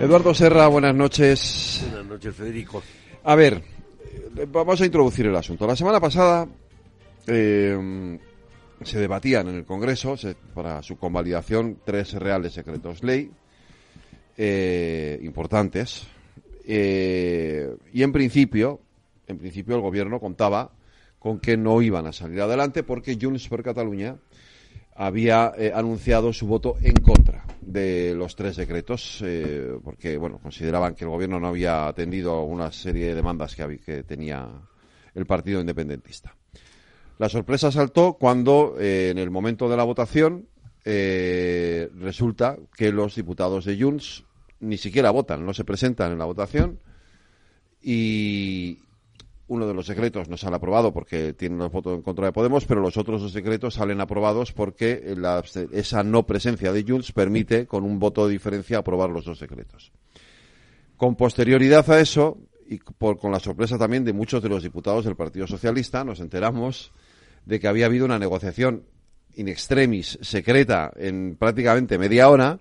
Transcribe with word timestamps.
Eduardo 0.00 0.32
Serra, 0.32 0.68
buenas 0.68 0.94
noches. 0.94 1.84
Buenas 1.90 2.06
noches, 2.06 2.32
Federico. 2.36 2.80
A 3.24 3.34
ver, 3.34 3.60
vamos 4.52 4.80
a 4.80 4.86
introducir 4.86 5.26
el 5.26 5.34
asunto. 5.34 5.66
La 5.66 5.74
semana 5.74 5.98
pasada 5.98 6.46
eh, 7.26 8.18
se 8.84 8.98
debatían 9.00 9.48
en 9.48 9.56
el 9.56 9.64
Congreso 9.64 10.14
para 10.54 10.84
su 10.84 10.96
convalidación 10.96 11.78
tres 11.84 12.12
reales 12.12 12.52
secretos 12.52 13.02
ley 13.02 13.28
eh, 14.36 15.18
importantes 15.24 16.06
eh, 16.64 17.74
y 17.92 18.04
en 18.04 18.12
principio, 18.12 18.80
en 19.26 19.38
principio 19.38 19.74
el 19.74 19.82
gobierno 19.82 20.20
contaba 20.20 20.70
con 21.18 21.40
que 21.40 21.56
no 21.56 21.82
iban 21.82 22.06
a 22.06 22.12
salir 22.12 22.40
adelante 22.40 22.84
porque 22.84 23.18
Junts 23.20 23.48
per 23.48 23.64
Cataluña 23.64 24.16
había 24.94 25.52
anunciado 25.74 26.32
su 26.32 26.46
voto 26.46 26.76
en 26.80 26.94
contra 26.94 27.47
de 27.72 28.14
los 28.14 28.34
tres 28.34 28.56
decretos, 28.56 29.22
eh, 29.24 29.78
porque 29.84 30.16
bueno, 30.16 30.38
consideraban 30.38 30.94
que 30.94 31.04
el 31.04 31.10
gobierno 31.10 31.38
no 31.38 31.48
había 31.48 31.86
atendido 31.86 32.42
una 32.42 32.72
serie 32.72 33.08
de 33.08 33.14
demandas 33.14 33.54
que, 33.54 33.78
que 33.78 34.02
tenía 34.02 34.48
el 35.14 35.26
Partido 35.26 35.60
Independentista. 35.60 36.34
La 37.18 37.28
sorpresa 37.28 37.70
saltó 37.70 38.14
cuando, 38.14 38.76
eh, 38.78 39.10
en 39.10 39.18
el 39.18 39.30
momento 39.30 39.68
de 39.68 39.76
la 39.76 39.84
votación, 39.84 40.48
resulta 40.84 42.56
que 42.74 42.90
los 42.92 43.14
diputados 43.14 43.66
de 43.66 43.78
Junts 43.78 44.24
ni 44.60 44.78
siquiera 44.78 45.10
votan, 45.10 45.44
no 45.44 45.52
se 45.52 45.64
presentan 45.64 46.12
en 46.12 46.18
la 46.18 46.24
votación 46.24 46.78
y, 47.82 48.78
uno 49.48 49.66
de 49.66 49.74
los 49.74 49.86
secretos 49.86 50.28
no 50.28 50.36
sale 50.36 50.56
aprobado 50.56 50.92
porque 50.92 51.32
tiene 51.32 51.56
los 51.56 51.72
votos 51.72 51.96
en 51.96 52.02
contra 52.02 52.26
de 52.26 52.32
Podemos, 52.32 52.66
pero 52.66 52.80
los 52.80 52.96
otros 52.96 53.22
dos 53.22 53.32
secretos 53.32 53.74
salen 53.74 54.00
aprobados 54.00 54.52
porque 54.52 55.16
esa 55.72 56.02
no 56.02 56.26
presencia 56.26 56.72
de 56.72 56.84
Junts 56.86 57.12
permite, 57.12 57.66
con 57.66 57.84
un 57.84 57.98
voto 57.98 58.26
de 58.26 58.32
diferencia, 58.32 58.78
aprobar 58.78 59.10
los 59.10 59.24
dos 59.24 59.38
secretos. 59.38 59.90
Con 60.96 61.16
posterioridad 61.16 61.90
a 61.90 62.00
eso, 62.00 62.38
y 62.68 62.78
con 62.78 63.32
la 63.32 63.40
sorpresa 63.40 63.78
también 63.78 64.04
de 64.04 64.12
muchos 64.12 64.42
de 64.42 64.50
los 64.50 64.62
diputados 64.62 65.04
del 65.04 65.16
Partido 65.16 65.46
Socialista, 65.46 66.04
nos 66.04 66.20
enteramos 66.20 66.92
de 67.46 67.58
que 67.58 67.68
había 67.68 67.86
habido 67.86 68.04
una 68.04 68.18
negociación 68.18 68.84
in 69.36 69.48
extremis 69.48 70.18
secreta 70.20 70.92
en 70.96 71.36
prácticamente 71.36 71.96
media 71.96 72.28
hora 72.28 72.58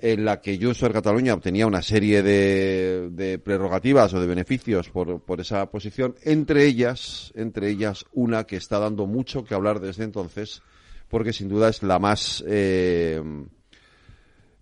en 0.00 0.24
la 0.24 0.40
que 0.40 0.58
Junts 0.58 0.80
per 0.80 0.92
Cataluña 0.92 1.34
obtenía 1.34 1.66
una 1.66 1.82
serie 1.82 2.22
de, 2.22 3.40
prerrogativas 3.42 4.14
o 4.14 4.20
de 4.20 4.26
beneficios 4.26 4.90
por, 4.90 5.20
por, 5.20 5.40
esa 5.40 5.66
posición, 5.70 6.14
entre 6.22 6.64
ellas, 6.64 7.32
entre 7.34 7.68
ellas 7.70 8.04
una 8.12 8.44
que 8.44 8.56
está 8.56 8.78
dando 8.78 9.06
mucho 9.06 9.44
que 9.44 9.54
hablar 9.54 9.80
desde 9.80 10.04
entonces, 10.04 10.62
porque 11.08 11.32
sin 11.32 11.48
duda 11.48 11.68
es 11.68 11.82
la 11.82 11.98
más, 11.98 12.44
eh, 12.46 13.22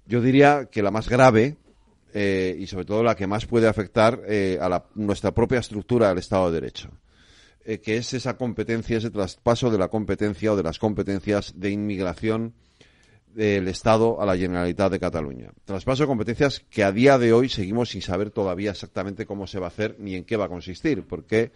yo 0.07 0.21
diría 0.21 0.69
que 0.71 0.83
la 0.83 0.91
más 0.91 1.09
grave 1.09 1.57
eh, 2.15 2.57
y 2.59 2.67
sobre 2.67 2.85
todo 2.85 3.03
la 3.03 3.15
que 3.15 3.27
más 3.27 3.47
puede 3.47 3.69
afectar 3.69 4.23
eh, 4.27 4.59
a 4.61 4.85
nuestra 4.95 5.33
propia 5.33 5.59
estructura 5.59 6.09
del 6.09 6.19
Estado 6.19 6.51
de 6.51 6.61
Derecho 6.61 6.91
que 7.83 7.97
es 7.97 8.15
esa 8.15 8.37
competencia, 8.37 8.99
ese 8.99 9.11
traspaso 9.11 9.73
de 9.73 9.79
la 9.79 9.89
competencia 9.89 10.53
o 10.53 10.57
de 10.57 10.63
las 10.63 10.79
competencias 10.79 11.53
de 11.57 11.71
inmigración 11.71 12.55
del 13.35 13.69
Estado 13.69 14.21
a 14.21 14.27
la 14.27 14.37
Generalitat 14.37 14.91
de 14.91 14.99
Cataluña. 14.99 15.51
Traspaso 15.65 16.05
de 16.05 16.07
competencias 16.07 16.61
que 16.71 16.85
a 16.85 16.93
día 16.93 17.19
de 17.19 17.33
hoy 17.33 17.49
seguimos 17.49 17.91
sin 17.91 18.03
saber 18.03 18.31
todavía 18.31 18.71
exactamente 18.71 19.27
cómo 19.27 19.47
se 19.47 19.59
va 19.59 19.67
a 19.67 19.69
hacer 19.69 19.97
ni 19.99 20.15
en 20.15 20.25
qué 20.25 20.37
va 20.37 20.47
a 20.47 20.49
consistir, 20.49 21.05
porque 21.07 21.53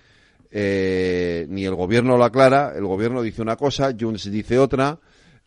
eh, 0.51 1.47
ni 1.49 1.65
el 1.65 1.75
Gobierno 1.75 2.17
lo 2.17 2.25
aclara, 2.25 2.73
el 2.77 2.85
Gobierno 2.85 3.23
dice 3.23 3.43
una 3.43 3.57
cosa, 3.57 3.95
Junts 3.99 4.31
dice 4.31 4.59
otra, 4.59 4.99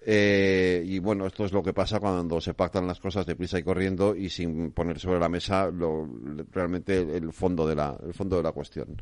eh, 0.05 0.83
y 0.85 0.99
bueno, 0.99 1.25
esto 1.25 1.45
es 1.45 1.53
lo 1.53 1.63
que 1.63 1.73
pasa 1.73 1.99
cuando 1.99 2.41
se 2.41 2.53
pactan 2.53 2.87
las 2.87 2.99
cosas 2.99 3.25
deprisa 3.25 3.57
y 3.57 3.63
corriendo 3.63 4.15
y 4.15 4.29
sin 4.29 4.71
poner 4.71 4.99
sobre 4.99 5.19
la 5.19 5.29
mesa 5.29 5.69
lo, 5.71 6.09
realmente 6.51 6.99
el 6.99 7.31
fondo 7.31 7.65
de 7.65 7.75
la, 7.75 7.97
el 8.05 8.13
fondo 8.13 8.37
de 8.37 8.43
la 8.43 8.51
cuestión. 8.51 9.01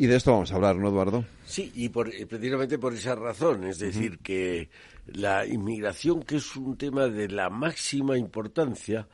Y 0.00 0.06
de 0.06 0.16
esto 0.16 0.32
vamos 0.32 0.50
a 0.50 0.54
hablar, 0.54 0.76
¿no, 0.76 0.88
Eduardo? 0.88 1.26
Sí, 1.44 1.70
y 1.74 1.90
por, 1.90 2.10
precisamente 2.26 2.78
por 2.78 2.94
esa 2.94 3.14
razón, 3.14 3.64
es 3.64 3.78
decir, 3.78 4.18
que 4.20 4.70
la 5.04 5.44
inmigración, 5.44 6.22
que 6.22 6.36
es 6.36 6.56
un 6.56 6.78
tema 6.78 7.08
de 7.08 7.28
la 7.28 7.50
máxima 7.50 8.16
importancia, 8.16 9.06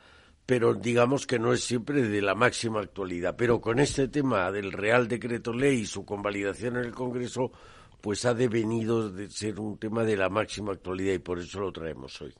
pero 0.45 0.73
digamos 0.73 1.27
que 1.27 1.39
no 1.39 1.51
es 1.51 1.61
siempre 1.65 2.03
de 2.03 2.21
la 2.21 2.35
máxima 2.35 2.79
actualidad. 2.79 3.35
Pero 3.37 3.59
con 3.59 3.79
este 3.79 4.07
tema 4.07 4.49
del 4.49 4.71
Real 4.71 5.09
Decreto 5.09 5.51
Ley 5.51 5.79
y 5.79 5.85
su 5.85 6.05
convalidación 6.05 6.77
en 6.77 6.85
el 6.85 6.93
Congreso, 6.93 7.51
pues 7.99 8.23
ha 8.23 8.33
devenido 8.33 9.09
de 9.09 9.29
ser 9.29 9.59
un 9.59 9.77
tema 9.77 10.05
de 10.05 10.15
la 10.15 10.29
máxima 10.29 10.71
actualidad 10.71 11.15
y 11.15 11.19
por 11.19 11.37
eso 11.39 11.59
lo 11.59 11.73
traemos 11.73 12.21
hoy. 12.21 12.33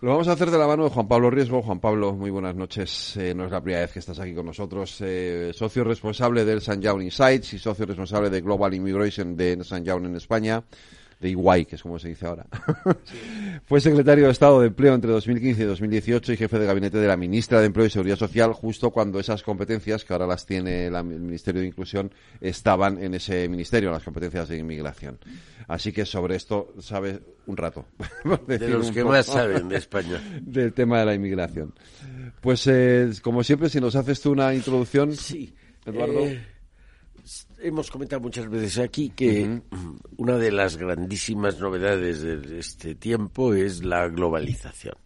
Lo 0.00 0.10
vamos 0.10 0.26
a 0.26 0.32
hacer 0.32 0.50
de 0.50 0.58
la 0.58 0.66
mano 0.66 0.84
de 0.84 0.90
Juan 0.90 1.06
Pablo 1.06 1.30
Riesgo. 1.30 1.62
Juan 1.62 1.78
Pablo, 1.78 2.12
muy 2.12 2.30
buenas 2.30 2.56
noches. 2.56 3.16
Eh, 3.16 3.34
no 3.34 3.44
es 3.44 3.52
la 3.52 3.60
primera 3.60 3.82
vez 3.82 3.92
que 3.92 4.00
estás 4.00 4.18
aquí 4.18 4.34
con 4.34 4.46
nosotros. 4.46 4.96
Eh, 5.00 5.52
socio 5.54 5.84
responsable 5.84 6.44
del 6.44 6.60
San 6.60 6.82
Jaun 6.82 7.02
Insights 7.02 7.52
y 7.54 7.58
socio 7.58 7.86
responsable 7.86 8.30
de 8.30 8.40
Global 8.40 8.74
Immigration 8.74 9.36
de 9.36 9.62
San 9.62 9.86
en 9.86 10.16
España 10.16 10.64
de 11.22 11.30
Iguay, 11.30 11.64
que 11.64 11.76
es 11.76 11.82
como 11.82 11.98
se 12.00 12.08
dice 12.08 12.26
ahora. 12.26 12.44
Fue 13.64 13.80
secretario 13.80 14.26
de 14.26 14.32
Estado 14.32 14.60
de 14.60 14.66
Empleo 14.66 14.92
entre 14.92 15.12
2015 15.12 15.62
y 15.62 15.64
2018 15.66 16.32
y 16.32 16.36
jefe 16.36 16.58
de 16.58 16.66
gabinete 16.66 16.98
de 16.98 17.06
la 17.06 17.16
ministra 17.16 17.60
de 17.60 17.66
Empleo 17.66 17.86
y 17.86 17.90
Seguridad 17.90 18.16
Social 18.16 18.52
justo 18.52 18.90
cuando 18.90 19.20
esas 19.20 19.44
competencias, 19.44 20.04
que 20.04 20.12
ahora 20.12 20.26
las 20.26 20.44
tiene 20.44 20.86
el 20.86 21.04
Ministerio 21.04 21.60
de 21.60 21.68
Inclusión, 21.68 22.12
estaban 22.40 23.02
en 23.02 23.14
ese 23.14 23.48
ministerio, 23.48 23.92
las 23.92 24.02
competencias 24.02 24.48
de 24.48 24.58
inmigración. 24.58 25.18
Así 25.68 25.92
que 25.92 26.04
sobre 26.04 26.34
esto 26.34 26.74
sabe 26.80 27.20
un 27.46 27.56
rato. 27.56 27.86
de 28.48 28.68
los 28.68 28.90
que 28.90 29.04
más 29.04 29.26
saben 29.26 29.68
de 29.68 29.76
España. 29.78 30.20
Del 30.40 30.72
tema 30.72 30.98
de 30.98 31.06
la 31.06 31.14
inmigración. 31.14 31.72
Pues, 32.40 32.66
eh, 32.66 33.10
como 33.22 33.44
siempre, 33.44 33.68
si 33.68 33.80
nos 33.80 33.94
haces 33.94 34.20
tú 34.20 34.32
una 34.32 34.52
introducción, 34.52 35.14
sí. 35.14 35.54
Eduardo. 35.86 36.26
Eh, 36.26 36.51
hemos 37.62 37.90
comentado 37.90 38.20
muchas 38.20 38.48
veces 38.48 38.78
aquí 38.78 39.10
que 39.10 39.62
una 40.16 40.36
de 40.36 40.50
las 40.50 40.76
grandísimas 40.76 41.58
novedades 41.60 42.22
de 42.22 42.58
este 42.58 42.94
tiempo 42.94 43.54
es 43.54 43.84
la 43.84 44.08
globalización. 44.08 44.96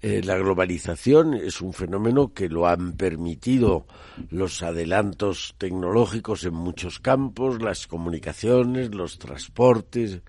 Eh, 0.00 0.22
la 0.22 0.36
globalización 0.36 1.34
es 1.34 1.60
un 1.60 1.72
fenómeno 1.72 2.32
que 2.32 2.48
lo 2.48 2.68
han 2.68 2.92
permitido 2.92 3.86
los 4.30 4.62
adelantos 4.62 5.56
tecnológicos 5.58 6.44
en 6.44 6.54
muchos 6.54 7.00
campos, 7.00 7.60
las 7.60 7.88
comunicaciones, 7.88 8.94
los 8.94 9.18
transportes. 9.18 10.20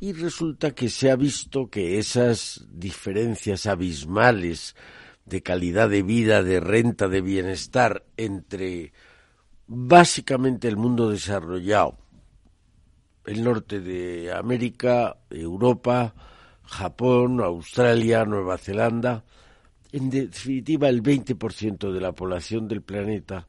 Y 0.00 0.12
resulta 0.12 0.72
que 0.72 0.88
se 0.88 1.10
ha 1.10 1.16
visto 1.16 1.68
que 1.68 1.98
esas 1.98 2.66
diferencias 2.72 3.66
abismales 3.66 4.74
de 5.24 5.42
calidad 5.42 5.88
de 5.88 6.02
vida, 6.02 6.42
de 6.42 6.58
renta, 6.58 7.08
de 7.08 7.20
bienestar 7.20 8.04
entre 8.16 8.92
básicamente 9.66 10.68
el 10.68 10.76
mundo 10.76 11.10
desarrollado, 11.10 11.96
el 13.26 13.42
norte 13.42 13.80
de 13.80 14.32
América, 14.32 15.16
Europa, 15.30 16.14
Japón, 16.62 17.40
Australia, 17.40 18.24
Nueva 18.24 18.58
Zelanda, 18.58 19.24
en 19.92 20.10
definitiva 20.10 20.88
el 20.88 21.02
20% 21.02 21.92
de 21.92 22.00
la 22.00 22.12
población 22.12 22.66
del 22.68 22.82
planeta 22.82 23.46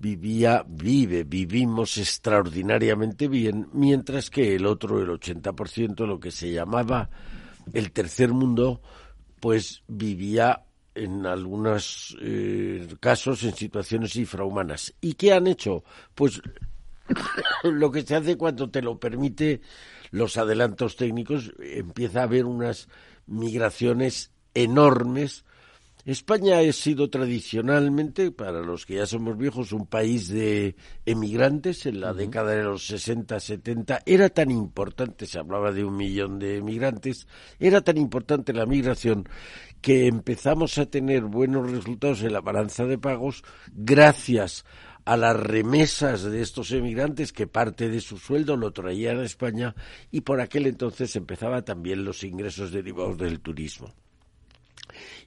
vivía, 0.00 0.64
vive, 0.66 1.24
vivimos 1.24 1.98
extraordinariamente 1.98 3.28
bien, 3.28 3.68
mientras 3.72 4.30
que 4.30 4.54
el 4.54 4.64
otro, 4.66 5.00
el 5.02 5.08
80%, 5.08 6.06
lo 6.06 6.18
que 6.18 6.30
se 6.30 6.52
llamaba 6.52 7.10
el 7.72 7.92
tercer 7.92 8.32
mundo, 8.32 8.80
pues 9.40 9.82
vivía 9.88 10.64
en 11.00 11.24
algunos 11.24 12.16
eh, 12.20 12.86
casos 13.00 13.42
en 13.44 13.54
situaciones 13.54 14.16
infrahumanas. 14.16 14.94
¿Y 15.00 15.14
qué 15.14 15.32
han 15.32 15.46
hecho? 15.46 15.82
Pues 16.14 16.42
lo 17.64 17.90
que 17.90 18.02
se 18.02 18.16
hace 18.16 18.36
cuando 18.36 18.70
te 18.70 18.82
lo 18.82 18.98
permite 18.98 19.62
los 20.10 20.36
adelantos 20.36 20.96
técnicos, 20.96 21.52
empieza 21.58 22.20
a 22.20 22.24
haber 22.24 22.44
unas 22.44 22.88
migraciones 23.26 24.32
enormes 24.54 25.44
España 26.06 26.58
ha 26.58 26.72
sido 26.72 27.10
tradicionalmente, 27.10 28.30
para 28.32 28.60
los 28.62 28.86
que 28.86 28.94
ya 28.94 29.06
somos 29.06 29.36
viejos, 29.36 29.72
un 29.72 29.86
país 29.86 30.28
de 30.28 30.74
emigrantes. 31.04 31.84
En 31.84 32.00
la 32.00 32.14
década 32.14 32.52
de 32.52 32.62
los 32.62 32.86
60, 32.86 33.38
70 33.38 34.02
era 34.06 34.30
tan 34.30 34.50
importante, 34.50 35.26
se 35.26 35.38
hablaba 35.38 35.72
de 35.72 35.84
un 35.84 35.96
millón 35.96 36.38
de 36.38 36.56
emigrantes, 36.56 37.26
era 37.58 37.82
tan 37.82 37.98
importante 37.98 38.54
la 38.54 38.64
migración 38.64 39.28
que 39.82 40.06
empezamos 40.06 40.78
a 40.78 40.86
tener 40.86 41.24
buenos 41.24 41.70
resultados 41.70 42.22
en 42.22 42.32
la 42.32 42.40
balanza 42.40 42.84
de 42.86 42.98
pagos 42.98 43.42
gracias 43.72 44.64
a 45.04 45.16
las 45.16 45.36
remesas 45.36 46.22
de 46.22 46.40
estos 46.40 46.72
emigrantes 46.72 47.32
que 47.32 47.46
parte 47.46 47.88
de 47.88 48.00
su 48.00 48.18
sueldo 48.18 48.56
lo 48.56 48.72
traían 48.72 49.18
a 49.18 49.24
España 49.24 49.74
y 50.10 50.22
por 50.22 50.40
aquel 50.40 50.66
entonces 50.66 51.16
empezaba 51.16 51.62
también 51.62 52.04
los 52.04 52.22
ingresos 52.24 52.72
derivados 52.72 53.18
del 53.18 53.40
turismo 53.40 53.94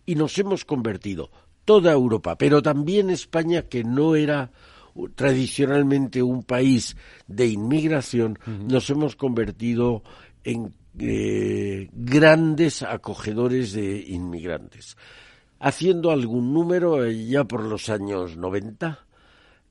y 0.05 0.15
nos 0.15 0.37
hemos 0.37 0.65
convertido, 0.65 1.31
toda 1.65 1.91
Europa, 1.91 2.37
pero 2.37 2.61
también 2.61 3.09
España, 3.09 3.63
que 3.63 3.83
no 3.83 4.15
era 4.15 4.51
tradicionalmente 5.15 6.21
un 6.21 6.43
país 6.43 6.95
de 7.27 7.47
inmigración, 7.47 8.37
nos 8.45 8.89
hemos 8.89 9.15
convertido 9.15 10.03
en 10.43 10.73
eh, 10.99 11.89
grandes 11.91 12.83
acogedores 12.83 13.73
de 13.73 14.03
inmigrantes. 14.07 14.95
Haciendo 15.59 16.11
algún 16.11 16.53
número, 16.53 17.03
eh, 17.03 17.25
ya 17.25 17.45
por 17.45 17.63
los 17.63 17.89
años 17.89 18.37
90, 18.37 19.05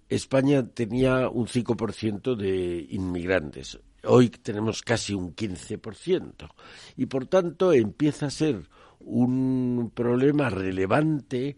España 0.09 0.67
tenía 0.67 1.29
un 1.29 1.47
5% 1.47 2.35
de 2.35 2.87
inmigrantes. 2.91 3.79
Hoy 4.05 4.31
tenemos 4.31 4.83
casi 4.83 5.15
un 5.15 5.35
15%. 5.37 6.49
Y 6.97 7.07
por 7.07 7.27
tanto 7.27 7.73
empieza 7.73 8.27
a 8.27 8.31
ser 8.31 8.69
un 9.05 9.91
problema 9.95 10.51
relevante, 10.51 11.57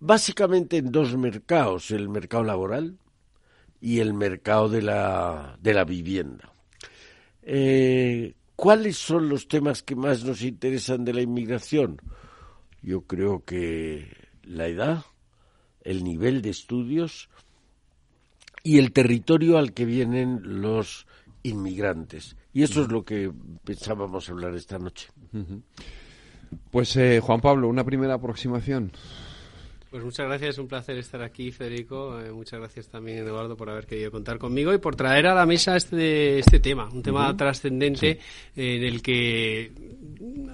básicamente 0.00 0.78
en 0.78 0.90
dos 0.90 1.16
mercados, 1.16 1.90
el 1.90 2.08
mercado 2.08 2.44
laboral 2.44 2.98
y 3.80 4.00
el 4.00 4.14
mercado 4.14 4.68
de 4.68 4.82
la, 4.82 5.58
de 5.60 5.74
la 5.74 5.84
vivienda. 5.84 6.52
Eh, 7.42 8.34
¿Cuáles 8.54 8.96
son 8.96 9.28
los 9.28 9.48
temas 9.48 9.82
que 9.82 9.96
más 9.96 10.24
nos 10.24 10.42
interesan 10.42 11.04
de 11.04 11.14
la 11.14 11.22
inmigración? 11.22 12.00
Yo 12.80 13.02
creo 13.02 13.44
que 13.44 14.08
la 14.44 14.68
edad, 14.68 15.04
el 15.82 16.04
nivel 16.04 16.42
de 16.42 16.50
estudios 16.50 17.28
y 18.62 18.78
el 18.78 18.92
territorio 18.92 19.58
al 19.58 19.72
que 19.72 19.84
vienen 19.84 20.60
los 20.60 21.06
inmigrantes. 21.42 22.36
Y 22.52 22.62
eso 22.62 22.82
es 22.82 22.88
lo 22.88 23.04
que 23.04 23.32
pensábamos 23.64 24.28
hablar 24.28 24.54
esta 24.54 24.78
noche. 24.78 25.08
Pues 26.70 26.96
eh, 26.96 27.20
Juan 27.20 27.40
Pablo, 27.40 27.68
una 27.68 27.84
primera 27.84 28.14
aproximación. 28.14 28.92
Pues 29.92 30.02
muchas 30.02 30.26
gracias, 30.26 30.56
un 30.56 30.68
placer 30.68 30.96
estar 30.96 31.20
aquí, 31.20 31.52
Federico. 31.52 32.18
Eh, 32.18 32.32
muchas 32.32 32.58
gracias 32.60 32.88
también, 32.88 33.18
Eduardo, 33.18 33.58
por 33.58 33.68
haber 33.68 33.86
querido 33.86 34.10
contar 34.10 34.38
conmigo 34.38 34.72
y 34.72 34.78
por 34.78 34.96
traer 34.96 35.26
a 35.26 35.34
la 35.34 35.44
mesa 35.44 35.76
este, 35.76 36.38
este 36.38 36.60
tema, 36.60 36.88
un 36.90 37.02
tema 37.02 37.36
trascendente 37.36 38.18
en 38.56 38.82
el 38.84 39.02
que, 39.02 39.70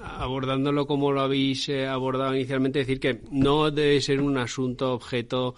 abordándolo 0.03 0.89
como 0.89 1.13
lo 1.13 1.21
habéis 1.21 1.69
eh, 1.69 1.87
abordado 1.87 2.35
inicialmente, 2.35 2.81
decir 2.81 2.99
que 2.99 3.21
no 3.31 3.71
debe 3.71 4.01
ser 4.01 4.21
un 4.21 4.39
asunto 4.39 4.93
objeto 4.93 5.55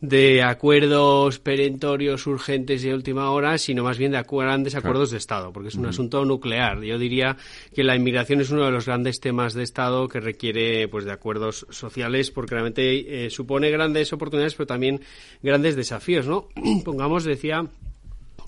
de 0.00 0.42
acuerdos 0.42 1.40
perentorios 1.40 2.26
urgentes 2.26 2.84
y 2.84 2.88
de 2.88 2.94
última 2.94 3.30
hora, 3.30 3.58
sino 3.58 3.82
más 3.82 3.98
bien 3.98 4.12
de 4.12 4.22
grandes 4.22 4.74
acuerdos 4.76 5.10
de 5.10 5.18
Estado, 5.18 5.52
porque 5.52 5.70
es 5.70 5.74
un 5.74 5.86
asunto 5.86 6.24
nuclear. 6.24 6.82
Yo 6.82 6.98
diría 6.98 7.36
que 7.74 7.82
la 7.82 7.96
inmigración 7.96 8.40
es 8.40 8.50
uno 8.50 8.64
de 8.64 8.70
los 8.70 8.86
grandes 8.86 9.18
temas 9.20 9.54
de 9.54 9.64
Estado 9.64 10.06
que 10.08 10.20
requiere 10.20 10.86
pues 10.88 11.04
de 11.04 11.12
acuerdos 11.12 11.66
sociales, 11.70 12.30
porque 12.30 12.54
realmente 12.54 13.26
eh, 13.26 13.30
supone 13.30 13.70
grandes 13.70 14.12
oportunidades, 14.12 14.54
pero 14.54 14.66
también 14.66 15.00
grandes 15.42 15.74
desafíos, 15.74 16.26
¿no? 16.26 16.48
Pongamos, 16.84 17.24
decía 17.24 17.64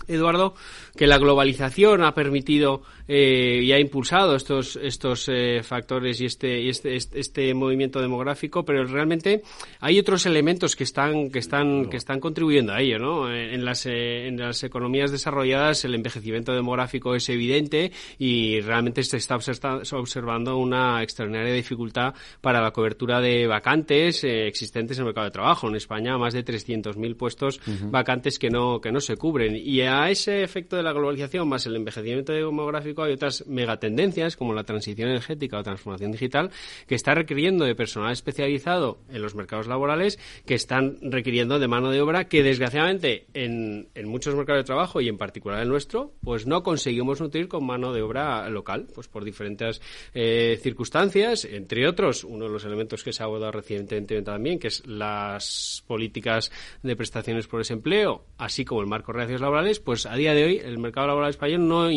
Eduardo, 0.09 0.55
que 0.97 1.07
la 1.07 1.19
globalización 1.19 2.03
ha 2.03 2.15
permitido 2.15 2.83
eh, 3.13 3.63
y 3.65 3.73
ha 3.73 3.81
impulsado 3.81 4.37
estos 4.37 4.77
estos 4.77 5.29
eh, 5.29 5.63
factores 5.65 6.21
y 6.21 6.27
este, 6.27 6.69
este, 6.69 6.95
este, 6.95 7.19
este 7.19 7.55
movimiento 7.55 8.01
demográfico, 8.01 8.65
pero 8.65 8.85
realmente 8.85 9.43
hay 9.81 9.99
otros 9.99 10.27
elementos 10.27 10.77
que 10.77 10.85
están 10.85 11.31
que 11.31 11.41
están 11.41 11.91
que 11.91 11.97
están 11.97 12.21
contribuyendo 12.21 12.73
a 12.73 12.81
ello, 12.81 12.99
¿no? 12.99 13.33
En 13.33 13.65
las 13.65 13.87
eh, 13.87 14.29
en 14.29 14.39
las 14.39 14.63
economías 14.63 15.11
desarrolladas 15.11 15.85
el 15.85 15.97
envejecimiento 15.97 16.53
demográfico 16.53 17.17
es 17.17 17.29
evidente 17.29 17.91
y 18.19 18.61
realmente 18.61 19.03
se 19.03 19.17
está 19.17 19.37
observando 19.37 20.57
una 20.59 21.03
extraordinaria 21.03 21.53
dificultad 21.53 22.15
para 22.41 22.61
la 22.61 22.71
cobertura 22.71 23.21
de 23.21 23.49
vacantes 23.49 24.23
existentes 24.23 24.99
en 24.99 25.03
el 25.03 25.07
mercado 25.07 25.25
de 25.27 25.33
trabajo. 25.33 25.69
En 25.69 25.75
España 25.75 26.17
más 26.17 26.33
de 26.33 26.45
300.000 26.45 27.17
puestos 27.17 27.61
vacantes 27.91 28.39
que 28.39 28.51
no 28.51 28.81
que 28.81 28.93
no 28.93 29.01
se 29.01 29.17
cubren 29.17 29.57
y 29.57 29.81
a 30.03 30.11
ese 30.11 30.43
efecto 30.43 30.77
de 30.77 30.83
la 30.83 30.93
globalización 30.93 31.49
más 31.49 31.67
el 31.67 31.77
envejecimiento 31.77 32.33
demográfico 32.33 33.03
hay 33.03 33.13
otras 33.13 33.47
megatendencias 33.47 34.37
como 34.37 34.55
la 34.55 34.65
transición 34.65 35.11
energética 35.11 35.59
o 35.59 35.63
transformación 35.63 36.13
digital 36.13 36.51
que 36.87 36.95
está 36.95 37.15
requiriendo 37.15 37.65
de 37.65 37.75
personal 37.75 38.13
especializado 38.13 38.99
en 39.11 39.23
los 39.23 39.35
mercados 39.35 39.67
laborales 39.67 40.19
que 40.47 40.55
están 40.55 40.99
requiriendo 41.03 41.59
de 41.59 41.69
mano 41.69 41.91
de 41.91 42.01
obra 42.01 42.29
que 42.29 42.43
desgraciadamente 42.43 43.27
en, 43.35 43.89
muchos 44.05 44.35
mercados 44.35 44.63
de 44.63 44.67
trabajo 44.67 45.01
y 45.01 45.09
en 45.09 45.19
particular 45.19 45.61
el 45.63 45.69
nuestro 45.69 46.13
pues 46.23 46.47
no 46.47 46.63
conseguimos 46.63 47.21
nutrir 47.21 47.49
con 47.49 47.67
mano 47.67 47.93
de 47.93 48.03
obra 48.03 48.49
local 48.49 48.87
pues 48.95 49.09
por 49.09 49.25
diferentes 49.25 49.81
eh, 50.15 50.59
circunstancias. 50.63 51.45
Entre 51.45 51.87
otros 51.87 52.25
uno 52.25 52.47
de 52.47 52.51
los 52.51 52.65
elementos 52.65 53.05
que 53.05 53.13
se 53.13 53.23
ha 53.23 53.27
abordado 53.27 53.53
recientemente 53.53 54.21
también 54.23 54.59
que 54.59 54.69
es 54.69 54.87
las 54.87 55.85
políticas 55.87 56.51
de 56.83 56.97
prestaciones 56.97 57.47
por 57.47 57.61
desempleo 57.61 58.25
así 58.39 58.65
como 58.65 58.81
el 58.81 58.87
marco 58.87 59.13
de 59.13 59.19
relaciones 59.19 59.41
laborales 59.41 59.80
pues 59.85 60.07
a 60.07 60.15
día 60.15 60.35
de 60.35 60.45
hoy 60.45 60.59
el 60.59 60.79
mercado 60.79 61.09
laboral 61.09 61.31
español 61.31 61.67
no, 61.67 61.89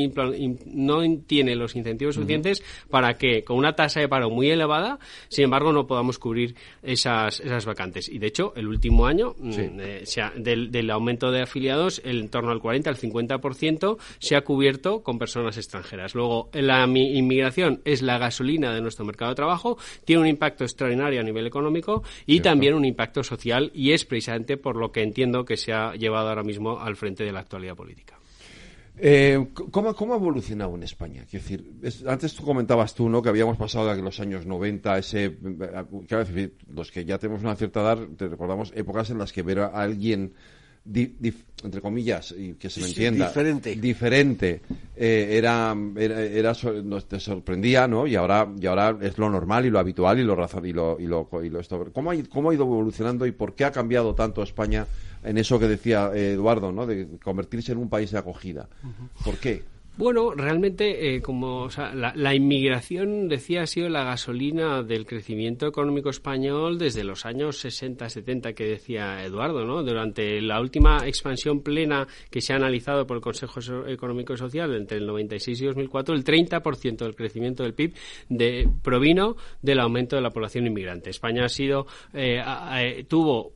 no 0.66 1.20
tiene 1.26 1.56
los 1.56 1.76
incentivos 1.76 2.16
suficientes 2.16 2.64
para 2.90 3.18
que 3.18 3.44
con 3.44 3.58
una 3.58 3.76
tasa 3.76 4.00
de 4.00 4.08
paro 4.08 4.30
muy 4.30 4.50
elevada, 4.50 5.00
sin 5.30 5.46
embargo, 5.46 5.72
no 5.72 5.88
podamos 5.88 6.20
cubrir 6.20 6.56
esas, 6.82 7.40
esas 7.40 7.66
vacantes. 7.66 8.10
Y 8.10 8.20
de 8.20 8.28
hecho, 8.28 8.54
el 8.56 8.68
último 8.68 9.06
año, 9.06 9.36
mm, 9.38 9.52
eh, 9.80 10.04
del, 10.36 10.92
aumento 10.92 11.32
de 11.32 11.42
afiliados, 11.42 12.02
el, 12.04 12.22
en 12.22 12.30
torno 12.30 12.52
al 12.52 12.60
40 12.60 12.90
al 12.90 12.98
50% 12.98 13.98
se 14.20 14.36
ha 14.36 14.42
cubierto 14.42 15.04
con 15.04 15.20
personas 15.20 15.58
extranjeras. 15.58 16.16
Luego, 16.16 16.50
la 16.54 16.86
inmigración 16.86 17.82
es 17.86 18.02
la 18.02 18.18
gasolina 18.18 18.74
de 18.74 18.82
nuestro 18.82 19.06
mercado 19.06 19.32
de 19.32 19.36
trabajo, 19.36 19.78
tiene 20.06 20.22
un 20.22 20.28
impacto 20.28 20.64
extraordinario 20.64 21.20
a 21.20 21.24
nivel 21.24 21.48
económico 21.48 22.04
y 22.26 22.40
también 22.40 22.74
un 22.74 22.86
impacto 22.86 23.24
social 23.24 23.72
y 23.74 23.92
es 23.92 24.06
precisamente 24.06 24.58
por 24.58 24.76
lo 24.76 24.92
que 24.92 25.02
entiendo 25.02 25.46
que 25.46 25.58
se 25.58 25.74
ha 25.74 25.94
llevado 25.96 26.30
ahora 26.30 26.44
mismo 26.44 26.80
al 26.80 26.96
frente 26.96 27.24
de 27.24 27.32
la 27.32 27.42
actualidad 27.42 27.73
política. 27.76 28.18
Eh, 28.96 29.48
¿cómo, 29.72 29.96
¿Cómo 29.96 30.14
ha 30.14 30.18
evolucionado 30.18 30.76
en 30.76 30.84
España? 30.84 31.26
Quiero 31.30 31.44
decir, 31.44 32.06
antes 32.08 32.36
tú 32.36 32.46
comentabas 32.46 32.94
tú, 32.94 33.10
¿no? 33.10 33.22
Que 33.22 33.30
habíamos 33.30 33.58
pasado 33.58 33.94
de 33.94 34.02
los 34.02 34.20
años 34.20 34.46
90, 34.46 34.98
ese, 35.00 35.36
los 36.72 36.92
que 36.92 37.04
ya 37.04 37.18
tenemos 37.18 37.42
una 37.42 37.56
cierta 37.56 37.82
edad, 37.82 37.98
te 38.18 38.28
recordamos 38.28 38.72
épocas 38.76 39.10
en 39.10 39.18
las 39.18 39.34
que 39.34 39.42
ver 39.42 39.60
a 39.60 39.68
alguien 39.68 40.34
entre 40.86 41.80
comillas, 41.82 42.36
y 42.38 42.56
que 42.56 42.70
se 42.70 42.82
me 42.82 42.88
entienda, 42.88 43.28
diferente, 43.28 43.76
diferente 43.76 44.62
eh, 44.98 45.30
era, 45.32 45.74
era, 45.96 46.54
nos 46.84 47.08
te 47.08 47.22
sorprendía, 47.22 47.88
¿no? 47.88 48.06
Y 48.06 48.16
ahora, 48.16 48.50
y 48.60 48.66
ahora 48.66 48.98
es 49.02 49.18
lo 49.18 49.30
normal 49.30 49.66
y 49.66 49.70
lo 49.70 49.80
habitual 49.80 50.20
y 50.20 50.24
lo 50.24 50.36
razón 50.36 50.66
y 50.66 50.74
lo, 50.74 51.00
y 51.00 51.08
lo, 51.08 51.30
y 51.42 51.50
lo 51.50 51.62
esto. 51.62 51.86
¿Cómo 51.94 52.12
ha, 52.12 52.16
¿Cómo 52.30 52.50
ha 52.50 52.54
ido 52.54 52.66
evolucionando 52.66 53.26
y 53.26 53.32
por 53.32 53.56
qué 53.56 53.64
ha 53.64 53.72
cambiado 53.72 54.14
tanto 54.14 54.44
España 54.44 54.86
en 55.24 55.38
eso 55.38 55.60
que 55.60 55.68
decía 55.68 56.12
eh, 56.14 56.34
Eduardo, 56.34 56.72
¿no? 56.72 56.86
De 56.86 57.08
convertirse 57.24 57.72
en 57.72 57.78
un 57.78 57.90
país 57.90 58.12
de 58.12 58.20
acogida. 58.20 58.68
¿Por 59.24 59.38
qué? 59.38 59.64
Bueno, 59.96 60.32
realmente, 60.32 61.16
eh, 61.16 61.22
como 61.22 61.70
la, 61.94 62.34
inmigración, 62.34 63.28
decía, 63.28 63.62
ha 63.62 63.68
sido 63.68 63.90
la 63.90 64.04
gasolina 64.04 64.82
del 64.82 65.06
crecimiento 65.06 65.68
económico 65.68 66.10
español 66.10 66.80
desde 66.80 67.04
los 67.04 67.28
años 67.28 67.58
60, 67.60 68.10
70, 68.10 68.54
que 68.54 68.66
decía 68.66 69.24
Eduardo, 69.24 69.66
¿no? 69.66 69.84
Durante 69.84 70.42
la 70.42 70.60
última 70.60 71.08
expansión 71.08 71.62
plena 71.62 72.08
que 72.32 72.42
se 72.42 72.54
ha 72.54 72.56
analizado 72.56 73.06
por 73.06 73.18
el 73.18 73.22
Consejo 73.22 73.60
Económico 73.86 74.34
y 74.34 74.38
Social 74.38 74.74
entre 74.74 74.98
el 74.98 75.06
96 75.06 75.62
y 75.62 75.66
2004, 75.68 76.16
el 76.16 76.24
30% 76.24 76.98
del 76.98 77.16
crecimiento 77.16 77.62
del 77.62 77.76
PIB 77.76 77.94
de, 78.30 78.68
provino 78.82 79.36
del 79.62 79.80
aumento 79.80 80.16
de 80.16 80.24
la 80.24 80.32
población 80.32 80.66
inmigrante. 80.66 81.12
España 81.12 81.46
ha 81.46 81.50
sido, 81.50 81.86
eh, 82.16 82.42
eh, 82.78 83.06
tuvo, 83.08 83.54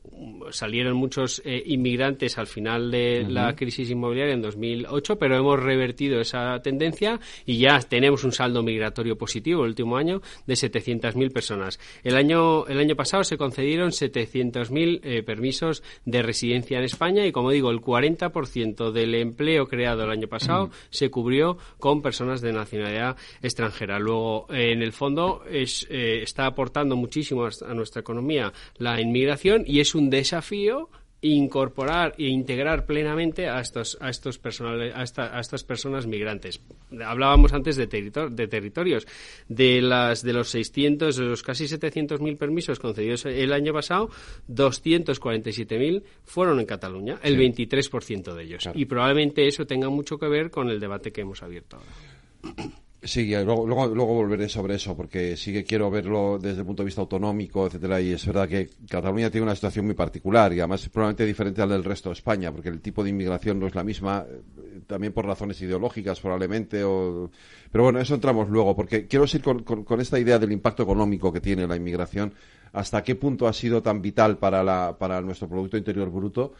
salieron 0.52 0.96
muchos 0.96 1.42
inmigrantes 1.44 2.38
al 2.38 2.46
final 2.46 2.92
de 2.92 3.26
la 3.28 3.56
crisis 3.56 3.90
inmobiliaria 3.90 4.34
en 4.34 4.42
2008, 4.42 5.18
pero 5.18 5.36
hemos 5.36 5.58
revertido 5.58 6.20
esa 6.28 6.60
tendencia 6.62 7.20
y 7.46 7.58
ya 7.58 7.80
tenemos 7.80 8.24
un 8.24 8.32
saldo 8.32 8.62
migratorio 8.62 9.16
positivo 9.16 9.62
el 9.64 9.70
último 9.70 9.96
año 9.96 10.20
de 10.46 10.54
700.000 10.54 11.32
personas. 11.32 11.80
El 12.04 12.16
año, 12.16 12.66
el 12.66 12.78
año 12.78 12.96
pasado 12.96 13.24
se 13.24 13.36
concedieron 13.36 13.90
700.000 13.90 15.00
eh, 15.02 15.22
permisos 15.22 15.82
de 16.04 16.22
residencia 16.22 16.78
en 16.78 16.84
España 16.84 17.26
y, 17.26 17.32
como 17.32 17.50
digo, 17.50 17.70
el 17.70 17.80
40% 17.80 18.92
del 18.92 19.14
empleo 19.14 19.66
creado 19.66 20.04
el 20.04 20.10
año 20.10 20.28
pasado 20.28 20.70
se 20.90 21.10
cubrió 21.10 21.58
con 21.78 22.02
personas 22.02 22.40
de 22.40 22.52
nacionalidad 22.52 23.16
extranjera. 23.42 23.98
Luego, 23.98 24.46
en 24.50 24.82
el 24.82 24.92
fondo, 24.92 25.42
es, 25.50 25.86
eh, 25.90 26.20
está 26.22 26.46
aportando 26.46 26.96
muchísimo 26.96 27.46
a 27.46 27.74
nuestra 27.74 28.00
economía 28.00 28.52
la 28.76 29.00
inmigración 29.00 29.64
y 29.66 29.80
es 29.80 29.94
un 29.94 30.10
desafío 30.10 30.90
incorporar 31.20 32.14
e 32.18 32.28
integrar 32.28 32.86
plenamente 32.86 33.48
a 33.48 33.60
estos 33.60 33.98
a 34.00 34.08
estos 34.08 34.38
personales 34.38 34.94
a, 34.94 35.40
estas 35.40 35.64
personas 35.64 36.06
migrantes. 36.06 36.60
Hablábamos 37.04 37.52
antes 37.52 37.76
de, 37.76 37.86
de 37.86 38.48
territorios. 38.48 39.06
De 39.48 39.80
las 39.82 40.22
de 40.22 40.32
los 40.32 40.50
600 40.50 41.16
de 41.16 41.24
los 41.24 41.42
casi 41.42 41.66
700 41.66 42.20
mil 42.20 42.36
permisos 42.36 42.78
concedidos 42.78 43.26
el 43.26 43.52
año 43.52 43.72
pasado 43.72 44.10
247 44.46 45.78
mil 45.78 46.04
fueron 46.24 46.60
en 46.60 46.66
Cataluña 46.66 47.18
el 47.22 47.36
23% 47.36 48.34
de 48.34 48.42
ellos. 48.42 48.68
Y 48.74 48.84
probablemente 48.84 49.46
eso 49.46 49.66
tenga 49.66 49.88
mucho 49.88 50.18
que 50.18 50.28
ver 50.28 50.50
con 50.50 50.68
el 50.70 50.78
debate 50.78 51.12
que 51.12 51.22
hemos 51.22 51.42
abierto 51.42 51.76
ahora 51.76 52.87
Sí, 53.00 53.30
luego, 53.30 53.64
luego, 53.64 54.06
volveré 54.06 54.48
sobre 54.48 54.74
eso, 54.74 54.96
porque 54.96 55.36
sí 55.36 55.52
que 55.52 55.62
quiero 55.62 55.88
verlo 55.88 56.36
desde 56.36 56.60
el 56.60 56.66
punto 56.66 56.82
de 56.82 56.86
vista 56.86 57.00
autonómico, 57.00 57.68
etcétera, 57.68 58.00
y 58.00 58.12
es 58.12 58.26
verdad 58.26 58.48
que 58.48 58.70
Cataluña 58.88 59.30
tiene 59.30 59.44
una 59.44 59.54
situación 59.54 59.86
muy 59.86 59.94
particular 59.94 60.52
y 60.52 60.58
además 60.58 60.88
probablemente 60.88 61.24
diferente 61.24 61.62
al 61.62 61.68
del 61.68 61.84
resto 61.84 62.08
de 62.08 62.14
España, 62.14 62.50
porque 62.50 62.70
el 62.70 62.80
tipo 62.80 63.04
de 63.04 63.10
inmigración 63.10 63.60
no 63.60 63.68
es 63.68 63.76
la 63.76 63.84
misma, 63.84 64.26
eh, 64.28 64.80
también 64.88 65.12
por 65.12 65.26
razones 65.26 65.62
ideológicas 65.62 66.18
probablemente, 66.18 66.82
o... 66.82 67.30
pero 67.70 67.84
bueno, 67.84 68.00
eso 68.00 68.16
entramos 68.16 68.48
luego, 68.48 68.74
porque 68.74 69.06
quiero 69.06 69.28
seguir 69.28 69.62
con, 69.62 70.00
esta 70.00 70.18
idea 70.18 70.40
del 70.40 70.50
impacto 70.50 70.82
económico 70.82 71.32
que 71.32 71.40
tiene 71.40 71.68
la 71.68 71.76
inmigración, 71.76 72.34
hasta 72.72 73.04
qué 73.04 73.14
punto 73.14 73.46
ha 73.46 73.52
sido 73.52 73.80
tan 73.80 74.02
vital 74.02 74.38
para, 74.38 74.64
la, 74.64 74.96
para 74.98 75.20
nuestro 75.20 75.48
Producto 75.48 75.76
Interior 75.76 76.10
Bruto, 76.10 76.52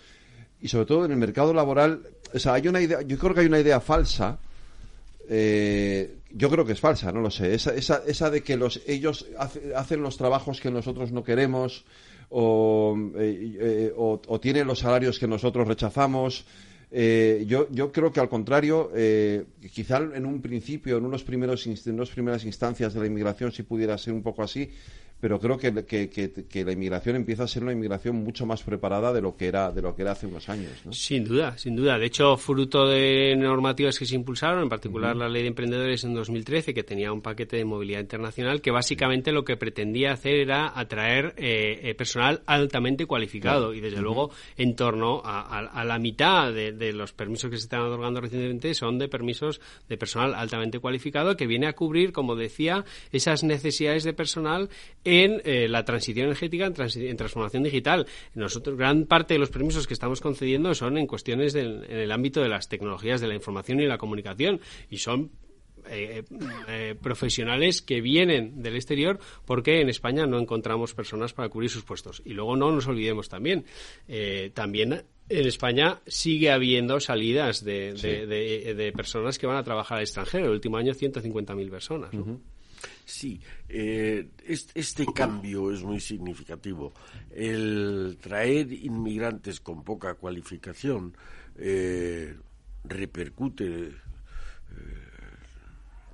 y 0.60 0.68
sobre 0.68 0.86
todo 0.86 1.04
en 1.04 1.10
el 1.10 1.18
mercado 1.18 1.52
laboral, 1.52 2.00
o 2.32 2.38
sea, 2.38 2.54
hay 2.54 2.68
una 2.68 2.80
idea, 2.80 3.02
yo 3.02 3.18
creo 3.18 3.34
que 3.34 3.40
hay 3.40 3.46
una 3.46 3.58
idea 3.58 3.80
falsa, 3.80 4.38
eh, 5.28 6.17
yo 6.30 6.50
creo 6.50 6.64
que 6.64 6.72
es 6.72 6.80
falsa, 6.80 7.12
no 7.12 7.20
lo 7.20 7.30
sé. 7.30 7.54
Esa, 7.54 7.74
esa, 7.74 8.02
esa 8.06 8.30
de 8.30 8.42
que 8.42 8.56
los, 8.56 8.80
ellos 8.86 9.26
hacen 9.74 10.02
los 10.02 10.16
trabajos 10.16 10.60
que 10.60 10.70
nosotros 10.70 11.12
no 11.12 11.24
queremos 11.24 11.84
o, 12.30 12.96
eh, 13.16 13.56
eh, 13.60 13.92
o, 13.96 14.40
tienen 14.40 14.66
los 14.66 14.80
salarios 14.80 15.18
que 15.18 15.26
nosotros 15.26 15.66
rechazamos. 15.66 16.44
Eh, 16.90 17.44
yo, 17.46 17.68
yo 17.70 17.92
creo 17.92 18.12
que 18.12 18.20
al 18.20 18.28
contrario, 18.28 18.90
quizá 19.72 19.98
en 19.98 20.26
un 20.26 20.40
principio, 20.40 20.98
en 20.98 21.04
unos 21.04 21.22
primeros 21.22 21.66
en 21.66 21.94
unas 21.94 22.10
primeras 22.10 22.44
instancias 22.44 22.94
de 22.94 23.00
la 23.00 23.06
inmigración, 23.06 23.52
si 23.52 23.62
pudiera 23.62 23.96
ser 23.98 24.12
un 24.12 24.22
poco 24.22 24.42
así, 24.42 24.70
pero 25.20 25.40
creo 25.40 25.58
que, 25.58 25.84
que, 25.84 26.64
la 26.64 26.72
inmigración 26.72 27.16
empieza 27.16 27.44
a 27.44 27.48
ser 27.48 27.62
una 27.62 27.72
inmigración 27.72 28.16
mucho 28.16 28.46
más 28.46 28.62
preparada 28.62 29.12
de 29.12 29.20
lo 29.20 29.36
que 29.36 29.46
era 29.46 29.70
de 29.70 29.82
lo 29.82 29.94
que 29.94 30.02
era 30.02 30.12
hace 30.12 30.26
unos 30.26 30.48
años. 30.48 30.70
Sin 30.90 31.24
duda, 31.24 31.56
sin 31.58 31.74
duda. 31.74 31.98
De 31.98 32.06
hecho, 32.06 32.36
fruto 32.36 32.86
de 32.86 33.34
normativas 33.36 33.98
que 33.98 34.06
se 34.06 34.14
impulsaron, 34.14 34.62
en 34.62 34.68
particular 34.68 35.16
la 35.16 35.28
ley 35.28 35.42
de 35.42 35.48
emprendedores 35.48 36.04
en 36.04 36.14
2013, 36.14 36.74
que 36.74 36.82
tenía 36.82 37.12
un 37.12 37.20
paquete 37.20 37.56
de 37.56 37.64
movilidad 37.64 38.00
internacional, 38.00 38.60
que 38.60 38.70
básicamente 38.70 39.32
lo 39.32 39.44
que 39.44 39.56
pretendía 39.56 40.12
hacer 40.12 40.36
era 40.36 40.78
atraer 40.78 41.34
eh, 41.36 41.80
eh, 41.82 41.94
personal 41.94 42.42
altamente 42.46 43.06
cualificado 43.06 43.74
y, 43.74 43.80
desde 43.80 44.00
luego, 44.00 44.30
en 44.56 44.76
torno 44.76 45.20
a, 45.24 45.84
la 45.84 45.98
mitad 45.98 46.52
de, 46.52 46.92
los 46.92 47.12
permisos 47.12 47.50
que 47.50 47.56
se 47.56 47.64
están 47.64 47.82
otorgando 47.82 48.20
recientemente 48.20 48.74
son 48.74 48.98
de 48.98 49.08
permisos 49.08 49.60
de 49.88 49.96
personal 49.96 50.34
altamente 50.34 50.78
cualificado 50.78 51.36
que 51.36 51.46
viene 51.46 51.66
a 51.66 51.74
cubrir, 51.74 52.12
como 52.12 52.36
decía, 52.36 52.84
esas 53.12 53.42
necesidades 53.44 54.04
de 54.04 54.12
personal 54.12 54.68
en 55.08 55.40
eh, 55.44 55.68
la 55.68 55.86
transición 55.86 56.26
energética, 56.26 56.66
en, 56.66 57.16
transformación 57.16 57.62
digital. 57.62 58.06
Nosotros, 58.34 58.76
gran 58.76 59.06
parte 59.06 59.34
de 59.34 59.40
los 59.40 59.48
permisos 59.48 59.86
que 59.86 59.94
estamos 59.94 60.20
concediendo 60.20 60.74
son 60.74 60.98
en 60.98 61.06
cuestiones 61.06 61.54
en 61.54 61.82
el 61.88 62.12
ámbito 62.12 62.42
de 62.42 62.50
las 62.50 62.68
tecnologías 62.68 63.22
de 63.22 63.28
la 63.28 63.34
información 63.34 63.80
y 63.80 63.86
la 63.86 63.96
comunicación 63.96 64.60
y 64.90 64.98
son 64.98 65.30
eh, 65.88 66.24
eh, 66.68 66.94
profesionales 67.00 67.80
que 67.80 68.02
vienen 68.02 68.62
del 68.62 68.74
exterior 68.74 69.18
porque 69.46 69.80
en 69.80 69.88
España 69.88 70.26
no 70.26 70.38
encontramos 70.38 70.92
personas 70.92 71.32
para 71.32 71.48
cubrir 71.48 71.70
sus 71.70 71.84
puestos. 71.84 72.20
Y 72.26 72.34
luego 72.34 72.54
no 72.54 72.70
nos 72.70 72.86
olvidemos 72.86 73.30
también, 73.30 73.64
también 74.52 75.04
en 75.30 75.46
España 75.46 76.00
sigue 76.06 76.50
habiendo 76.50 77.00
salidas 77.00 77.64
de, 77.64 78.92
personas 78.94 79.38
que 79.38 79.46
van 79.46 79.56
a 79.56 79.62
trabajar 79.62 79.98
al 79.98 80.04
extranjero. 80.04 80.46
El 80.46 80.52
último 80.52 80.76
año 80.76 80.92
150.000 80.92 81.70
personas. 81.70 82.10
Sí, 83.08 83.40
eh, 83.70 84.28
este, 84.74 85.06
cambio 85.14 85.72
es 85.72 85.82
muy 85.82 85.98
significativo. 85.98 86.92
El 87.30 88.18
traer 88.20 88.70
inmigrantes 88.70 89.60
con 89.60 89.82
poca 89.82 90.12
cualificación 90.12 91.16
eh, 91.56 92.36
repercute, 92.84 93.64
eh, 93.64 93.94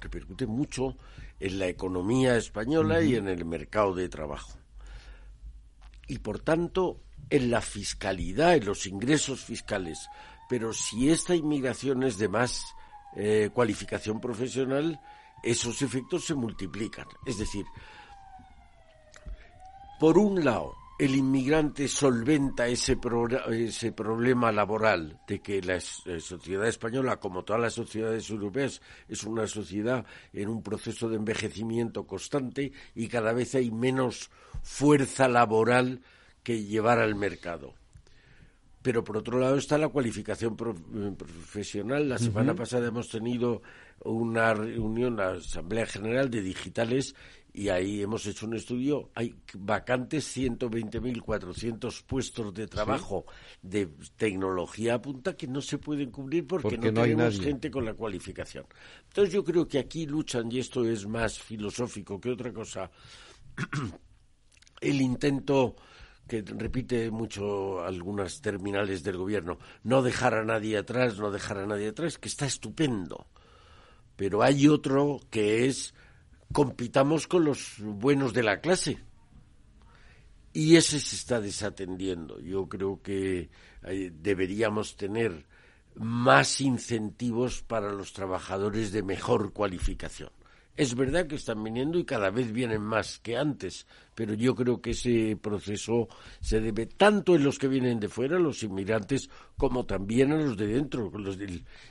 repercute 0.01 0.47
mucho 0.47 0.97
en 1.41 1.59
la 1.59 1.67
economía 1.67 2.37
española 2.37 3.03
y 3.03 3.17
en 3.17 3.27
el 3.27 3.45
mercado 3.45 3.97
de 3.97 4.09
trabajo. 4.09 4.57
Y 6.07 6.19
por 6.19 6.39
tanto, 6.39 7.01
en 7.29 7.51
la 7.51 7.61
fiscalidad, 7.61 8.55
en 8.55 8.67
los 8.67 8.87
ingresos 8.87 9.45
fiscales. 9.45 10.09
Pero 10.49 10.73
si 10.73 11.11
esta 11.11 11.35
inmigración 11.35 12.05
es 12.05 12.19
de 12.19 12.29
más 12.29 12.63
cualificación 13.53 14.21
profesional, 14.21 15.01
esos 15.43 15.83
efectos 15.83 16.25
se 16.25 16.35
multiplican. 16.35 17.07
Es 17.27 17.39
decir, 17.39 17.65
por 19.99 20.19
un 20.19 20.45
lado, 20.45 20.75
el 20.99 21.17
inmigrante 21.17 21.89
solventa 21.89 22.69
ese, 22.69 22.99
ese 23.51 23.93
problema 23.93 24.53
laboral 24.53 25.19
de 25.27 25.41
que 25.41 25.61
la 25.61 25.77
eh, 25.77 26.21
sociedad 26.21 26.69
española, 26.69 27.17
como 27.19 27.43
todas 27.43 27.63
las 27.63 27.75
sociedades 27.75 28.31
europeas, 28.31 28.81
es 29.09 29.25
una 29.25 29.47
sociedad 29.47 30.07
en 30.33 30.49
un 30.49 30.63
proceso 30.63 31.09
de 31.09 31.17
envejecimiento 31.17 32.07
constante 32.07 32.73
y 32.95 33.09
cada 33.09 33.33
vez 33.33 33.55
hay 33.57 33.71
menos 33.71 34.31
fuerza 34.63 35.27
laboral 35.27 36.01
que 36.45 36.63
llevar 36.63 37.01
al 37.01 37.17
mercado. 37.17 37.75
Pero 38.83 39.03
por 39.03 39.17
otro 39.17 39.41
lado 39.41 39.57
está 39.57 39.79
la 39.79 39.89
cualificación 39.89 40.55
eh, 40.55 41.15
profesional. 41.17 42.09
La 42.09 42.19
semana 42.19 42.55
pasada 42.55 42.89
hemos 42.89 43.09
tenido 43.09 43.63
una 44.05 44.55
reunión, 44.55 45.17
la 45.17 45.33
Asamblea 45.33 45.87
General 45.87 46.31
de 46.31 46.43
Digitales, 46.43 47.15
y 47.57 47.69
ahí 47.69 48.03
hemos 48.03 48.27
hecho 48.27 48.47
un 48.47 48.55
estudio. 48.55 49.11
Hay 49.15 49.37
vacantes 49.55 50.37
120.400 50.37 52.05
puestos 52.05 52.53
de 52.53 52.67
trabajo 52.67 53.27
de 53.63 53.89
tecnología 54.17 54.95
a 54.95 55.01
punta 55.01 55.37
que 55.37 55.47
no 55.47 55.61
se 55.61 55.79
pueden 55.79 56.11
cubrir 56.11 56.49
porque, 56.49 56.77
no, 56.77 57.03
tenemos 57.03 57.41
gente 57.41 57.71
con 57.71 57.85
la 57.85 57.95
cualificación. 57.95 58.67
Entonces 59.07 59.33
yo 59.33 59.45
creo 59.45 59.69
que 59.69 59.79
aquí 59.79 60.05
luchan, 60.05 60.51
y 60.51 60.59
esto 60.59 60.85
es 60.85 61.07
más 61.07 61.39
filosófico 61.39 62.21
que 62.21 62.31
otra 62.31 62.53
cosa, 62.53 62.91
el 64.81 65.01
intento 65.01 65.77
que 66.27 66.43
repite 66.43 67.11
mucho 67.11 67.85
algunas 67.85 68.41
terminales 68.41 69.05
del 69.05 69.17
gobierno, 69.17 69.59
no 69.85 70.03
dejar 70.03 70.35
a 70.35 70.45
nadie 70.45 70.77
atrás, 70.77 71.19
no 71.19 71.31
dejar 71.31 71.59
a 71.59 71.67
nadie 71.67 71.89
atrás, 71.89 72.19
que 72.19 72.29
está 72.29 72.47
estupendo. 72.47 73.29
Pero 74.17 74.43
hay 74.43 74.69
otro 74.69 75.21
que 75.31 75.67
es 75.67 75.95
compitamos 76.53 77.27
con 77.27 77.45
los 77.45 77.75
buenos 77.81 78.33
de 78.33 78.43
la 78.43 78.61
clase. 78.61 78.99
Y 80.53 80.77
ese 80.77 81.01
se 81.01 81.17
está 81.17 81.41
desatendiendo. 81.41 82.39
Yo 82.39 82.69
creo 82.69 83.03
que 83.03 83.51
eh, 83.83 84.13
deberíamos 84.15 84.97
tener 84.97 85.47
más 85.97 86.61
incentivos 86.61 87.63
para 87.63 87.93
los 87.93 88.13
trabajadores 88.13 88.93
de 88.93 89.03
mejor 89.03 89.53
cualificación. 89.53 90.31
Es 90.77 90.97
verdad 90.97 91.29
que 91.29 91.37
están 91.37 91.63
viniendo 91.63 92.01
y 92.01 92.05
cada 92.05 92.31
vez 92.31 92.51
vienen 92.51 92.83
más 92.83 93.21
que 93.21 93.37
antes, 93.37 93.87
pero 94.17 94.35
yo 94.35 94.57
creo 94.57 94.81
que 94.81 94.91
ese 94.91 95.39
proceso 95.41 96.09
se 96.41 96.61
debe 96.61 96.87
tanto 96.87 97.37
en 97.37 97.45
los 97.45 97.61
que 97.61 97.69
vienen 97.69 98.01
de 98.01 98.09
fuera, 98.09 98.41
los 98.41 98.61
inmigrantes, 98.65 99.31
como 99.57 99.87
también 99.87 100.33
a 100.33 100.37
los 100.37 100.57
de 100.57 100.67
dentro. 100.67 101.13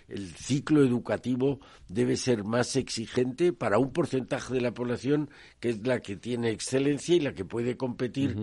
El 0.10 0.36
ciclo 0.36 0.84
educativo 0.84 1.62
debe 1.88 2.18
ser 2.18 2.44
más 2.44 2.76
exigente 2.76 3.54
para 3.54 3.78
un 3.78 3.94
porcentaje 3.94 4.54
de 4.54 4.62
la 4.62 4.74
población 4.74 5.30
que 5.62 5.70
es 5.70 5.88
la 5.88 6.02
que 6.02 6.18
tiene 6.18 6.50
excelencia 6.50 7.16
y 7.16 7.22
la 7.22 7.34
que 7.34 7.46
puede 7.46 7.78
competir 7.78 8.36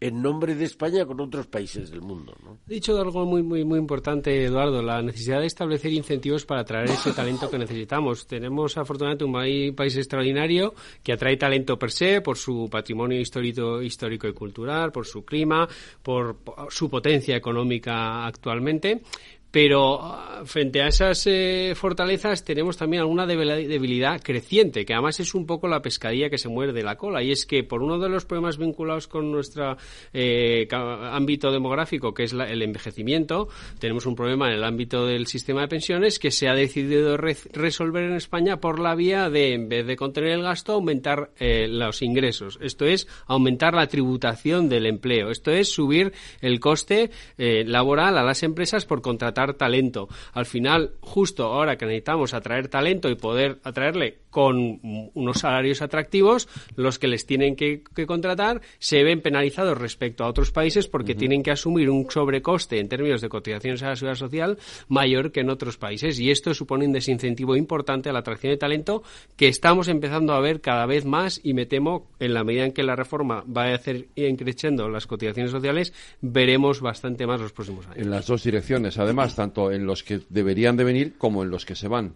en 0.00 0.22
nombre 0.22 0.54
de 0.54 0.64
España 0.64 1.04
con 1.04 1.20
otros 1.20 1.46
países 1.46 1.90
del 1.90 2.00
mundo. 2.00 2.34
¿no? 2.42 2.58
He 2.66 2.74
dicho 2.74 2.98
algo 2.98 3.26
muy, 3.26 3.42
muy, 3.42 3.64
muy 3.64 3.78
importante, 3.78 4.44
Eduardo, 4.44 4.82
la 4.82 5.02
necesidad 5.02 5.40
de 5.40 5.46
establecer 5.46 5.92
incentivos 5.92 6.46
para 6.46 6.62
atraer 6.62 6.90
ese 6.90 7.12
talento 7.12 7.50
que 7.50 7.58
necesitamos. 7.58 8.26
Tenemos, 8.26 8.78
afortunadamente, 8.78 9.24
un 9.24 9.74
país 9.74 9.96
extraordinario 9.96 10.74
que 11.02 11.12
atrae 11.12 11.36
talento 11.36 11.78
per 11.78 11.90
se, 11.90 12.22
por 12.22 12.38
su 12.38 12.68
patrimonio 12.70 13.20
histórico, 13.20 13.82
histórico 13.82 14.26
y 14.26 14.32
cultural, 14.32 14.90
por 14.90 15.06
su 15.06 15.22
clima, 15.22 15.68
por 16.02 16.38
su 16.70 16.88
potencia 16.88 17.36
económica 17.36 18.26
actualmente, 18.26 19.02
pero 19.50 20.00
ah, 20.00 20.42
frente 20.44 20.80
a 20.80 20.88
esas 20.88 21.26
eh, 21.26 21.72
fortalezas 21.74 22.44
tenemos 22.44 22.76
también 22.76 23.00
alguna 23.00 23.26
debilidad 23.26 24.20
creciente, 24.22 24.84
que 24.84 24.94
además 24.94 25.18
es 25.20 25.34
un 25.34 25.46
poco 25.46 25.66
la 25.68 25.82
pescadilla 25.82 26.30
que 26.30 26.38
se 26.38 26.48
muerde 26.48 26.82
la 26.82 26.96
cola. 26.96 27.22
Y 27.22 27.32
es 27.32 27.46
que 27.46 27.64
por 27.64 27.82
uno 27.82 27.98
de 27.98 28.08
los 28.08 28.24
problemas 28.24 28.58
vinculados 28.58 29.08
con 29.08 29.30
nuestro 29.32 29.76
eh, 30.12 30.68
ámbito 30.72 31.50
demográfico, 31.50 32.14
que 32.14 32.24
es 32.24 32.32
el 32.32 32.62
envejecimiento, 32.62 33.48
tenemos 33.78 34.06
un 34.06 34.14
problema 34.14 34.48
en 34.48 34.54
el 34.54 34.64
ámbito 34.64 35.06
del 35.06 35.26
sistema 35.26 35.62
de 35.62 35.68
pensiones 35.68 36.18
que 36.18 36.30
se 36.30 36.48
ha 36.48 36.54
decidido 36.54 37.16
resolver 37.16 38.04
en 38.04 38.14
España 38.14 38.60
por 38.60 38.78
la 38.78 38.94
vía 38.94 39.30
de, 39.30 39.54
en 39.54 39.68
vez 39.68 39.86
de 39.86 39.96
contener 39.96 40.30
el 40.30 40.42
gasto, 40.42 40.74
aumentar 40.74 41.30
eh, 41.38 41.66
los 41.68 42.02
ingresos. 42.02 42.58
Esto 42.62 42.84
es 42.84 43.08
aumentar 43.26 43.74
la 43.74 43.88
tributación 43.88 44.68
del 44.68 44.86
empleo. 44.86 45.30
Esto 45.30 45.50
es 45.50 45.72
subir 45.72 46.12
el 46.40 46.60
coste 46.60 47.10
laboral 47.36 48.18
a 48.18 48.22
las 48.22 48.42
empresas 48.42 48.84
por 48.84 49.02
contratar 49.02 49.39
talento. 49.54 50.08
Al 50.32 50.46
final, 50.46 50.92
justo 51.00 51.44
ahora 51.44 51.76
que 51.76 51.86
necesitamos 51.86 52.34
atraer 52.34 52.68
talento 52.68 53.08
y 53.08 53.14
poder 53.14 53.58
atraerle 53.64 54.18
con 54.30 54.80
unos 55.14 55.38
salarios 55.38 55.82
atractivos, 55.82 56.48
los 56.76 56.98
que 56.98 57.08
les 57.08 57.26
tienen 57.26 57.56
que, 57.56 57.82
contratar 58.06 58.60
se 58.78 59.02
ven 59.02 59.20
penalizados 59.20 59.76
respecto 59.76 60.24
a 60.24 60.28
otros 60.28 60.52
países 60.52 60.86
porque 60.86 61.14
tienen 61.14 61.42
que 61.42 61.50
asumir 61.50 61.90
un 61.90 62.08
sobrecoste 62.10 62.78
en 62.78 62.88
términos 62.88 63.20
de 63.20 63.28
cotizaciones 63.28 63.82
a 63.82 63.88
la 63.88 63.96
seguridad 63.96 64.18
social 64.18 64.58
mayor 64.88 65.32
que 65.32 65.40
en 65.40 65.50
otros 65.50 65.76
países. 65.76 66.18
Y 66.20 66.30
esto 66.30 66.54
supone 66.54 66.86
un 66.86 66.92
desincentivo 66.92 67.56
importante 67.56 68.08
a 68.08 68.12
la 68.12 68.20
atracción 68.20 68.52
de 68.52 68.56
talento 68.56 69.02
que 69.36 69.48
estamos 69.48 69.88
empezando 69.88 70.32
a 70.32 70.40
ver 70.40 70.60
cada 70.60 70.86
vez 70.86 71.04
más 71.04 71.40
y 71.42 71.54
me 71.54 71.66
temo, 71.66 72.08
en 72.20 72.34
la 72.34 72.44
medida 72.44 72.64
en 72.64 72.72
que 72.72 72.82
la 72.82 72.96
reforma 72.96 73.44
va 73.44 73.64
a 73.64 73.74
hacer 73.74 74.08
creciendo 74.36 74.88
las 74.88 75.06
cotizaciones 75.06 75.50
sociales, 75.50 75.92
veremos 76.20 76.80
bastante 76.80 77.26
más 77.26 77.40
los 77.40 77.52
próximos 77.52 77.86
años. 77.86 77.98
En 77.98 78.10
las 78.10 78.26
dos 78.26 78.42
direcciones, 78.42 78.98
además, 78.98 79.29
tanto 79.34 79.72
en 79.72 79.86
los 79.86 80.02
que 80.02 80.20
deberían 80.28 80.76
de 80.76 80.84
venir 80.84 81.18
como 81.18 81.42
en 81.42 81.50
los 81.50 81.64
que 81.64 81.74
se 81.74 81.88
van. 81.88 82.14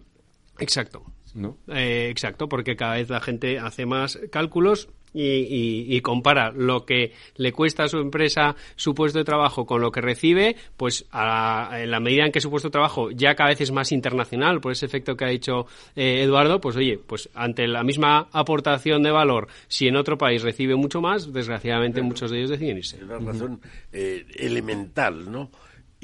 Exacto. 0.59 1.03
Eh, 1.67 2.07
exacto, 2.09 2.47
porque 2.47 2.75
cada 2.75 2.95
vez 2.95 3.09
la 3.09 3.19
gente 3.19 3.59
hace 3.59 3.85
más 3.85 4.17
cálculos 4.31 4.89
y, 5.17 6.01
compara 6.01 6.51
lo 6.51 6.85
que 6.85 7.13
le 7.37 7.53
cuesta 7.53 7.83
a 7.83 7.87
su 7.87 7.99
empresa 7.99 8.55
su 8.75 8.93
puesto 8.93 9.19
de 9.19 9.25
trabajo 9.25 9.65
con 9.65 9.81
lo 9.81 9.91
que 9.91 10.01
recibe, 10.01 10.55
pues 10.75 11.05
en 11.13 11.91
la 11.91 11.99
medida 12.01 12.25
en 12.25 12.31
que 12.31 12.41
su 12.41 12.49
puesto 12.49 12.67
de 12.67 12.73
trabajo 12.73 13.11
ya 13.11 13.33
cada 13.33 13.49
vez 13.49 13.61
es 13.61 13.71
más 13.71 13.91
internacional, 13.91 14.59
por 14.59 14.73
ese 14.73 14.85
efecto 14.85 15.15
que 15.15 15.25
ha 15.25 15.29
dicho 15.29 15.67
eh, 15.95 16.21
Eduardo, 16.23 16.59
pues 16.59 16.75
oye, 16.75 16.97
pues 16.97 17.29
ante 17.33 17.67
la 17.67 17.83
misma 17.83 18.27
aportación 18.31 19.03
de 19.03 19.11
valor, 19.11 19.47
si 19.67 19.87
en 19.87 19.95
otro 19.95 20.17
país 20.17 20.41
recibe 20.41 20.75
mucho 20.75 20.99
más, 20.99 21.31
desgraciadamente 21.31 22.01
muchos 22.01 22.31
de 22.31 22.39
ellos 22.39 22.49
deciden 22.49 22.77
irse. 22.77 22.97
Es 22.97 23.03
una 23.03 23.19
razón 23.19 23.61
eh, 23.93 24.25
elemental, 24.35 25.31
¿no? 25.31 25.49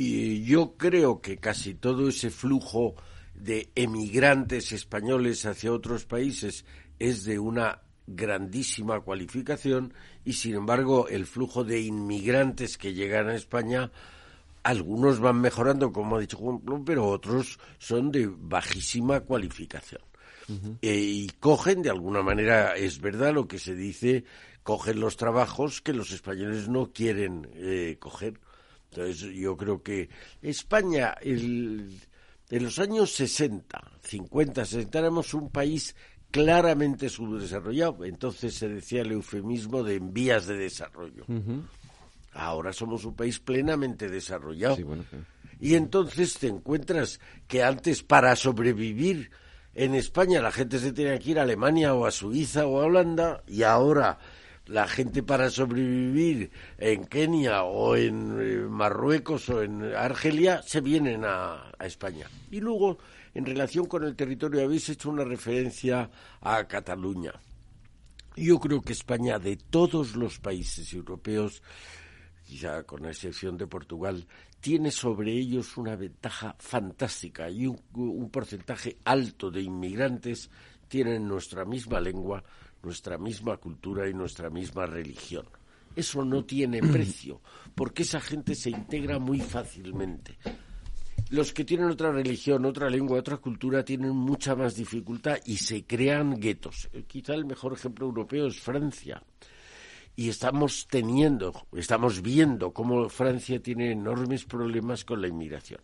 Y 0.03 0.43
yo 0.46 0.77
creo 0.77 1.22
que 1.22 1.38
casi 1.38 1.75
todo 1.75 2.10
ese 2.10 2.31
flujo 2.31 2.96
de 3.36 3.70
emigrantes 3.75 4.72
españoles 4.72 5.46
hacia 5.46 5.72
otros 5.72 6.05
países 6.05 6.65
es 6.98 7.24
de 7.24 7.38
una 7.38 7.84
grandísima 8.08 9.01
cualificación 9.01 9.93
y 10.25 10.34
sin 10.34 10.55
embargo 10.55 11.08
el 11.08 11.27
flujo 11.27 11.63
de 11.63 11.81
inmigrantes 11.81 12.79
que 12.79 12.96
llegan 12.96 13.29
a 13.29 13.36
España 13.36 13.91
algunos 14.63 15.20
van 15.20 15.39
mejorando 15.39 15.91
como 15.91 16.15
ha 16.15 16.20
dicho 16.20 16.38
Juan 16.38 16.84
pero 16.84 17.08
otros 17.08 17.60
son 17.77 18.12
de 18.12 18.27
bajísima 18.27 19.20
cualificación. 19.20 20.01
E, 20.81 20.96
y 20.96 21.29
cogen 21.39 21.84
de 21.84 21.91
alguna 21.91 22.24
manera 22.24 22.75
es 22.75 23.00
verdad 23.00 23.36
lo 23.36 23.48
que 23.48 23.60
se 23.60 23.75
dice 23.75 24.24
cogen 24.63 25.00
los 25.00 25.15
trabajos 25.15 25.79
que 25.79 25.93
los 25.93 26.12
españoles 26.12 26.70
no 26.70 26.91
quieren 26.91 27.48
eh, 27.53 27.98
coger 28.00 28.39
entonces 28.91 29.33
yo 29.33 29.55
creo 29.55 29.81
que 29.81 30.10
España 30.41 31.15
el, 31.21 31.98
en 32.50 32.63
los 32.63 32.77
años 32.77 33.13
60, 33.13 33.81
50, 34.03 34.65
60 34.65 35.00
éramos 35.00 35.33
un 35.33 35.50
país 35.50 35.95
claramente 36.29 37.07
subdesarrollado. 37.07 38.03
Entonces 38.03 38.53
se 38.55 38.67
decía 38.67 39.01
el 39.01 39.13
eufemismo 39.13 39.83
de 39.83 39.95
en 39.95 40.13
vías 40.13 40.45
de 40.45 40.57
desarrollo. 40.57 41.25
Ahora 42.33 42.74
somos 42.74 43.05
un 43.05 43.15
país 43.15 43.39
plenamente 43.39 44.10
desarrollado. 44.10 44.77
Y 45.62 45.75
entonces 45.75 46.33
te 46.38 46.48
encuentras 46.48 47.21
que 47.48 47.63
antes 47.63 48.03
para 48.03 48.36
sobrevivir 48.36 49.31
en 49.74 49.95
España 49.95 50.41
la 50.41 50.51
gente 50.51 50.79
se 50.79 50.91
tenía 50.91 51.17
que 51.17 51.31
ir 51.31 51.39
a 51.39 51.43
Alemania 51.43 51.93
o 51.93 52.05
a 52.05 52.12
Suiza 52.12 52.65
o 52.65 52.81
a 52.81 52.86
Holanda 52.86 53.41
y 53.48 53.63
ahora 53.63 54.19
la 54.67 54.87
gente 54.87 55.23
para 55.23 55.49
sobrevivir 55.49 56.51
en 56.77 57.05
Kenia 57.05 57.63
o 57.63 57.95
en 57.95 58.37
eh, 58.39 58.55
Marruecos 58.69 59.49
o 59.49 59.63
en 59.63 59.83
Argelia 59.95 60.61
se 60.61 60.81
vienen 60.81 61.23
a, 61.25 61.71
España. 61.81 62.27
Y 62.51 62.59
luego, 62.59 62.99
en 63.33 63.45
relación 63.45 63.87
con 63.87 64.03
el 64.03 64.15
territorio, 64.15 64.63
habéis 64.63 64.89
hecho 64.89 65.09
una 65.09 65.23
referencia 65.23 66.09
a 66.41 66.67
Cataluña. 66.67 67.33
Yo 68.35 68.59
creo 68.59 68.81
que 68.81 68.93
España, 68.93 69.39
de 69.39 69.57
todos 69.57 70.15
los 70.15 70.39
países 70.39 70.93
europeos, 70.93 71.63
quizá 72.45 72.83
con 72.83 73.05
excepción 73.05 73.57
de 73.57 73.65
Portugal, 73.65 74.27
tiene 74.59 74.91
sobre 74.91 75.31
ellos 75.31 75.75
una 75.75 75.95
ventaja 75.95 76.55
fantástica 76.59 77.50
y 77.50 77.65
un 77.65 78.29
porcentaje 78.29 78.97
alto 79.05 79.50
de 79.50 79.63
inmigrantes 79.63 80.51
tienen 80.87 81.27
nuestra 81.27 81.65
misma 81.65 82.00
lengua, 82.00 82.43
nuestra 82.83 83.17
misma 83.17 83.57
cultura 83.57 84.09
y 84.09 84.13
nuestra 84.13 84.50
misma 84.50 84.85
religión. 84.85 85.46
Eso 85.96 86.24
no 86.24 86.46
tiene 86.46 86.79
precio, 86.91 87.41
porque 87.75 88.03
esa 88.03 88.22
gente 88.22 88.55
se 88.55 88.70
integra 88.70 89.20
muy 89.20 89.39
fácilmente. 89.39 90.37
Los 91.29 91.53
que 91.53 91.63
tienen 91.63 91.89
otra 91.89 92.11
religión, 92.11 92.65
otra 92.65 92.89
lengua, 92.89 93.20
otra 93.20 93.37
cultura 93.37 93.85
tienen 93.85 94.13
mucha 94.13 94.53
más 94.53 94.75
dificultad 94.75 95.37
y 95.46 95.57
se 95.57 95.85
crean 95.85 96.37
guetos. 96.37 96.89
Eh, 96.91 97.03
quizá 97.07 97.33
el 97.33 97.46
mejor 97.46 97.72
ejemplo 97.74 98.05
europeo 98.05 98.48
es 98.48 98.59
Francia. 98.59 99.24
Y 100.13 100.27
estamos 100.27 100.87
teniendo, 100.89 101.53
estamos 101.72 102.22
viendo 102.22 102.74
cómo 102.74 103.07
Francia 103.07 103.61
tiene 103.61 103.94
enormes 103.94 104.44
problemas 104.44 105.05
con 105.05 105.22
la 105.22 105.29
inmigración. 105.29 105.79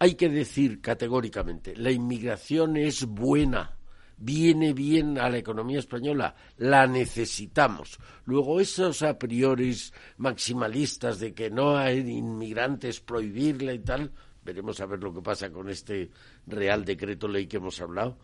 Hay 0.00 0.16
que 0.16 0.28
decir 0.28 0.80
categóricamente, 0.80 1.76
la 1.76 1.92
inmigración 1.92 2.76
es 2.76 3.04
buena 3.04 3.76
viene 4.18 4.72
bien 4.72 5.18
a 5.18 5.28
la 5.28 5.38
economía 5.38 5.78
española, 5.78 6.34
la 6.58 6.86
necesitamos. 6.86 7.98
Luego 8.24 8.60
esos 8.60 9.02
a 9.02 9.18
priori 9.18 9.76
maximalistas 10.18 11.18
de 11.18 11.34
que 11.34 11.50
no 11.50 11.76
hay 11.76 11.98
inmigrantes, 11.98 13.00
prohibirla 13.00 13.72
y 13.72 13.80
tal, 13.80 14.12
veremos 14.44 14.80
a 14.80 14.86
ver 14.86 15.02
lo 15.02 15.12
que 15.12 15.22
pasa 15.22 15.50
con 15.50 15.68
este 15.68 16.10
Real 16.46 16.84
Decreto 16.84 17.28
Ley 17.28 17.46
que 17.46 17.58
hemos 17.58 17.80
hablado. 17.80 18.18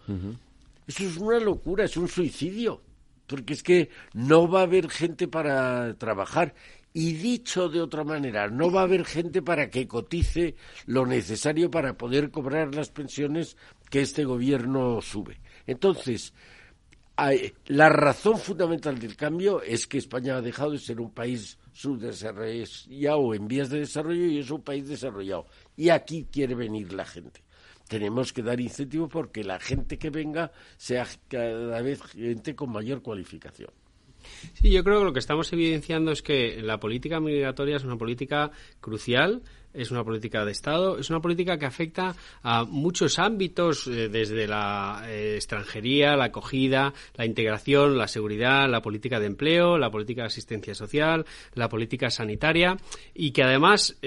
Eso 0.87 1.05
es 1.05 1.17
una 1.17 1.39
locura, 1.39 1.85
es 1.85 1.97
un 1.97 2.09
suicidio, 2.09 2.83
porque 3.27 3.53
es 3.53 3.63
que 3.63 3.91
no 4.15 4.49
va 4.49 4.61
a 4.61 4.65
haber 4.65 4.89
gente 4.89 5.29
para 5.29 5.95
trabajar. 5.95 6.55
Y 6.95 7.13
dicho 7.13 7.69
de 7.69 7.83
otra 7.83 8.03
manera, 8.03 8.49
no 8.49 8.71
va 8.73 8.81
a 8.81 8.85
haber 8.85 9.05
gente 9.05 9.43
para 9.43 9.69
que 9.69 9.87
cotice 9.87 10.57
lo 10.87 11.07
necesario 11.07 11.71
para 11.71 11.97
poder 11.97 12.31
cobrar 12.31 12.75
las 12.75 12.91
pensiones 12.91 13.57
que 13.91 14.01
este 14.01 14.25
gobierno 14.25 15.01
sube. 15.03 15.39
Entonces, 15.69 16.33
la 17.67 17.89
razón 17.91 18.39
fundamental 18.39 18.99
del 18.99 19.17
cambio 19.17 19.61
es 19.61 19.87
que 19.87 19.99
España 19.99 20.37
ha 20.37 20.41
dejado 20.41 20.71
de 20.71 20.79
ser 20.79 20.99
un 20.99 21.13
país 21.13 21.59
subdesarrollado 21.73 23.35
en 23.35 23.47
vías 23.47 23.69
de 23.69 23.81
desarrollo 23.81 24.25
y 24.25 24.39
es 24.39 24.51
un 24.51 24.63
país 24.63 24.89
desarrollado. 24.89 25.47
Y 25.77 25.91
aquí 25.91 26.27
quiere 26.33 26.55
venir 26.55 26.95
la 26.95 27.05
gente. 27.05 27.43
Tenemos 27.87 28.33
que 28.33 28.43
dar 28.43 28.59
incentivos 28.61 29.11
porque 29.13 29.45
la 29.45 29.61
gente 29.61 29.99
que 29.99 30.09
venga 30.09 30.51
sea 30.79 31.07
cada 31.29 31.83
vez 31.83 32.01
gente 32.03 32.57
con 32.57 32.73
mayor 32.73 33.03
cualificación. 33.03 33.71
Sí, 34.55 34.71
yo 34.71 34.83
creo 34.83 35.01
que 35.01 35.05
lo 35.05 35.13
que 35.13 35.21
estamos 35.21 35.53
evidenciando 35.53 36.13
es 36.13 36.23
que 36.23 36.63
la 36.63 36.81
política 36.81 37.21
migratoria 37.21 37.77
es 37.77 37.85
una 37.85 37.99
política 37.99 38.51
crucial 38.81 39.43
es 39.73 39.91
una 39.91 40.05
política 40.05 40.45
de 40.45 40.53
Estado, 40.53 40.99
es 40.99 41.11
una 41.11 41.21
política 41.21 41.59
que 41.59 41.67
afecta 41.67 42.15
a 42.43 42.65
muchos 42.65 43.19
ámbitos, 43.19 43.87
eh, 43.87 44.09
desde 44.09 44.47
la 44.47 45.05
eh, 45.07 45.35
extranjería, 45.37 46.17
la 46.17 46.27
acogida, 46.27 46.93
la 47.15 47.27
integración, 47.27 47.99
la 47.99 48.09
seguridad, 48.09 48.69
la 48.69 48.83
política 48.83 49.21
de 49.21 49.27
empleo, 49.27 49.79
la 49.79 49.91
política 49.91 50.23
de 50.23 50.29
asistencia 50.29 50.75
social, 50.75 51.27
la 51.55 51.69
política 51.69 52.11
sanitaria, 52.11 52.77
y 53.15 53.33
que 53.33 53.43
además 53.43 53.99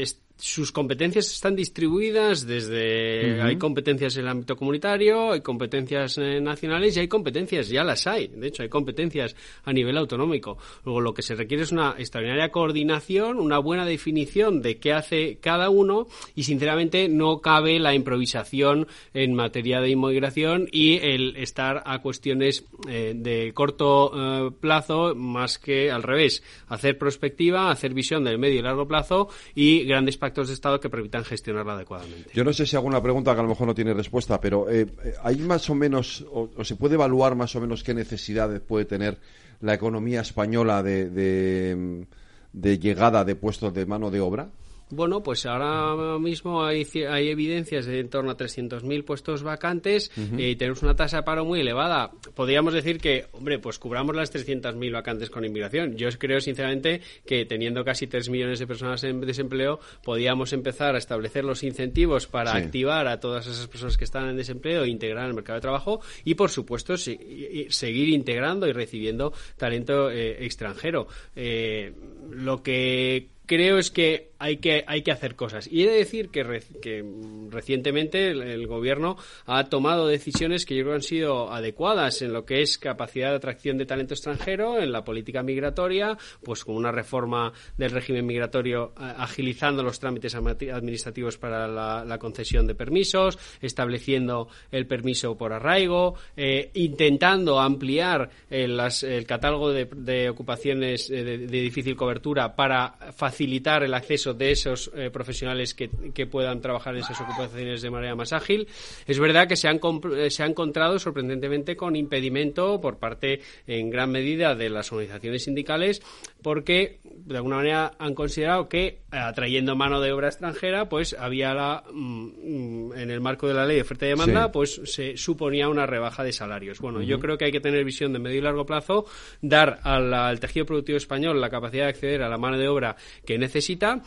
sus 0.41 0.71
competencias 0.71 1.31
están 1.31 1.55
distribuidas 1.55 2.47
desde 2.47 3.39
hay 3.41 3.57
competencias 3.57 4.17
en 4.17 4.23
el 4.23 4.29
ámbito 4.29 4.55
comunitario, 4.55 5.33
hay 5.33 5.41
competencias 5.41 6.17
eh, 6.17 6.41
nacionales 6.41 6.97
y 6.97 7.01
hay 7.01 7.07
competencias, 7.07 7.69
ya 7.69 7.83
las 7.83 8.07
hay, 8.07 8.27
de 8.27 8.47
hecho 8.47 8.63
hay 8.63 8.69
competencias 8.69 9.35
a 9.63 9.71
nivel 9.71 9.97
autonómico. 9.97 10.57
Luego 10.83 10.99
lo 10.99 11.13
que 11.13 11.21
se 11.21 11.35
requiere 11.35 11.63
es 11.63 11.71
una 11.71 11.93
extraordinaria 11.97 12.49
coordinación, 12.49 13.39
una 13.39 13.59
buena 13.59 13.85
definición 13.85 14.63
de 14.63 14.79
qué 14.79 14.93
hace 14.93 15.37
cada 15.39 15.69
uno 15.69 16.07
y 16.33 16.43
sinceramente 16.43 17.07
no 17.07 17.39
cabe 17.39 17.79
la 17.79 17.93
improvisación 17.93 18.87
en 19.13 19.35
materia 19.35 19.79
de 19.79 19.91
inmigración 19.91 20.67
y 20.71 20.97
el 20.97 21.35
estar 21.37 21.83
a 21.85 21.99
cuestiones 21.99 22.65
eh, 22.89 23.13
de 23.15 23.53
corto 23.53 24.11
eh, 24.15 24.51
plazo 24.59 25.13
más 25.13 25.59
que 25.59 25.91
al 25.91 26.01
revés, 26.01 26.41
hacer 26.67 26.97
prospectiva, 26.97 27.69
hacer 27.69 27.93
visión 27.93 28.23
del 28.23 28.39
medio 28.39 28.59
y 28.59 28.63
largo 28.63 28.87
plazo 28.87 29.29
y 29.53 29.83
grandes 29.83 30.17
pactos 30.31 30.47
de 30.47 30.53
Estado 30.53 30.79
que 30.79 30.89
permitan 30.89 31.25
gestionarla 31.25 31.73
adecuadamente. 31.73 32.31
Yo 32.33 32.45
no 32.45 32.53
sé 32.53 32.65
si 32.65 32.77
hago 32.77 32.87
una 32.87 33.03
pregunta 33.03 33.33
que 33.33 33.39
a 33.41 33.43
lo 33.43 33.49
mejor 33.49 33.67
no 33.67 33.75
tiene 33.75 33.93
respuesta, 33.93 34.39
pero 34.39 34.69
eh, 34.69 34.87
eh, 35.03 35.13
¿hay 35.23 35.35
más 35.37 35.69
o 35.69 35.75
menos, 35.75 36.25
o, 36.31 36.49
se 36.63 36.77
puede 36.77 36.95
evaluar 36.95 37.35
más 37.35 37.53
o 37.55 37.61
menos 37.61 37.83
qué 37.83 37.93
necesidades 37.93 38.61
puede 38.61 38.85
tener 38.85 39.17
la 39.59 39.73
economía 39.73 40.21
española 40.21 40.81
de, 40.81 42.05
de 42.53 42.79
llegada 42.79 43.25
de 43.25 43.35
puestos 43.35 43.73
de 43.73 43.85
mano 43.85 44.09
de 44.09 44.21
obra? 44.21 44.49
Bueno, 44.91 45.23
pues 45.23 45.45
ahora 45.45 46.19
mismo 46.19 46.63
hay, 46.63 46.85
hay 47.09 47.29
evidencias 47.29 47.85
de 47.85 48.01
en 48.01 48.09
torno 48.09 48.31
a 48.31 48.37
300.000 48.37 49.05
puestos 49.05 49.43
vacantes 49.43 50.11
eh, 50.37 50.49
y 50.49 50.55
tenemos 50.55 50.83
una 50.83 50.95
tasa 50.95 51.17
de 51.17 51.23
paro 51.23 51.45
muy 51.45 51.61
elevada. 51.61 52.11
Podríamos 52.35 52.73
decir 52.73 52.99
que, 52.99 53.27
hombre, 53.31 53.59
pues 53.59 53.79
cubramos 53.79 54.15
las 54.15 54.33
300.000 54.33 54.91
vacantes 54.91 55.29
con 55.29 55.45
inmigración. 55.45 55.95
Yo 55.95 56.09
creo, 56.17 56.41
sinceramente, 56.41 57.01
que 57.25 57.45
teniendo 57.45 57.83
casi 57.85 58.07
3 58.07 58.29
millones 58.29 58.59
de 58.59 58.67
personas 58.67 59.03
en 59.03 59.21
desempleo, 59.21 59.79
podíamos 60.03 60.51
empezar 60.53 60.95
a 60.95 60.97
establecer 60.97 61.45
los 61.45 61.63
incentivos 61.63 62.27
para 62.27 62.53
activar 62.53 63.07
a 63.07 63.19
todas 63.19 63.47
esas 63.47 63.67
personas 63.67 63.97
que 63.97 64.03
están 64.03 64.29
en 64.29 64.37
desempleo 64.37 64.83
e 64.83 64.89
integrar 64.89 65.27
el 65.27 65.33
mercado 65.33 65.57
de 65.57 65.61
trabajo 65.61 66.01
y, 66.23 66.35
por 66.35 66.49
supuesto, 66.49 66.97
seguir 66.97 68.09
integrando 68.09 68.67
y 68.67 68.73
recibiendo 68.73 69.33
talento 69.57 70.11
eh, 70.11 70.43
extranjero. 70.45 71.07
Eh, 71.35 71.93
lo 72.31 72.63
que 72.63 73.29
creo 73.51 73.79
es 73.79 73.91
que 73.91 74.31
hay 74.39 74.57
que, 74.57 74.85
hay 74.87 75.01
que 75.01 75.11
hacer 75.11 75.35
cosas. 75.35 75.67
Y 75.69 75.83
he 75.83 75.89
de 75.89 75.97
decir 75.97 76.29
que, 76.29 76.63
que 76.81 77.05
recientemente 77.49 78.29
el, 78.29 78.65
Gobierno 78.65 79.17
ha 79.45 79.65
tomado 79.65 80.07
decisiones 80.07 80.65
que 80.65 80.75
yo 80.75 80.83
creo 80.83 80.95
han 80.95 81.01
sido 81.01 81.51
adecuadas 81.51 82.21
en 82.21 82.31
lo 82.31 82.45
que 82.45 82.61
es 82.61 82.77
capacidad 82.77 83.31
de 83.31 83.35
atracción 83.35 83.77
de 83.77 83.85
talento 83.85 84.13
extranjero, 84.13 84.79
en 84.81 84.93
la 84.93 85.03
política 85.03 85.43
migratoria, 85.43 86.17
pues 86.41 86.63
con 86.63 86.75
una 86.75 86.93
reforma 86.93 87.51
del 87.77 87.91
régimen 87.91 88.25
migratorio 88.25 88.93
agilizando 88.95 89.83
los 89.83 89.99
trámites 89.99 90.33
administrativos 90.33 91.37
para 91.37 91.67
la, 91.67 92.17
concesión 92.17 92.65
de 92.67 92.75
permisos, 92.75 93.37
estableciendo 93.61 94.47
el 94.71 94.87
permiso 94.87 95.35
por 95.35 95.51
arraigo, 95.51 96.15
eh, 96.37 96.71
intentando 96.75 97.59
ampliar 97.59 98.29
el, 98.49 98.79
el 98.79 99.25
catálogo 99.25 99.71
de, 99.71 100.29
ocupaciones 100.29 101.09
de, 101.09 101.23
de 101.23 101.61
difícil 101.61 101.97
cobertura 101.97 102.55
para 102.55 102.93
facilitar 103.11 103.40
el 103.41 103.93
acceso 103.93 104.33
de 104.33 104.51
esos 104.51 104.91
eh, 104.95 105.09
profesionales 105.09 105.73
que, 105.73 105.89
puedan 106.31 106.61
trabajar 106.61 106.95
en 106.95 107.01
esas 107.01 107.19
ocupaciones 107.19 107.81
de 107.81 107.89
manera 107.89 108.15
más 108.15 108.31
ágil. 108.31 108.67
Es 109.07 109.19
verdad 109.19 109.47
que 109.47 109.55
se, 109.55 109.67
han, 109.67 109.79
eh, 110.15 110.29
se 110.29 110.43
ha 110.43 110.45
encontrado 110.45 110.99
sorprendentemente 110.99 111.75
con 111.75 111.95
impedimento 111.95 112.79
por 112.79 112.97
parte, 112.97 113.41
en 113.67 113.89
gran 113.89 114.11
medida, 114.11 114.55
de 114.55 114.69
las 114.69 114.91
organizaciones 114.91 115.43
sindicales, 115.43 116.01
porque 116.41 116.99
de 117.03 117.37
alguna 117.37 117.57
manera 117.57 117.93
han 117.97 118.13
considerado 118.13 118.69
que 118.69 118.99
atrayendo 119.09 119.75
mano 119.75 119.99
de 119.99 120.11
obra 120.11 120.27
extranjera, 120.27 120.87
pues 120.87 121.15
había 121.17 121.53
la, 121.53 121.83
mm, 121.91 122.93
en 122.93 123.11
el 123.11 123.19
marco 123.19 123.47
de 123.47 123.53
la 123.53 123.65
ley 123.65 123.77
de 123.77 123.81
oferta 123.81 124.05
y 124.05 124.09
demanda, 124.09 124.51
pues 124.51 124.81
se 124.85 125.17
suponía 125.17 125.67
una 125.69 125.85
rebaja 125.85 126.23
de 126.23 126.31
salarios. 126.31 126.79
Bueno, 126.79 127.01
yo 127.01 127.19
creo 127.19 127.37
que 127.37 127.45
hay 127.45 127.51
que 127.51 127.59
tener 127.59 127.83
visión 127.83 128.13
de 128.13 128.19
medio 128.19 128.37
y 128.37 128.41
largo 128.41 128.65
plazo, 128.65 129.05
dar 129.41 129.79
al 129.83 130.39
tejido 130.39 130.65
productivo 130.65 130.97
español 130.97 131.41
la 131.41 131.49
capacidad 131.49 131.85
de 131.85 131.89
acceder 131.89 132.21
a 132.21 132.29
la 132.29 132.37
mano 132.37 132.57
de 132.57 132.67
obra 132.67 132.95
que 133.25 133.30
necesita 133.37 134.01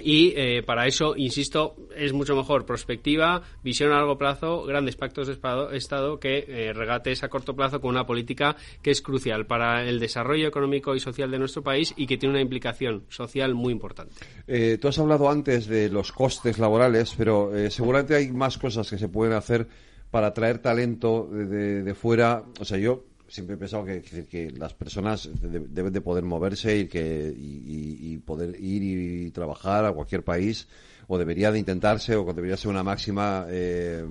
y 0.00 0.32
eh, 0.36 0.62
para 0.64 0.86
eso, 0.86 1.14
insisto, 1.16 1.76
es 1.96 2.12
mucho 2.12 2.34
mejor 2.34 2.66
prospectiva, 2.66 3.42
visión 3.62 3.92
a 3.92 3.96
largo 3.96 4.18
plazo, 4.18 4.64
grandes 4.64 4.96
pactos 4.96 5.28
de 5.28 5.38
Estado 5.76 6.18
que 6.18 6.44
eh, 6.48 6.72
regates 6.72 7.22
a 7.22 7.28
corto 7.28 7.54
plazo 7.54 7.80
con 7.80 7.90
una 7.90 8.04
política 8.04 8.56
que 8.82 8.90
es 8.90 9.00
crucial 9.00 9.46
para 9.46 9.84
el 9.84 10.00
desarrollo 10.00 10.48
económico 10.48 10.96
y 10.96 11.00
social 11.00 11.30
de 11.30 11.38
nuestro 11.38 11.62
país 11.62 11.94
y 11.96 12.06
que 12.06 12.16
tiene 12.16 12.34
una 12.34 12.42
implicación 12.42 13.04
social 13.08 13.54
muy 13.54 13.72
importante. 13.72 14.14
Eh, 14.48 14.78
tú 14.80 14.88
has 14.88 14.98
hablado 14.98 15.30
antes 15.30 15.66
de 15.68 15.88
los 15.88 16.10
costes 16.10 16.58
laborales, 16.58 17.14
pero 17.16 17.52
seguramente 17.70 18.16
hay 18.16 18.32
más 18.32 18.58
cosas 18.58 18.90
que 18.90 18.98
se 18.98 19.08
pueden 19.08 19.34
hacer 19.34 19.68
para 20.10 20.28
atraer 20.28 20.58
talento 20.58 21.28
de, 21.30 21.82
de 21.82 21.94
fuera. 21.94 22.42
O 22.60 22.64
sea, 22.64 22.78
yo 22.78 23.04
siempre 23.34 23.56
he 23.56 23.58
pensado 23.58 23.84
que, 23.84 24.52
las 24.56 24.74
personas 24.74 25.28
deben 25.42 25.92
de 25.92 26.00
poder 26.00 26.22
moverse 26.22 26.78
y, 26.78 26.86
que, 26.86 27.34
y, 27.36 28.16
poder 28.18 28.54
ir 28.60 28.82
y 29.26 29.30
trabajar 29.32 29.84
a 29.84 29.92
cualquier 29.92 30.22
país 30.22 30.68
o 31.08 31.18
debería 31.18 31.50
de 31.50 31.58
intentarse 31.58 32.14
o 32.14 32.32
debería 32.32 32.56
ser 32.56 32.70
una 32.70 32.84
máxima 32.84 33.46
eh, 33.48 34.06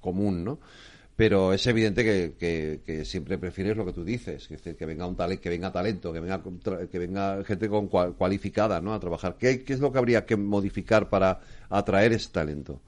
común, 0.00 0.44
¿no? 0.44 0.58
Pero 1.14 1.52
es 1.52 1.64
evidente 1.68 2.04
que, 2.36 3.04
siempre 3.04 3.38
prefieres 3.38 3.76
lo 3.76 3.86
que 3.86 3.92
tú 3.92 4.04
dices, 4.04 4.48
que, 4.48 4.86
venga 4.86 5.06
un 5.06 5.14
talento, 5.14 5.42
que 5.42 5.50
venga 5.50 5.70
talento, 5.70 6.12
que 6.12 6.20
venga 6.20 6.42
que 6.90 6.98
venga 6.98 7.44
gente 7.44 7.68
con 7.68 7.86
cualificada, 7.86 8.80
¿no? 8.80 8.94
A 8.94 9.00
trabajar. 9.00 9.36
¿Qué, 9.38 9.62
¿Qué 9.62 9.74
es 9.74 9.80
lo 9.80 9.92
que 9.92 9.98
habría 9.98 10.26
que 10.26 10.36
modificar 10.36 11.08
para 11.08 11.40
atraer 11.70 12.12
ese 12.12 12.30
talento? 12.30 12.80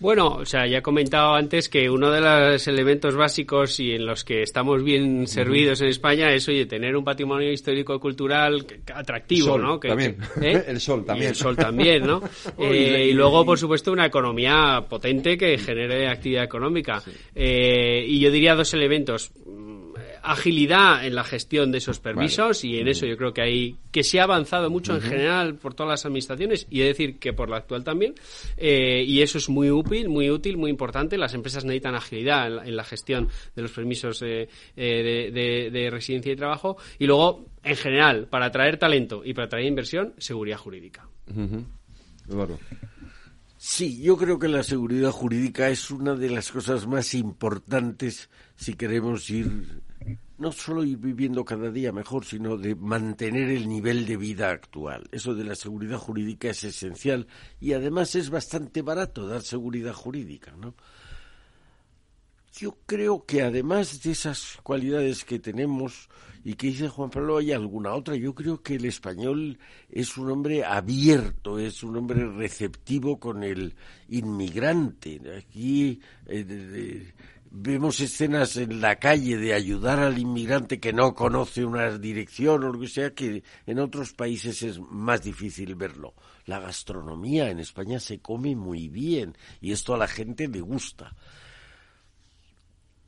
Bueno, 0.00 0.28
o 0.28 0.46
sea, 0.46 0.66
ya 0.66 0.78
he 0.78 0.82
comentado 0.82 1.34
antes 1.34 1.68
que 1.68 1.90
uno 1.90 2.10
de 2.10 2.22
los 2.22 2.66
elementos 2.66 3.14
básicos 3.14 3.78
y 3.80 3.92
en 3.92 4.06
los 4.06 4.24
que 4.24 4.42
estamos 4.42 4.82
bien 4.82 5.26
servidos 5.26 5.82
en 5.82 5.88
España 5.88 6.32
es, 6.32 6.48
oye, 6.48 6.64
tener 6.64 6.96
un 6.96 7.04
patrimonio 7.04 7.52
histórico 7.52 7.94
y 7.94 7.98
cultural 7.98 8.66
atractivo, 8.94 9.58
¿no? 9.58 9.78
Que, 9.78 9.88
también. 9.88 10.16
¿eh? 10.40 10.64
El 10.68 10.80
sol 10.80 11.04
también. 11.04 11.28
el 11.30 11.36
sol 11.36 11.54
también, 11.54 12.06
¿no? 12.06 12.22
Eh, 12.58 13.08
y 13.10 13.12
luego, 13.12 13.44
por 13.44 13.58
supuesto, 13.58 13.92
una 13.92 14.06
economía 14.06 14.84
potente 14.88 15.36
que 15.36 15.58
genere 15.58 16.08
actividad 16.08 16.44
económica. 16.44 17.02
Eh, 17.34 18.04
y 18.06 18.20
yo 18.20 18.30
diría 18.30 18.54
dos 18.54 18.72
elementos 18.74 19.32
agilidad 20.32 21.04
en 21.04 21.14
la 21.14 21.24
gestión 21.24 21.72
de 21.72 21.78
esos 21.78 22.00
permisos 22.00 22.64
y 22.64 22.78
en 22.78 22.88
eso 22.88 23.06
yo 23.06 23.16
creo 23.16 23.32
que 23.32 23.42
hay 23.42 23.76
que 23.90 24.04
se 24.04 24.20
ha 24.20 24.24
avanzado 24.24 24.70
mucho 24.70 24.94
en 24.94 25.00
general 25.00 25.56
por 25.56 25.74
todas 25.74 25.90
las 25.90 26.06
administraciones 26.06 26.66
y 26.70 26.80
he 26.80 26.82
de 26.84 26.88
decir 26.88 27.18
que 27.18 27.32
por 27.32 27.48
la 27.48 27.56
actual 27.56 27.82
también 27.82 28.14
eh, 28.56 29.02
y 29.04 29.22
eso 29.22 29.38
es 29.38 29.48
muy 29.48 29.70
útil 29.70 30.08
muy 30.08 30.30
útil 30.30 30.56
muy 30.56 30.70
importante. 30.70 31.18
Las 31.18 31.34
empresas 31.34 31.64
necesitan 31.64 31.94
agilidad 31.94 32.66
en 32.66 32.76
la, 32.76 32.84
gestión 32.84 33.28
de 33.54 33.62
los 33.62 33.72
permisos 33.72 34.22
eh, 34.22 34.48
de, 34.76 35.88
residencia 35.90 36.32
y 36.32 36.36
trabajo. 36.36 36.76
Y 36.98 37.06
luego 37.06 37.46
en 37.62 37.76
general 37.76 38.26
para 38.26 38.46
atraer 38.46 38.78
talento 38.78 39.22
y 39.24 39.34
para 39.34 39.46
atraer 39.46 39.66
inversión 39.66 40.14
seguridad 40.18 40.58
jurídica. 40.58 41.08
Sí, 43.56 44.00
yo 44.02 44.16
creo 44.16 44.38
que 44.38 44.48
la 44.48 44.62
seguridad 44.62 45.10
jurídica 45.10 45.68
es 45.68 45.90
una 45.90 46.14
de 46.14 46.30
las 46.30 46.50
cosas 46.50 46.86
más 46.86 47.14
importantes 47.14 48.30
si 48.56 48.74
queremos 48.74 49.28
ir 49.28 49.82
no 50.38 50.52
solo 50.52 50.82
ir 50.84 50.96
viviendo 50.96 51.44
cada 51.44 51.70
día 51.70 51.92
mejor, 51.92 52.24
sino 52.24 52.56
de 52.56 52.74
mantener 52.74 53.50
el 53.50 53.68
nivel 53.68 54.06
de 54.06 54.16
vida 54.16 54.50
actual. 54.50 55.06
Eso 55.12 55.34
de 55.34 55.44
la 55.44 55.54
seguridad 55.54 55.98
jurídica 55.98 56.48
es 56.48 56.64
esencial 56.64 57.26
y 57.60 57.74
además 57.74 58.14
es 58.14 58.30
bastante 58.30 58.80
barato 58.80 59.26
dar 59.26 59.42
seguridad 59.42 59.92
jurídica, 59.92 60.52
¿no? 60.52 60.74
Yo 62.52 62.76
creo 62.84 63.24
que 63.26 63.42
además 63.42 64.02
de 64.02 64.10
esas 64.10 64.58
cualidades 64.62 65.24
que 65.24 65.38
tenemos 65.38 66.08
y 66.42 66.54
que 66.54 66.68
dice 66.68 66.88
Juan 66.88 67.10
Pablo 67.10 67.36
hay 67.36 67.52
alguna 67.52 67.94
otra, 67.94 68.16
yo 68.16 68.34
creo 68.34 68.62
que 68.62 68.74
el 68.74 68.86
español 68.86 69.58
es 69.88 70.16
un 70.16 70.30
hombre 70.30 70.64
abierto, 70.64 71.58
es 71.58 71.82
un 71.84 71.96
hombre 71.96 72.26
receptivo 72.26 73.20
con 73.20 73.44
el 73.44 73.74
inmigrante. 74.08 75.20
Aquí 75.36 76.00
eh, 76.26 77.12
vemos 77.50 78.00
escenas 78.00 78.56
en 78.56 78.80
la 78.80 78.96
calle 78.96 79.36
de 79.36 79.54
ayudar 79.54 79.98
al 79.98 80.18
inmigrante 80.18 80.78
que 80.78 80.92
no 80.92 81.14
conoce 81.14 81.64
una 81.64 81.98
dirección 81.98 82.64
o 82.64 82.72
lo 82.72 82.80
que 82.80 82.88
sea, 82.88 83.14
que 83.14 83.42
en 83.66 83.78
otros 83.78 84.12
países 84.12 84.62
es 84.62 84.78
más 84.78 85.22
difícil 85.22 85.74
verlo. 85.74 86.14
La 86.46 86.60
gastronomía 86.60 87.50
en 87.50 87.58
España 87.58 87.98
se 88.00 88.20
come 88.20 88.54
muy 88.54 88.88
bien 88.88 89.36
y 89.60 89.72
esto 89.72 89.94
a 89.94 89.98
la 89.98 90.06
gente 90.06 90.48
le 90.48 90.60
gusta. 90.60 91.14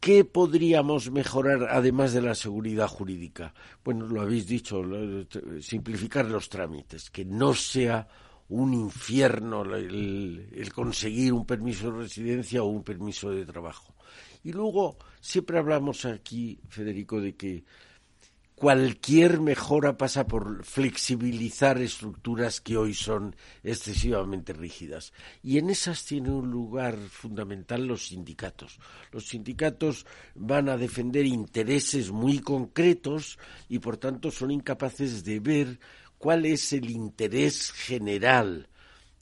¿Qué 0.00 0.24
podríamos 0.24 1.12
mejorar 1.12 1.68
además 1.70 2.12
de 2.12 2.22
la 2.22 2.34
seguridad 2.34 2.88
jurídica? 2.88 3.54
Bueno, 3.84 4.06
lo 4.06 4.20
habéis 4.20 4.48
dicho, 4.48 4.82
simplificar 5.60 6.24
los 6.24 6.48
trámites, 6.48 7.08
que 7.08 7.24
no 7.24 7.54
sea 7.54 8.08
un 8.48 8.74
infierno 8.74 9.62
el, 9.62 10.70
conseguir 10.74 11.32
un 11.32 11.46
permiso 11.46 11.92
de 11.92 12.02
residencia 12.02 12.64
o 12.64 12.66
un 12.66 12.82
permiso 12.82 13.30
de 13.30 13.46
trabajo. 13.46 13.91
Y 14.42 14.52
luego 14.52 14.96
siempre 15.20 15.58
hablamos 15.58 16.04
aquí, 16.04 16.58
Federico, 16.68 17.20
de 17.20 17.36
que 17.36 17.64
cualquier 18.62 19.40
mejora 19.40 19.96
pasa 19.96 20.26
por 20.26 20.64
flexibilizar 20.64 21.82
estructuras 21.82 22.60
que 22.60 22.76
hoy 22.76 22.94
son 22.94 23.34
excesivamente 23.64 24.52
rígidas. 24.52 25.12
Y 25.42 25.58
en 25.58 25.68
esas 25.68 26.04
tiene 26.04 26.30
un 26.30 26.50
lugar 26.50 26.96
fundamental 26.96 27.86
los 27.86 28.06
sindicatos. 28.06 28.78
Los 29.10 29.26
sindicatos 29.26 30.06
van 30.36 30.68
a 30.68 30.76
defender 30.76 31.26
intereses 31.26 32.12
muy 32.12 32.38
concretos 32.38 33.38
y 33.68 33.80
por 33.80 33.96
tanto 33.96 34.30
son 34.30 34.52
incapaces 34.52 35.24
de 35.24 35.40
ver 35.40 35.80
cuál 36.18 36.46
es 36.46 36.72
el 36.72 36.88
interés 36.88 37.72
general 37.72 38.68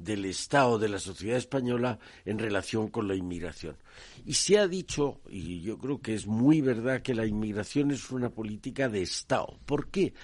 del 0.00 0.24
Estado, 0.24 0.78
de 0.78 0.88
la 0.88 0.98
sociedad 0.98 1.36
española 1.36 1.98
en 2.24 2.38
relación 2.38 2.88
con 2.88 3.06
la 3.06 3.14
inmigración. 3.14 3.76
Y 4.24 4.34
se 4.34 4.58
ha 4.58 4.66
dicho, 4.66 5.20
y 5.28 5.60
yo 5.60 5.78
creo 5.78 6.00
que 6.00 6.14
es 6.14 6.26
muy 6.26 6.62
verdad, 6.62 7.02
que 7.02 7.14
la 7.14 7.26
inmigración 7.26 7.90
es 7.90 8.10
una 8.10 8.30
política 8.30 8.88
de 8.88 9.02
Estado. 9.02 9.58
¿Por 9.66 9.88
qué? 9.88 10.14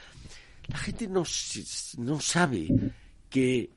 La 0.69 0.79
gente 0.79 1.07
no, 1.09 1.25
no 1.99 2.21
sabe 2.21 2.69
que 3.29 3.71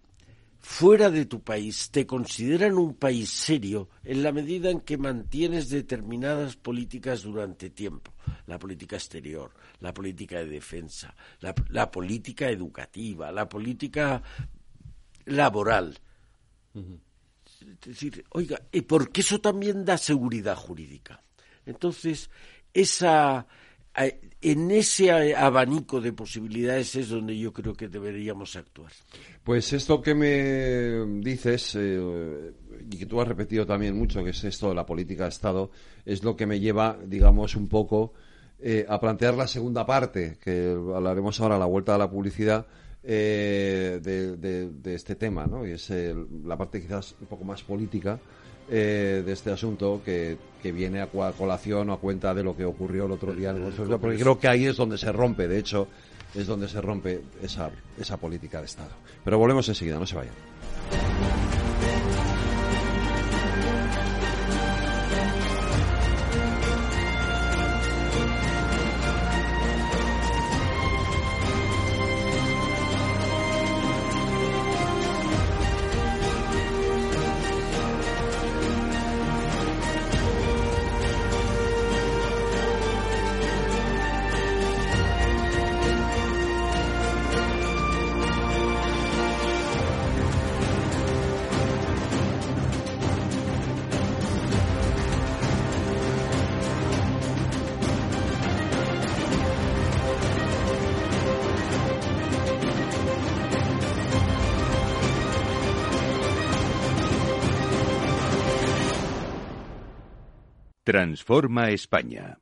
fuera 0.59 1.09
de 1.09 1.25
tu 1.25 1.41
país 1.41 1.89
te 1.89 2.05
consideran 2.05 2.77
un 2.77 2.93
país 2.93 3.29
serio 3.29 3.89
en 4.03 4.23
la 4.23 4.31
medida 4.31 4.69
en 4.69 4.81
que 4.81 4.97
mantienes 4.97 5.69
determinadas 5.69 6.55
políticas 6.55 7.23
durante 7.23 7.69
tiempo. 7.69 8.13
La 8.47 8.57
política 8.57 8.95
exterior, 8.95 9.51
la 9.79 9.93
política 9.93 10.39
de 10.39 10.47
defensa, 10.47 11.13
la, 11.39 11.91
política 11.91 12.49
educativa, 12.49 13.31
la 13.31 13.47
política 13.47 14.21
laboral. 15.29 15.99
Es 16.73 17.85
decir, 17.85 18.23
oiga, 18.31 18.61
porque 18.87 19.21
eso 19.21 19.39
también 19.39 19.85
da 19.85 19.97
seguridad 19.97 20.55
jurídica. 20.55 21.23
Entonces, 21.65 22.29
esa, 22.73 23.47
en 24.41 24.71
ese 24.71 25.35
abanico 25.35 25.99
de 25.99 26.13
posibilidades 26.13 26.95
es 26.95 27.09
donde 27.09 27.37
yo 27.37 27.51
creo 27.51 27.73
que 27.73 27.87
deberíamos 27.87 28.55
actuar. 28.55 28.91
Pues 29.43 29.73
esto 29.73 30.01
que 30.01 30.15
me 30.15 31.21
dices, 31.21 31.75
eh, 31.77 32.51
y 32.89 32.97
que 32.97 33.05
tú 33.05 33.19
has 33.19 33.27
repetido 33.27 33.65
también 33.65 33.97
mucho, 33.97 34.23
que 34.23 34.29
es 34.29 34.43
esto 34.43 34.69
de 34.69 34.75
la 34.75 34.85
política 34.85 35.23
de 35.23 35.29
Estado, 35.29 35.71
es 36.05 36.23
lo 36.23 36.35
que 36.35 36.45
me 36.45 36.59
lleva, 36.59 36.97
digamos, 37.05 37.55
un 37.55 37.67
poco 37.67 38.13
eh, 38.59 38.85
a 38.87 38.99
plantear 38.99 39.35
la 39.35 39.47
segunda 39.47 39.85
parte, 39.85 40.37
que 40.41 40.71
hablaremos 40.71 41.39
ahora 41.39 41.55
a 41.55 41.59
la 41.59 41.65
vuelta 41.65 41.93
de 41.93 41.99
la 41.99 42.09
publicidad, 42.09 42.67
eh, 43.03 43.99
de, 44.01 44.95
este 44.95 45.15
tema, 45.15 45.45
¿no? 45.45 45.65
Y 45.65 45.71
es 45.71 45.91
la 46.45 46.57
parte 46.57 46.81
quizás 46.81 47.15
un 47.21 47.27
poco 47.27 47.43
más 47.43 47.63
política 47.63 48.19
eh, 48.71 49.23
de 49.25 49.31
este 49.31 49.51
asunto 49.51 50.01
que, 50.05 50.37
que, 50.61 50.71
viene 50.71 51.01
a 51.01 51.07
colación 51.07 51.89
o 51.89 51.93
a 51.93 51.99
cuenta 51.99 52.35
de 52.35 52.43
lo 52.43 52.55
que 52.55 52.65
ocurrió 52.65 53.05
el 53.05 53.11
otro 53.11 53.33
día 53.33 53.49
en 53.49 53.63
el 53.63 53.99
porque 53.99 54.19
creo 54.19 54.37
que 54.37 54.47
ahí 54.47 54.65
es 54.65 54.77
donde 54.77 54.97
se 54.97 55.11
rompe, 55.11 55.47
de 55.47 55.57
hecho, 55.57 55.87
es 56.35 56.45
donde 56.45 56.67
se 56.67 56.79
rompe 56.79 57.21
esa, 57.41 57.71
esa 57.97 58.17
política 58.17 58.59
de 58.59 58.65
Estado. 58.65 58.91
Pero 59.23 59.39
volvemos 59.39 59.67
enseguida, 59.67 59.97
no 59.97 60.05
se 60.05 60.15
vayan. 60.15 61.58
Transforma 110.89 111.69
España. 111.69 112.39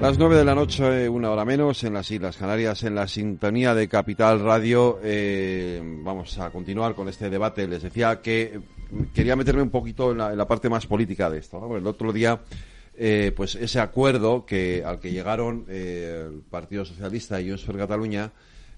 Las 0.00 0.16
nueve 0.16 0.36
de 0.36 0.46
la 0.46 0.54
noche, 0.54 1.10
una 1.10 1.30
hora 1.30 1.44
menos, 1.44 1.84
en 1.84 1.92
las 1.92 2.10
Islas 2.10 2.38
Canarias, 2.38 2.82
en 2.84 2.94
la 2.94 3.06
sintonía 3.06 3.74
de 3.74 3.86
Capital 3.86 4.40
Radio. 4.40 4.98
Eh, 5.02 5.82
vamos 6.02 6.38
a 6.38 6.48
continuar 6.48 6.94
con 6.94 7.10
este 7.10 7.28
debate. 7.28 7.68
Les 7.68 7.82
decía 7.82 8.22
que 8.22 8.58
quería 9.14 9.36
meterme 9.36 9.60
un 9.60 9.68
poquito 9.68 10.12
en 10.12 10.38
la, 10.38 10.48
parte 10.48 10.70
más 10.70 10.86
política 10.86 11.28
de 11.28 11.36
esto. 11.36 11.76
El 11.76 11.86
otro 11.86 12.14
día 12.14 12.40
eh, 12.94 13.32
pues 13.34 13.54
ese 13.54 13.80
acuerdo 13.80 14.44
que 14.44 14.84
al 14.84 15.00
que 15.00 15.10
llegaron 15.10 15.64
eh, 15.68 16.28
el 16.30 16.42
Partido 16.42 16.84
Socialista 16.84 17.40
y 17.40 17.48
Junts 17.48 17.64
per 17.64 17.78
Cataluña 17.78 18.30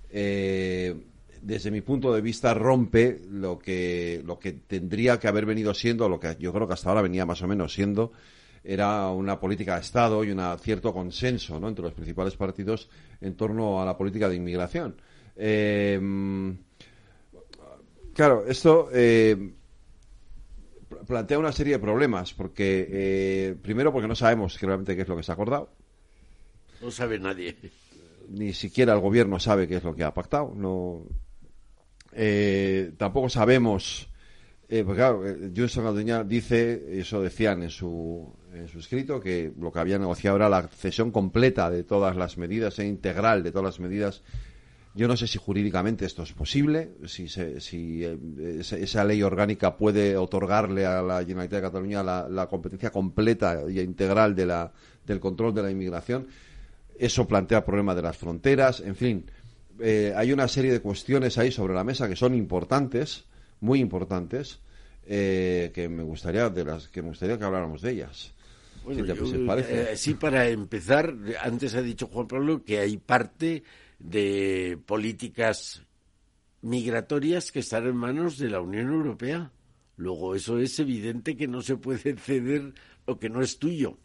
eh, 0.08 0.94
desde 1.42 1.72
mi 1.72 1.80
punto 1.80 2.14
de 2.14 2.20
vista 2.20 2.54
rompe 2.54 3.20
lo 3.28 3.58
que 3.58 4.22
lo 4.24 4.38
que 4.38 4.52
tendría 4.52 5.18
que 5.18 5.26
haber 5.26 5.46
venido 5.46 5.74
siendo 5.74 6.08
lo 6.08 6.20
que 6.20 6.36
yo 6.38 6.52
creo 6.52 6.68
que 6.68 6.74
hasta 6.74 6.90
ahora 6.90 7.02
venía 7.02 7.26
más 7.26 7.42
o 7.42 7.48
menos 7.48 7.74
siendo 7.74 8.12
era 8.62 9.08
una 9.08 9.40
política 9.40 9.74
de 9.74 9.80
Estado 9.80 10.22
y 10.22 10.30
un 10.30 10.40
cierto 10.60 10.94
consenso 10.94 11.58
¿no? 11.58 11.68
entre 11.68 11.82
los 11.82 11.92
principales 11.92 12.36
partidos 12.36 12.88
en 13.20 13.34
torno 13.34 13.82
a 13.82 13.84
la 13.84 13.96
política 13.98 14.28
de 14.28 14.36
inmigración. 14.36 14.94
claro, 18.14 18.44
esto 18.46 18.88
plantea 21.06 21.38
una 21.38 21.52
serie 21.52 21.74
de 21.74 21.78
problemas, 21.78 22.34
porque 22.34 22.88
eh, 22.90 23.56
primero 23.62 23.92
porque 23.92 24.08
no 24.08 24.14
sabemos 24.14 24.60
realmente 24.60 24.96
qué 24.96 25.02
es 25.02 25.08
lo 25.08 25.16
que 25.16 25.22
se 25.22 25.32
ha 25.32 25.34
acordado. 25.34 25.70
No 26.80 26.90
sabe 26.90 27.18
nadie. 27.18 27.56
Ni 28.28 28.52
siquiera 28.52 28.92
el 28.94 29.00
gobierno 29.00 29.38
sabe 29.38 29.68
qué 29.68 29.76
es 29.76 29.84
lo 29.84 29.94
que 29.94 30.04
ha 30.04 30.12
pactado. 30.14 30.52
No, 30.54 31.04
eh, 32.16 32.92
tampoco 32.96 33.28
sabemos, 33.28 34.08
eh, 34.68 34.84
porque 34.84 34.98
claro, 35.00 35.26
eh, 35.26 35.50
Johnson 35.54 36.28
dice, 36.28 37.00
eso 37.00 37.20
decían 37.20 37.62
en 37.62 37.70
su, 37.70 38.32
en 38.52 38.68
su 38.68 38.78
escrito, 38.78 39.20
que 39.20 39.52
lo 39.58 39.72
que 39.72 39.80
había 39.80 39.98
negociado 39.98 40.36
era 40.36 40.48
la 40.48 40.68
cesión 40.68 41.10
completa 41.10 41.70
de 41.70 41.82
todas 41.82 42.16
las 42.16 42.38
medidas 42.38 42.78
e 42.78 42.86
integral 42.86 43.42
de 43.42 43.50
todas 43.50 43.64
las 43.64 43.80
medidas 43.80 44.22
yo 44.94 45.08
no 45.08 45.16
sé 45.16 45.26
si 45.26 45.38
jurídicamente 45.38 46.06
esto 46.06 46.22
es 46.22 46.32
posible, 46.32 46.92
si, 47.06 47.26
si 47.28 48.04
eh, 48.04 48.16
esa 48.60 49.04
ley 49.04 49.22
orgánica 49.24 49.76
puede 49.76 50.16
otorgarle 50.16 50.86
a 50.86 51.02
la 51.02 51.18
Generalitat 51.18 51.58
de 51.58 51.66
Cataluña 51.66 52.02
la, 52.02 52.46
competencia 52.48 52.90
completa 52.90 53.64
y 53.68 53.80
integral 53.80 54.36
de 54.36 54.46
la, 54.46 54.72
del 55.04 55.18
control 55.18 55.52
de 55.52 55.62
la 55.64 55.70
inmigración. 55.72 56.28
Eso 56.96 57.26
plantea 57.26 57.58
el 57.58 57.64
problema 57.64 57.92
de 57.96 58.02
las 58.02 58.16
fronteras, 58.16 58.80
en 58.80 58.94
fin. 58.94 59.24
Eh, 59.80 60.12
hay 60.14 60.32
una 60.32 60.46
serie 60.46 60.70
de 60.70 60.80
cuestiones 60.80 61.38
ahí 61.38 61.50
sobre 61.50 61.74
la 61.74 61.82
mesa 61.82 62.08
que 62.08 62.14
son 62.14 62.32
importantes, 62.32 63.24
muy 63.58 63.80
importantes, 63.80 64.60
eh, 65.06 65.72
que 65.74 65.88
me 65.88 66.04
gustaría 66.04 66.48
de 66.50 66.64
las 66.64 66.86
que 66.86 67.02
me 67.02 67.08
gustaría 67.08 67.36
que 67.36 67.44
habláramos 67.44 67.82
de 67.82 67.90
ellas. 67.90 68.32
sí, 69.96 70.14
para 70.14 70.46
empezar, 70.48 71.12
antes 71.42 71.74
ha 71.74 71.82
dicho 71.82 72.06
Juan 72.06 72.28
Pablo 72.28 72.62
que 72.64 72.78
hay 72.78 72.96
parte 72.96 73.64
de 74.04 74.78
políticas 74.84 75.82
migratorias 76.60 77.50
que 77.50 77.60
están 77.60 77.86
en 77.86 77.96
manos 77.96 78.38
de 78.38 78.50
la 78.50 78.60
Unión 78.60 78.92
Europea. 78.92 79.50
Luego, 79.96 80.34
eso 80.34 80.58
es 80.58 80.78
evidente 80.78 81.36
que 81.36 81.48
no 81.48 81.62
se 81.62 81.76
puede 81.76 82.16
ceder 82.16 82.74
lo 83.06 83.18
que 83.18 83.30
no 83.30 83.40
es 83.40 83.58
tuyo. 83.58 83.96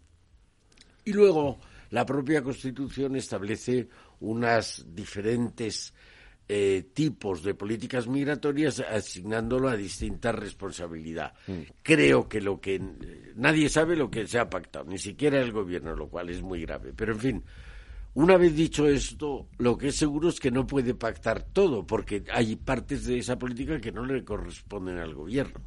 Y 1.04 1.12
luego, 1.12 1.60
la 1.90 2.06
propia 2.06 2.42
Constitución 2.42 3.16
establece 3.18 3.90
unas 4.22 4.86
diferentes 4.94 5.94
eh, 6.48 6.90
tipos 6.94 7.44
de 7.44 7.54
políticas 7.56 8.08
migratorias 8.08 8.80
asignándolo 8.80 9.68
a 9.68 9.76
distintas 9.76 10.34
responsabilidades. 10.36 11.34
Mm. 11.48 11.62
Creo 11.84 12.30
que 12.30 12.40
lo 12.40 12.62
que 12.62 12.82
nadie 13.36 13.68
sabe 13.68 13.98
lo 13.98 14.10
que 14.10 14.28
se 14.28 14.40
ha 14.40 14.50
pactado, 14.50 14.86
ni 14.86 14.98
siquiera 14.98 15.42
el 15.42 15.52
gobierno, 15.52 15.96
lo 15.96 16.08
cual 16.08 16.30
es 16.30 16.42
muy 16.42 16.62
grave. 16.62 16.94
Pero 16.96 17.14
en 17.14 17.20
fin, 17.20 17.44
una 18.14 18.38
vez 18.38 18.56
dicho 18.56 18.88
esto, 18.88 19.48
lo 19.58 19.78
que 19.78 19.90
es 19.90 19.96
seguro 19.96 20.30
es 20.30 20.40
que 20.40 20.52
no 20.52 20.66
puede 20.68 20.96
pactar 20.96 21.44
todo, 21.44 21.86
porque 21.86 22.24
hay 22.32 22.56
partes 22.56 23.06
de 23.06 23.20
esa 23.20 23.38
política 23.38 23.80
que 23.80 23.92
no 23.92 24.06
le 24.06 24.24
corresponden 24.24 24.98
al 24.98 25.14
gobierno. 25.14 25.62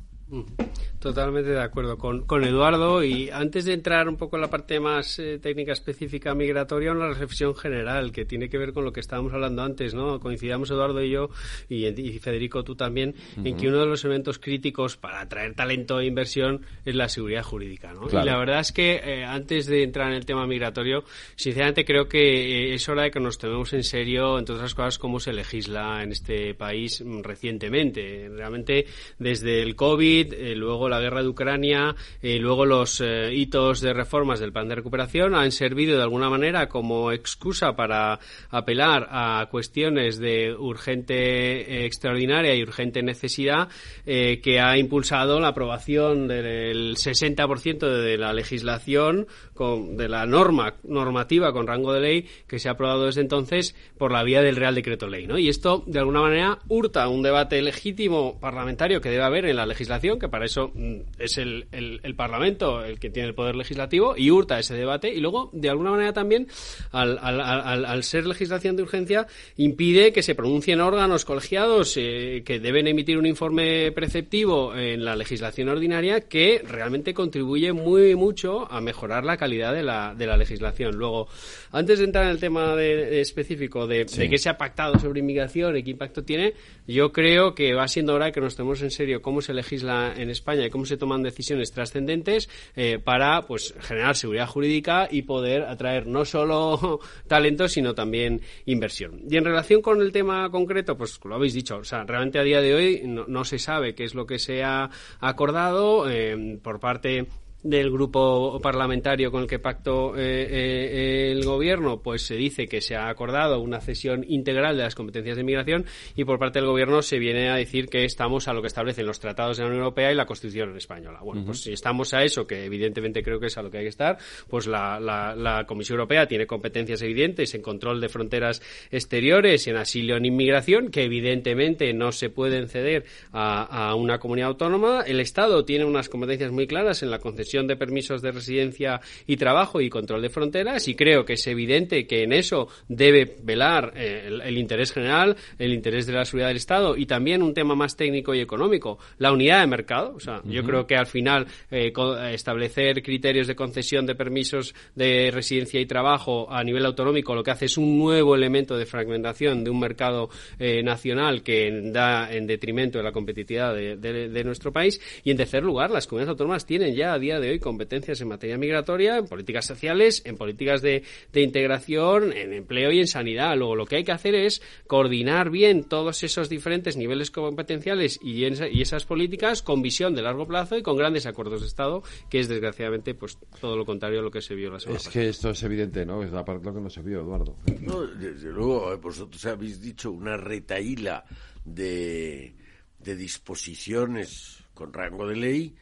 Totalmente 0.98 1.50
de 1.50 1.60
acuerdo 1.60 1.98
con, 1.98 2.22
con, 2.24 2.44
Eduardo. 2.44 3.02
Y 3.02 3.28
antes 3.30 3.64
de 3.64 3.74
entrar 3.74 4.08
un 4.08 4.16
poco 4.16 4.36
en 4.36 4.42
la 4.42 4.48
parte 4.48 4.78
más 4.78 5.18
eh, 5.18 5.38
técnica 5.38 5.72
específica 5.72 6.34
migratoria, 6.34 6.92
una 6.92 7.08
reflexión 7.08 7.54
general 7.54 8.12
que 8.12 8.24
tiene 8.24 8.48
que 8.48 8.56
ver 8.56 8.72
con 8.72 8.84
lo 8.84 8.92
que 8.92 9.00
estábamos 9.00 9.32
hablando 9.32 9.62
antes, 9.62 9.94
¿no? 9.94 10.20
Coincidamos 10.20 10.70
Eduardo 10.70 11.02
y 11.02 11.10
yo, 11.10 11.30
y, 11.68 12.18
Federico 12.20 12.62
tú 12.62 12.76
también, 12.76 13.14
en 13.36 13.56
que 13.56 13.68
uno 13.68 13.80
de 13.80 13.86
los 13.86 14.04
elementos 14.04 14.38
críticos 14.38 14.96
para 14.96 15.20
atraer 15.20 15.54
talento 15.54 15.98
e 15.98 16.06
inversión 16.06 16.64
es 16.84 16.94
la 16.94 17.08
seguridad 17.08 17.42
jurídica, 17.42 17.92
¿no? 17.92 18.08
Y 18.08 18.24
la 18.24 18.38
verdad 18.38 18.60
es 18.60 18.72
que 18.72 19.00
eh, 19.04 19.24
antes 19.24 19.66
de 19.66 19.82
entrar 19.82 20.08
en 20.08 20.14
el 20.14 20.24
tema 20.24 20.46
migratorio, 20.46 21.04
sinceramente 21.34 21.84
creo 21.84 22.08
que 22.08 22.70
eh, 22.70 22.74
es 22.74 22.88
hora 22.88 23.02
de 23.02 23.10
que 23.10 23.20
nos 23.20 23.38
tomemos 23.38 23.72
en 23.72 23.82
serio, 23.82 24.38
entre 24.38 24.54
otras 24.54 24.74
cosas, 24.74 24.98
cómo 24.98 25.18
se 25.18 25.32
legisla 25.32 26.02
en 26.02 26.12
este 26.12 26.54
país 26.54 27.02
mm, 27.04 27.22
recientemente. 27.22 28.30
Realmente, 28.32 28.86
desde 29.18 29.62
el 29.62 29.74
COVID 29.74 30.21
Eh, 30.32 30.54
luego 30.54 30.88
la 30.88 31.00
guerra 31.00 31.22
de 31.22 31.28
Ucrania, 31.28 31.94
eh, 32.22 32.38
luego 32.38 32.66
los 32.66 33.00
eh, 33.00 33.32
hitos 33.34 33.80
de 33.80 33.92
reformas 33.92 34.40
del 34.40 34.52
plan 34.52 34.68
de 34.68 34.76
recuperación 34.76 35.34
han 35.34 35.52
servido 35.52 35.96
de 35.96 36.02
alguna 36.02 36.30
manera 36.30 36.68
como 36.68 37.12
excusa 37.12 37.74
para 37.74 38.18
apelar 38.50 39.08
a 39.10 39.48
cuestiones 39.50 40.18
de 40.18 40.54
urgente 40.54 41.84
extraordinaria 41.84 42.54
y 42.54 42.62
urgente 42.62 43.02
necesidad 43.02 43.68
que 44.04 44.60
ha 44.60 44.76
impulsado 44.76 45.40
la 45.40 45.48
aprobación 45.48 46.28
del 46.28 46.96
60% 46.96 47.78
de 47.78 48.18
la 48.18 48.32
legislación 48.32 49.26
con, 49.54 49.96
de 49.96 50.08
la 50.08 50.26
norma 50.26 50.74
normativa 50.82 51.52
con 51.52 51.66
rango 51.66 51.92
de 51.92 52.00
ley 52.00 52.28
que 52.46 52.58
se 52.58 52.68
ha 52.68 52.72
aprobado 52.72 53.06
desde 53.06 53.20
entonces 53.20 53.74
por 53.98 54.12
la 54.12 54.22
vía 54.22 54.42
del 54.42 54.56
Real 54.56 54.74
Decreto 54.74 55.06
Ley, 55.08 55.26
¿no? 55.26 55.38
Y 55.38 55.48
esto 55.48 55.84
de 55.86 55.98
alguna 55.98 56.20
manera 56.20 56.58
hurta 56.68 57.08
un 57.08 57.22
debate 57.22 57.60
legítimo 57.62 58.38
parlamentario 58.40 59.00
que 59.00 59.10
debe 59.10 59.24
haber 59.24 59.46
en 59.46 59.56
la 59.56 59.66
legislación, 59.66 59.92
que 60.18 60.28
para 60.28 60.44
eso 60.44 60.70
mm, 60.74 60.96
es 61.18 61.38
el, 61.38 61.66
el, 61.72 62.14
Parlamento 62.14 62.84
el 62.84 62.98
que 62.98 63.10
tiene 63.10 63.28
el 63.28 63.34
poder 63.34 63.56
legislativo, 63.56 64.14
y 64.16 64.30
hurta 64.30 64.58
ese 64.58 64.74
debate. 64.74 65.12
Y 65.12 65.20
luego, 65.20 65.50
de 65.52 65.70
alguna 65.70 65.92
manera 65.92 66.12
también, 66.12 66.48
al, 66.90 67.18
al, 67.20 67.40
al, 67.40 68.02
ser 68.02 68.26
legislación 68.26 68.76
de 68.76 68.82
urgencia, 68.82 69.26
impide 69.56 70.12
que 70.12 70.22
se 70.22 70.34
pronuncien 70.34 70.80
órganos 70.80 71.24
colegiados 71.24 71.96
eh, 71.96 72.42
que 72.44 72.60
deben 72.60 72.86
emitir 72.86 73.18
un 73.18 73.26
informe 73.26 73.92
preceptivo 73.92 74.74
en 74.74 75.04
la 75.04 75.16
legislación 75.16 75.68
ordinaria 75.68 76.22
que 76.22 76.62
realmente 76.66 77.14
contribuye 77.14 77.72
muy 77.72 78.14
mucho 78.14 78.70
a 78.70 78.80
mejorar 78.80 79.24
la 79.24 79.36
calidad 79.36 79.72
de 79.72 79.82
la, 79.82 80.14
de 80.14 80.26
la 80.26 80.36
legislación. 80.36 80.96
Luego, 80.96 81.28
antes 81.72 81.98
de 81.98 82.04
entrar 82.04 82.24
en 82.24 82.30
el 82.30 82.38
tema 82.38 82.76
de, 82.76 83.20
específico 83.20 83.86
de, 83.86 84.04
de 84.04 84.28
qué 84.28 84.38
se 84.38 84.48
ha 84.48 84.56
pactado 84.56 84.98
sobre 84.98 85.20
inmigración 85.20 85.76
y 85.76 85.82
qué 85.82 85.90
impacto 85.90 86.22
tiene, 86.22 86.54
yo 86.86 87.12
creo 87.12 87.54
que 87.54 87.74
va 87.74 87.88
siendo 87.88 88.14
hora 88.14 88.30
que 88.30 88.40
nos 88.40 88.56
tomemos 88.56 88.82
en 88.82 88.90
serio 88.90 89.22
cómo 89.22 89.40
se 89.40 89.54
legisla 89.54 90.14
en 90.16 90.30
España 90.30 90.66
y 90.66 90.70
cómo 90.70 90.84
se 90.84 90.96
toman 90.96 91.22
decisiones 91.22 91.72
trascendentes 91.72 92.48
eh, 92.76 92.98
para 93.02 93.42
pues 93.42 93.74
generar 93.80 94.16
seguridad 94.16 94.46
jurídica 94.46 95.08
y 95.10 95.22
poder 95.22 95.62
atraer 95.62 96.06
no 96.06 96.24
solo 96.24 97.00
talento 97.26 97.68
sino 97.68 97.94
también 97.94 98.40
inversión. 98.66 99.22
Y 99.28 99.36
en 99.36 99.44
relación 99.44 99.82
con 99.82 100.00
el 100.00 100.12
tema 100.12 100.50
concreto, 100.50 100.96
pues 100.96 101.18
lo 101.24 101.34
habéis 101.34 101.54
dicho, 101.54 101.78
o 101.78 101.84
sea, 101.84 102.04
realmente 102.04 102.38
a 102.38 102.42
día 102.42 102.60
de 102.60 102.74
hoy 102.74 103.02
no, 103.04 103.44
se 103.44 103.58
sabe 103.58 103.94
qué 103.94 104.04
es 104.04 104.14
lo 104.14 104.26
que 104.26 104.38
se 104.38 104.62
ha 104.62 104.90
acordado 105.20 106.08
eh, 106.08 106.58
por 106.62 106.78
parte 106.80 107.26
del 107.62 107.92
grupo 107.92 108.58
parlamentario 108.60 109.30
con 109.30 109.42
el 109.42 109.46
que 109.46 109.58
pactó 109.58 110.16
eh, 110.16 110.48
eh, 110.50 111.32
el 111.32 111.44
gobierno, 111.44 112.02
pues 112.02 112.22
se 112.26 112.34
dice 112.34 112.66
que 112.66 112.80
se 112.80 112.96
ha 112.96 113.08
acordado 113.08 113.60
una 113.60 113.80
cesión 113.80 114.24
integral 114.26 114.76
de 114.76 114.82
las 114.82 114.94
competencias 114.94 115.36
de 115.36 115.42
inmigración 115.42 115.84
y 116.16 116.24
por 116.24 116.38
parte 116.38 116.58
del 116.58 116.68
gobierno 116.68 117.02
se 117.02 117.18
viene 117.18 117.50
a 117.50 117.56
decir 117.56 117.88
que 117.88 118.04
estamos 118.04 118.48
a 118.48 118.52
lo 118.52 118.62
que 118.62 118.66
establecen 118.66 119.06
los 119.06 119.20
tratados 119.20 119.56
de 119.56 119.62
la 119.62 119.68
Unión 119.68 119.84
Europea 119.84 120.10
y 120.10 120.16
la 120.16 120.26
Constitución 120.26 120.76
española. 120.76 121.20
Bueno, 121.22 121.44
pues 121.44 121.60
si 121.60 121.72
estamos 121.72 122.12
a 122.14 122.24
eso, 122.24 122.46
que 122.46 122.64
evidentemente 122.64 123.22
creo 123.22 123.38
que 123.38 123.46
es 123.46 123.56
a 123.56 123.62
lo 123.62 123.70
que 123.70 123.78
hay 123.78 123.84
que 123.84 123.90
estar, 123.90 124.18
pues 124.48 124.66
la, 124.66 124.98
la, 124.98 125.64
Comisión 125.66 125.98
Europea 125.98 126.26
tiene 126.26 126.46
competencias 126.46 127.00
evidentes 127.02 127.54
en 127.54 127.62
control 127.62 128.00
de 128.00 128.08
fronteras 128.08 128.60
exteriores, 128.90 129.66
en 129.68 129.76
asilo 129.76 130.16
en 130.16 130.24
inmigración, 130.24 130.90
que 130.90 131.04
evidentemente 131.04 131.92
no 131.92 132.10
se 132.10 132.30
pueden 132.30 132.68
ceder 132.68 133.04
a, 133.32 133.90
a 133.90 133.94
una 133.94 134.18
comunidad 134.18 134.48
autónoma. 134.48 135.02
El 135.06 135.20
Estado 135.20 135.64
tiene 135.64 135.84
unas 135.84 136.08
competencias 136.08 136.50
muy 136.50 136.66
claras 136.66 137.02
en 137.02 137.10
la 137.10 137.18
concesión 137.18 137.51
de 137.52 137.76
permisos 137.76 138.22
de 138.22 138.32
residencia 138.32 139.00
y 139.26 139.36
trabajo 139.36 139.80
y 139.80 139.90
control 139.90 140.22
de 140.22 140.30
fronteras 140.30 140.88
y 140.88 140.94
creo 140.94 141.24
que 141.24 141.34
es 141.34 141.46
evidente 141.46 142.06
que 142.06 142.22
en 142.22 142.32
eso 142.32 142.68
debe 142.88 143.36
velar 143.42 143.92
eh, 143.94 144.40
el, 144.42 144.56
interés 144.56 144.92
general, 144.92 145.36
el 145.58 145.72
interés 145.72 146.06
de 146.06 146.14
la 146.14 146.24
seguridad 146.24 146.48
del 146.48 146.56
Estado 146.56 146.96
y 146.96 147.06
también 147.06 147.42
un 147.42 147.52
tema 147.52 147.74
más 147.74 147.96
técnico 147.96 148.34
y 148.34 148.40
económico, 148.40 148.98
la 149.18 149.32
unidad 149.32 149.60
de 149.60 149.66
mercado. 149.66 150.14
O 150.16 150.20
sea, 150.20 150.40
yo 150.44 150.64
creo 150.64 150.86
que 150.86 150.96
al 150.96 151.06
final 151.06 151.46
eh, 151.70 151.92
establecer 152.32 153.02
criterios 153.02 153.46
de 153.46 153.54
concesión 153.54 154.06
de 154.06 154.14
permisos 154.14 154.74
de 154.94 155.30
residencia 155.32 155.80
y 155.80 155.86
trabajo 155.86 156.50
a 156.50 156.64
nivel 156.64 156.86
autonómico 156.86 157.34
lo 157.34 157.42
que 157.42 157.50
hace 157.50 157.66
es 157.66 157.76
un 157.76 157.98
nuevo 157.98 158.34
elemento 158.34 158.76
de 158.76 158.86
fragmentación 158.86 159.64
de 159.64 159.70
un 159.70 159.80
mercado 159.80 160.30
eh, 160.58 160.82
nacional 160.82 161.42
que 161.42 161.90
da 161.92 162.32
en 162.32 162.46
detrimento 162.46 162.98
de 162.98 163.04
la 163.04 163.12
competitividad 163.12 163.74
de, 163.74 163.96
de, 163.96 164.44
nuestro 164.44 164.72
país. 164.72 165.00
Y 165.24 165.30
en 165.30 165.36
tercer 165.36 165.62
lugar, 165.62 165.90
las 165.90 166.06
comunidades 166.06 166.30
autónomas 166.30 166.66
tienen 166.66 166.94
ya 166.94 167.12
a 167.12 167.18
día 167.18 167.40
de 167.40 167.41
hoy 167.50 167.58
competencias 167.58 168.20
en 168.20 168.28
materia 168.28 168.58
migratoria, 168.58 169.18
en 169.18 169.26
políticas 169.26 169.66
sociales, 169.66 170.22
en 170.24 170.36
políticas 170.36 170.82
de, 170.82 171.02
integración, 171.34 172.32
en 172.32 172.52
empleo 172.52 172.92
y 172.92 173.00
en 173.00 173.06
sanidad. 173.06 173.56
Luego 173.56 173.76
lo 173.76 173.86
que 173.86 173.96
hay 173.96 174.04
que 174.04 174.12
hacer 174.12 174.34
es 174.34 174.62
coordinar 174.86 175.50
bien 175.50 175.84
todos 175.84 176.22
esos 176.22 176.48
diferentes 176.48 176.96
niveles 176.96 177.30
competenciales 177.30 178.18
y, 178.22 178.44
esas 178.44 179.04
políticas 179.04 179.62
con 179.62 179.82
visión 179.82 180.14
de 180.14 180.22
largo 180.22 180.46
plazo 180.46 180.76
y 180.76 180.82
con 180.82 180.96
grandes 180.96 181.26
acuerdos 181.26 181.60
de 181.60 181.66
Estado, 181.66 182.02
que 182.28 182.40
es 182.40 182.48
desgraciadamente 182.48 183.14
pues 183.14 183.38
todo 183.60 183.76
lo 183.76 183.84
contrario 183.84 184.20
a 184.20 184.22
lo 184.22 184.30
que 184.30 184.40
se 184.40 184.54
vio 184.54 184.70
la 184.70 184.80
semana 184.80 184.98
es 184.98 185.04
pasada. 185.04 185.22
Es 185.22 185.26
que 185.26 185.30
esto 185.30 185.50
es 185.50 185.62
evidente, 185.62 186.04
¿no? 186.04 186.22
Es 186.22 186.32
la 186.32 186.44
parte 186.44 186.66
lo 186.66 186.74
que 186.74 186.80
no 186.80 186.90
se 186.90 187.02
vio, 187.02 187.20
Eduardo. 187.20 187.56
No, 187.80 188.06
desde 188.06 188.50
luego, 188.50 188.96
vosotros 188.98 189.44
habéis 189.46 189.80
dicho 189.80 190.10
una 190.10 190.36
retaíla 190.36 191.24
de, 191.64 192.54
de 192.98 193.16
disposiciones 193.16 194.64
con 194.74 194.92
rango 194.92 195.26
de 195.26 195.36
ley 195.36 195.74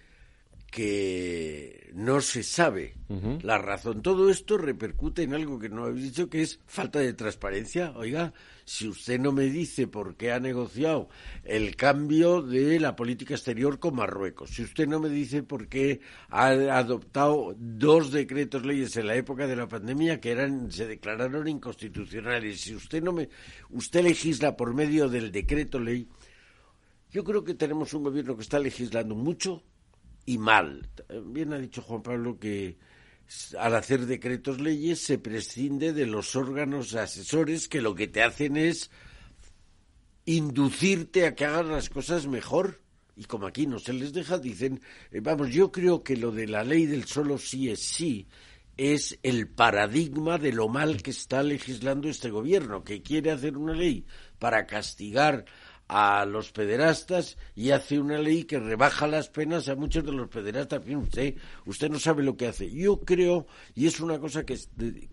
que 0.70 1.90
no 1.94 2.20
se 2.20 2.44
sabe 2.44 2.94
la 3.42 3.58
razón. 3.58 4.02
Todo 4.02 4.30
esto 4.30 4.56
repercute 4.56 5.24
en 5.24 5.34
algo 5.34 5.58
que 5.58 5.68
no 5.68 5.84
habéis 5.84 6.04
dicho, 6.04 6.30
que 6.30 6.42
es 6.42 6.60
falta 6.66 7.00
de 7.00 7.12
transparencia. 7.12 7.92
Oiga, 7.96 8.32
si 8.64 8.86
usted 8.86 9.18
no 9.18 9.32
me 9.32 9.44
dice 9.46 9.88
por 9.88 10.14
qué 10.14 10.30
ha 10.30 10.38
negociado 10.38 11.08
el 11.42 11.74
cambio 11.74 12.40
de 12.40 12.78
la 12.78 12.94
política 12.94 13.34
exterior 13.34 13.80
con 13.80 13.96
Marruecos, 13.96 14.50
si 14.50 14.62
usted 14.62 14.86
no 14.86 15.00
me 15.00 15.08
dice 15.08 15.42
por 15.42 15.66
qué 15.66 16.00
ha 16.28 16.46
adoptado 16.78 17.56
dos 17.58 18.12
decretos 18.12 18.64
leyes 18.64 18.96
en 18.96 19.08
la 19.08 19.16
época 19.16 19.48
de 19.48 19.56
la 19.56 19.66
pandemia 19.66 20.20
que 20.20 20.30
eran 20.30 20.70
se 20.70 20.86
declararon 20.86 21.48
inconstitucionales, 21.48 22.60
si 22.60 22.76
usted 22.76 23.02
no 23.02 23.12
me 23.12 23.28
usted 23.70 24.04
legisla 24.04 24.56
por 24.56 24.72
medio 24.72 25.08
del 25.08 25.32
decreto 25.32 25.80
ley, 25.80 26.08
yo 27.10 27.24
creo 27.24 27.42
que 27.42 27.54
tenemos 27.54 27.92
un 27.92 28.04
gobierno 28.04 28.36
que 28.36 28.42
está 28.42 28.60
legislando 28.60 29.16
mucho 29.16 29.64
y 30.30 30.38
mal. 30.38 30.88
Bien 31.26 31.52
ha 31.52 31.58
dicho 31.58 31.82
Juan 31.82 32.02
Pablo 32.02 32.38
que 32.38 32.78
al 33.58 33.74
hacer 33.74 34.06
decretos 34.06 34.60
leyes 34.60 35.00
se 35.00 35.18
prescinde 35.18 35.92
de 35.92 36.06
los 36.06 36.36
órganos 36.36 36.94
asesores 36.94 37.66
que 37.66 37.80
lo 37.80 37.96
que 37.96 38.06
te 38.06 38.22
hacen 38.22 38.56
es 38.56 38.92
inducirte 40.26 41.26
a 41.26 41.34
que 41.34 41.46
hagan 41.46 41.72
las 41.72 41.90
cosas 41.90 42.28
mejor. 42.28 42.80
Y 43.16 43.24
como 43.24 43.48
aquí 43.48 43.66
no 43.66 43.80
se 43.80 43.92
les 43.92 44.12
deja, 44.12 44.38
dicen, 44.38 44.80
eh, 45.10 45.18
vamos, 45.20 45.50
yo 45.50 45.72
creo 45.72 46.04
que 46.04 46.16
lo 46.16 46.30
de 46.30 46.46
la 46.46 46.62
ley 46.62 46.86
del 46.86 47.04
solo 47.06 47.36
sí 47.36 47.68
es 47.68 47.80
sí 47.80 48.28
es 48.76 49.18
el 49.22 49.48
paradigma 49.48 50.38
de 50.38 50.52
lo 50.52 50.68
mal 50.68 51.02
que 51.02 51.10
está 51.10 51.42
legislando 51.42 52.08
este 52.08 52.30
gobierno, 52.30 52.82
que 52.82 53.02
quiere 53.02 53.30
hacer 53.30 53.58
una 53.58 53.74
ley 53.74 54.06
para 54.38 54.66
castigar 54.66 55.44
a 55.92 56.24
los 56.24 56.52
pederastas 56.52 57.36
y 57.56 57.72
hace 57.72 57.98
una 57.98 58.16
ley 58.16 58.44
que 58.44 58.60
rebaja 58.60 59.08
las 59.08 59.28
penas 59.28 59.68
a 59.68 59.74
muchos 59.74 60.04
de 60.04 60.12
los 60.12 60.28
pederastas. 60.28 60.82
Usted, 60.86 61.34
usted 61.66 61.90
no 61.90 61.98
sabe 61.98 62.22
lo 62.22 62.36
que 62.36 62.46
hace. 62.46 62.70
Yo 62.70 63.00
creo, 63.00 63.48
y 63.74 63.88
es 63.88 63.98
una 63.98 64.20
cosa 64.20 64.46
que 64.46 64.56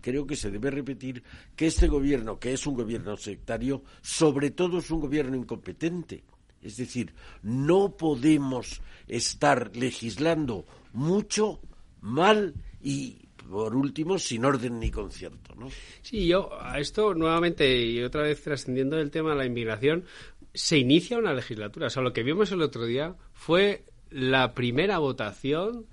creo 0.00 0.24
que 0.24 0.36
se 0.36 0.52
debe 0.52 0.70
repetir, 0.70 1.24
que 1.56 1.66
este 1.66 1.88
gobierno, 1.88 2.38
que 2.38 2.52
es 2.52 2.64
un 2.64 2.76
gobierno 2.76 3.16
sectario, 3.16 3.82
sobre 4.02 4.52
todo 4.52 4.78
es 4.78 4.88
un 4.92 5.00
gobierno 5.00 5.36
incompetente. 5.36 6.22
Es 6.62 6.76
decir, 6.76 7.12
no 7.42 7.96
podemos 7.96 8.80
estar 9.08 9.76
legislando 9.76 10.64
mucho, 10.92 11.60
mal 12.00 12.54
y 12.80 13.28
por 13.50 13.74
último, 13.74 14.18
sin 14.18 14.44
orden 14.44 14.78
ni 14.78 14.90
concierto, 14.90 15.54
¿no? 15.54 15.68
Sí, 16.02 16.26
yo 16.26 16.50
a 16.60 16.78
esto 16.78 17.14
nuevamente 17.14 17.82
y 17.82 18.02
otra 18.02 18.22
vez 18.22 18.42
trascendiendo 18.42 18.96
del 18.96 19.10
tema 19.10 19.30
de 19.30 19.36
la 19.36 19.46
inmigración, 19.46 20.04
se 20.54 20.78
inicia 20.78 21.18
una 21.18 21.34
legislatura. 21.34 21.86
O 21.86 21.90
sea, 21.90 22.02
lo 22.02 22.12
que 22.12 22.22
vimos 22.22 22.50
el 22.52 22.62
otro 22.62 22.84
día 22.84 23.16
fue 23.32 23.84
la 24.10 24.54
primera 24.54 24.98
votación 24.98 25.86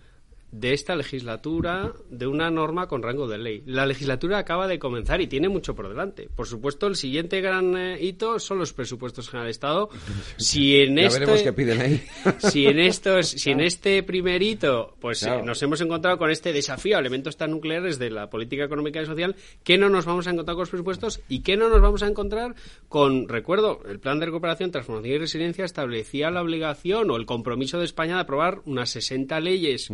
de 0.60 0.74
esta 0.74 0.96
legislatura 0.96 1.92
de 2.10 2.28
una 2.28 2.50
norma 2.50 2.88
con 2.88 3.04
rango 3.04 3.28
de 3.28 3.38
ley. 3.38 3.64
La 3.66 3.86
legislatura 3.86 4.38
acaba 4.38 4.68
de 4.68 4.80
comenzar 4.80 5.20
y 5.20 5.28
tiene 5.28 5.50
mucho 5.50 5.76
por 5.76 5.90
delante. 5.90 6.30
Por 6.34 6.48
supuesto, 6.48 6.88
el 6.88 6.96
siguiente 6.96 7.42
gran 7.42 7.76
eh, 7.78 7.98
hito 8.02 8.40
son 8.40 8.60
los 8.60 8.72
presupuestos 8.72 9.30
generales 9.30 9.46
del 9.46 9.52
Estado. 9.52 9.90
Si 10.38 10.78
en 10.78 10.96
ya 10.96 11.10
veremos 11.10 11.42
qué 11.42 11.54
piden 11.54 11.82
ahí. 11.82 12.04
Si 12.40 12.66
en 12.68 12.80
estos, 12.80 13.28
si 13.28 13.52
en 13.52 13.62
este 13.62 14.02
primer 14.04 14.42
hito, 14.42 14.96
pues 15.00 15.24
eh, 15.24 15.42
nos 15.44 15.62
hemos 15.62 15.82
encontrado 15.82 16.18
con 16.18 16.30
este 16.30 16.54
desafío 16.54 16.98
a 16.98 17.00
elementos 17.00 17.36
tan 17.38 17.52
nucleares 17.52 18.00
de 18.00 18.10
la 18.10 18.30
política 18.30 18.64
económica 18.64 19.02
y 19.02 19.06
social, 19.06 19.36
¿qué 19.64 19.78
no 19.78 19.90
nos 19.90 20.06
vamos 20.06 20.28
a 20.28 20.32
encontrar 20.32 20.56
con 20.56 20.62
los 20.62 20.70
presupuestos 20.70 21.22
y 21.28 21.42
qué 21.42 21.58
no 21.58 21.70
nos 21.70 21.82
vamos 21.82 22.02
a 22.04 22.08
encontrar 22.08 22.56
con, 22.88 23.28
recuerdo, 23.28 23.82
el 23.90 24.00
plan 24.00 24.20
de 24.20 24.28
recuperación, 24.28 24.72
transformación 24.72 25.16
y 25.16 25.18
resiliencia 25.18 25.66
establecía 25.66 26.32
la 26.32 26.42
obligación 26.42 27.12
o 27.12 27.18
el 27.18 27.26
compromiso 27.26 27.80
de 27.80 27.86
España 27.86 28.16
de 28.16 28.22
aprobar 28.22 28.62
unas 28.66 28.90
60 28.90 29.40
leyes 29.42 29.90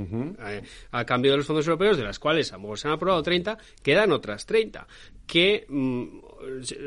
eh, 0.52 0.64
a 0.92 1.06
cambio 1.06 1.32
de 1.32 1.38
los 1.38 1.46
fondos 1.46 1.68
europeos, 1.68 1.98
de 1.98 2.04
las 2.04 2.20
cuales 2.20 2.54
a 2.54 2.60
se 2.76 2.88
han 2.88 2.94
aprobado 2.94 3.24
30, 3.24 3.58
quedan 3.82 4.12
otras 4.12 4.46
30. 4.46 4.88
Que 5.26 5.66
mm, 5.68 6.06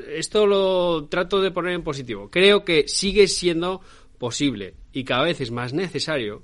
esto 0.09 0.46
lo 0.46 1.07
trato 1.07 1.40
de 1.40 1.50
poner 1.50 1.74
en 1.74 1.83
positivo. 1.83 2.31
Creo 2.31 2.64
que 2.64 2.88
sigue 2.88 3.27
siendo 3.29 3.81
posible 4.18 4.74
y 4.92 5.05
cada 5.05 5.24
vez 5.24 5.40
es 5.40 5.50
más 5.50 5.72
necesario 5.72 6.42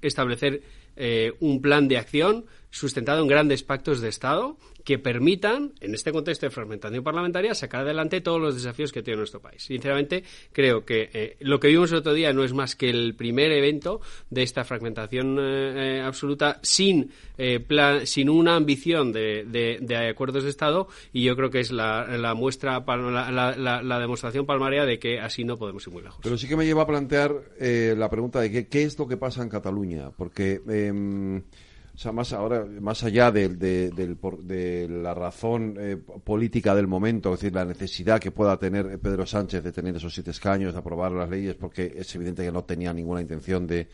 establecer 0.00 0.62
eh, 0.96 1.32
un 1.40 1.62
plan 1.62 1.88
de 1.88 1.98
acción 1.98 2.46
sustentado 2.70 3.22
en 3.22 3.28
grandes 3.28 3.62
pactos 3.62 4.00
de 4.00 4.08
Estado 4.08 4.56
que 4.84 4.98
permitan, 4.98 5.72
en 5.80 5.94
este 5.94 6.12
contexto 6.12 6.46
de 6.46 6.50
fragmentación 6.50 7.04
parlamentaria, 7.04 7.54
sacar 7.54 7.82
adelante 7.82 8.20
todos 8.20 8.40
los 8.40 8.54
desafíos 8.54 8.92
que 8.92 9.02
tiene 9.02 9.18
nuestro 9.18 9.40
país. 9.40 9.62
Sinceramente, 9.62 10.24
creo 10.52 10.84
que 10.84 11.10
eh, 11.12 11.36
lo 11.40 11.60
que 11.60 11.68
vimos 11.68 11.92
el 11.92 11.98
otro 11.98 12.14
día 12.14 12.32
no 12.32 12.44
es 12.44 12.52
más 12.52 12.76
que 12.76 12.90
el 12.90 13.14
primer 13.14 13.52
evento 13.52 14.00
de 14.30 14.42
esta 14.42 14.64
fragmentación 14.64 15.38
eh, 15.40 16.02
absoluta 16.04 16.58
sin, 16.62 17.10
plan, 17.66 18.06
sin 18.06 18.28
una 18.28 18.56
ambición 18.56 19.12
de, 19.12 20.08
acuerdos 20.10 20.44
de 20.44 20.50
Estado 20.50 20.88
y 21.12 21.24
yo 21.24 21.36
creo 21.36 21.50
que 21.50 21.60
es 21.60 21.70
la, 21.70 22.34
muestra, 22.36 22.84
la, 22.86 23.98
demostración 24.00 24.46
palmaria 24.46 24.84
de 24.84 24.98
que 24.98 25.20
así 25.20 25.44
no 25.44 25.56
podemos 25.56 25.86
ir 25.86 25.92
muy 25.92 26.02
lejos. 26.02 26.20
Pero 26.22 26.36
sí 26.36 26.48
que 26.48 26.56
me 26.56 26.64
lleva 26.64 26.82
a 26.82 26.86
plantear 26.86 27.34
la 27.58 28.10
pregunta 28.10 28.40
de 28.40 28.50
qué, 28.50 28.66
qué 28.68 28.82
es 28.82 28.98
lo 28.98 29.06
que 29.06 29.16
pasa 29.16 29.42
en 29.42 29.48
Cataluña, 29.48 30.10
porque 30.10 30.60
Em, 30.72 31.42
sea, 32.02 32.12
más 32.12 32.32
ahora, 32.32 32.64
más 32.80 33.04
allá 33.04 33.30
de, 33.30 33.48
de, 33.48 34.88
la 34.88 35.14
razón 35.14 35.76
eh, 35.78 35.96
política 35.96 36.74
del 36.74 36.88
momento, 36.88 37.32
es 37.32 37.40
decir, 37.40 37.54
la 37.54 37.64
necesidad 37.64 38.20
que 38.20 38.30
pueda 38.32 38.58
tener 38.58 38.98
Pedro 38.98 39.24
Sánchez 39.24 39.62
de 39.62 39.72
tener 39.72 39.96
esos 39.96 40.12
siete 40.12 40.32
escaños, 40.32 40.72
de 40.72 40.80
aprobar 40.80 41.12
las 41.12 41.30
leyes, 41.30 41.54
porque 41.54 41.92
es 41.96 42.14
evidente 42.16 42.44
que 42.44 42.50
no 42.50 42.64
tenía 42.64 42.92
ninguna 42.92 43.20
intención 43.20 43.66
de, 43.66 43.88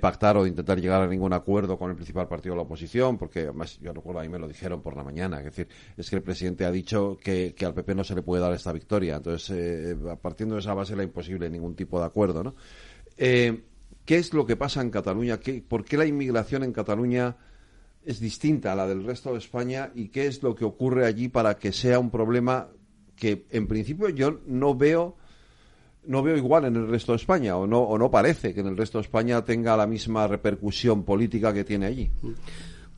pactar 0.00 0.36
o 0.36 0.44
de 0.44 0.50
intentar 0.50 0.80
llegar 0.80 1.02
a 1.02 1.08
ningún 1.08 1.32
acuerdo 1.32 1.76
con 1.76 1.90
el 1.90 1.96
principal 1.96 2.28
partido 2.28 2.54
de 2.54 2.58
la 2.58 2.62
oposición, 2.62 3.18
porque 3.18 3.40
además 3.40 3.76
yo 3.80 3.92
recuerdo 3.92 4.20
a 4.20 4.22
mí 4.22 4.28
me 4.28 4.38
lo 4.38 4.46
dijeron 4.46 4.80
por 4.80 4.96
la 4.96 5.02
mañana, 5.02 5.38
es 5.40 5.46
decir, 5.46 5.66
es 5.96 6.08
que 6.08 6.14
el 6.14 6.22
presidente 6.22 6.64
ha 6.64 6.70
dicho 6.70 7.18
que, 7.20 7.52
al 7.66 7.74
PP 7.74 7.96
no 7.96 8.04
se 8.04 8.14
le 8.14 8.22
puede 8.22 8.40
dar 8.40 8.52
esta 8.52 8.72
victoria, 8.72 9.16
entonces 9.16 9.50
eh, 9.50 9.96
partiendo 10.22 10.54
de 10.54 10.60
esa 10.60 10.74
base 10.74 10.92
era 10.92 11.02
imposible 11.02 11.50
ningún 11.50 11.74
tipo 11.74 11.98
de 11.98 12.06
acuerdo, 12.06 12.44
¿no? 12.44 12.54
Eh, 13.16 13.64
¿Qué 14.04 14.16
es 14.16 14.32
lo 14.32 14.46
que 14.46 14.56
pasa 14.56 14.80
en 14.80 14.90
Cataluña? 14.90 15.38
¿Por 15.68 15.84
qué 15.84 15.96
la 15.96 16.06
inmigración 16.06 16.64
en 16.64 16.72
Cataluña 16.72 17.36
es 18.04 18.20
distinta 18.20 18.72
a 18.72 18.76
la 18.76 18.86
del 18.86 19.04
resto 19.04 19.32
de 19.32 19.38
España? 19.38 19.90
¿Y 19.94 20.08
qué 20.08 20.26
es 20.26 20.42
lo 20.42 20.54
que 20.54 20.64
ocurre 20.64 21.06
allí 21.06 21.28
para 21.28 21.56
que 21.56 21.72
sea 21.72 21.98
un 21.98 22.10
problema 22.10 22.68
que 23.16 23.46
en 23.50 23.66
principio 23.66 24.08
yo 24.08 24.40
no 24.46 24.74
veo 24.74 25.16
no 26.06 26.22
veo 26.22 26.36
igual 26.36 26.64
en 26.64 26.76
el 26.76 26.88
resto 26.88 27.12
de 27.12 27.16
España 27.16 27.56
o 27.56 27.66
no 27.66 27.80
o 27.80 27.98
no 27.98 28.10
parece 28.10 28.54
que 28.54 28.60
en 28.60 28.68
el 28.68 28.76
resto 28.76 28.98
de 28.98 29.02
España 29.02 29.44
tenga 29.44 29.76
la 29.76 29.86
misma 29.86 30.26
repercusión 30.26 31.04
política 31.04 31.52
que 31.52 31.62
tiene 31.62 31.86
allí. 31.86 32.10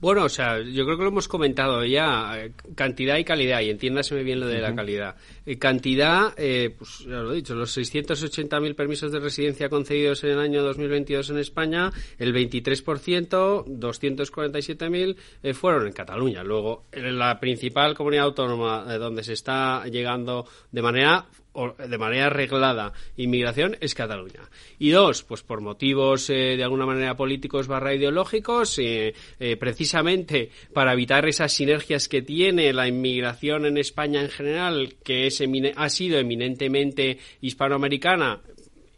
Bueno, 0.03 0.25
o 0.25 0.29
sea, 0.29 0.61
yo 0.61 0.85
creo 0.85 0.97
que 0.97 1.05
lo 1.05 1.11
hemos 1.11 1.29
comentado 1.29 1.85
ya, 1.85 2.37
eh, 2.37 2.51
cantidad 2.75 3.19
y 3.19 3.25
calidad, 3.25 3.61
y 3.61 3.71
entiéndaseme 3.71 4.25
bien 4.25 4.41
lo 4.41 4.49
de 4.49 4.61
la 4.61 4.75
calidad. 4.75 5.15
Eh, 5.47 5.61
cantidad, 5.61 6.35
eh, 6.37 6.75
pues 6.77 7.05
ya 7.07 7.19
lo 7.19 7.33
he 7.33 7.37
dicho, 7.37 7.55
los 7.55 7.79
680.000 7.79 8.75
permisos 8.75 9.13
de 9.13 9.21
residencia 9.21 9.69
concedidos 9.69 10.25
en 10.25 10.31
el 10.31 10.41
año 10.41 10.65
2022 10.65 11.31
en 11.31 11.39
España, 11.39 11.93
el 12.19 12.35
23%, 12.35 13.65
247.000, 13.65 15.17
eh, 15.41 15.55
fueron 15.55 15.87
en 15.87 15.93
Cataluña. 15.93 16.43
Luego, 16.43 16.87
en 16.91 17.17
la 17.17 17.39
principal 17.39 17.95
comunidad 17.95 18.25
autónoma 18.25 18.99
donde 18.99 19.23
se 19.23 19.35
está 19.35 19.87
llegando 19.87 20.49
de 20.73 20.83
manera 20.83 21.27
de 21.55 21.99
manera 21.99 22.27
arreglada 22.27 22.93
inmigración 23.17 23.77
es 23.81 23.95
Cataluña. 23.95 24.41
Y 24.79 24.91
dos, 24.91 25.23
pues 25.23 25.43
por 25.43 25.61
motivos 25.61 26.31
eh, 26.31 26.57
de 26.57 26.65
alguna 26.65 26.87
manera 26.87 27.17
políticos 27.17 27.69
barra 27.69 27.95
ideológicos, 27.95 28.79
eh, 28.79 29.15
eh, 29.39 29.57
precisamente 29.57 30.51
para 30.73 30.93
evitar 30.93 31.29
esas 31.29 31.53
sinergias 31.53 32.09
que 32.09 32.23
tiene 32.23 32.73
la 32.73 32.89
inmigración 32.89 33.67
en 33.67 33.79
España 33.79 34.21
en 34.23 34.31
general, 34.31 34.95
que 35.05 35.27
es 35.27 35.43
ha 35.77 35.89
sido 35.89 36.19
eminentemente 36.19 37.19
hispanoamericana 37.41 38.41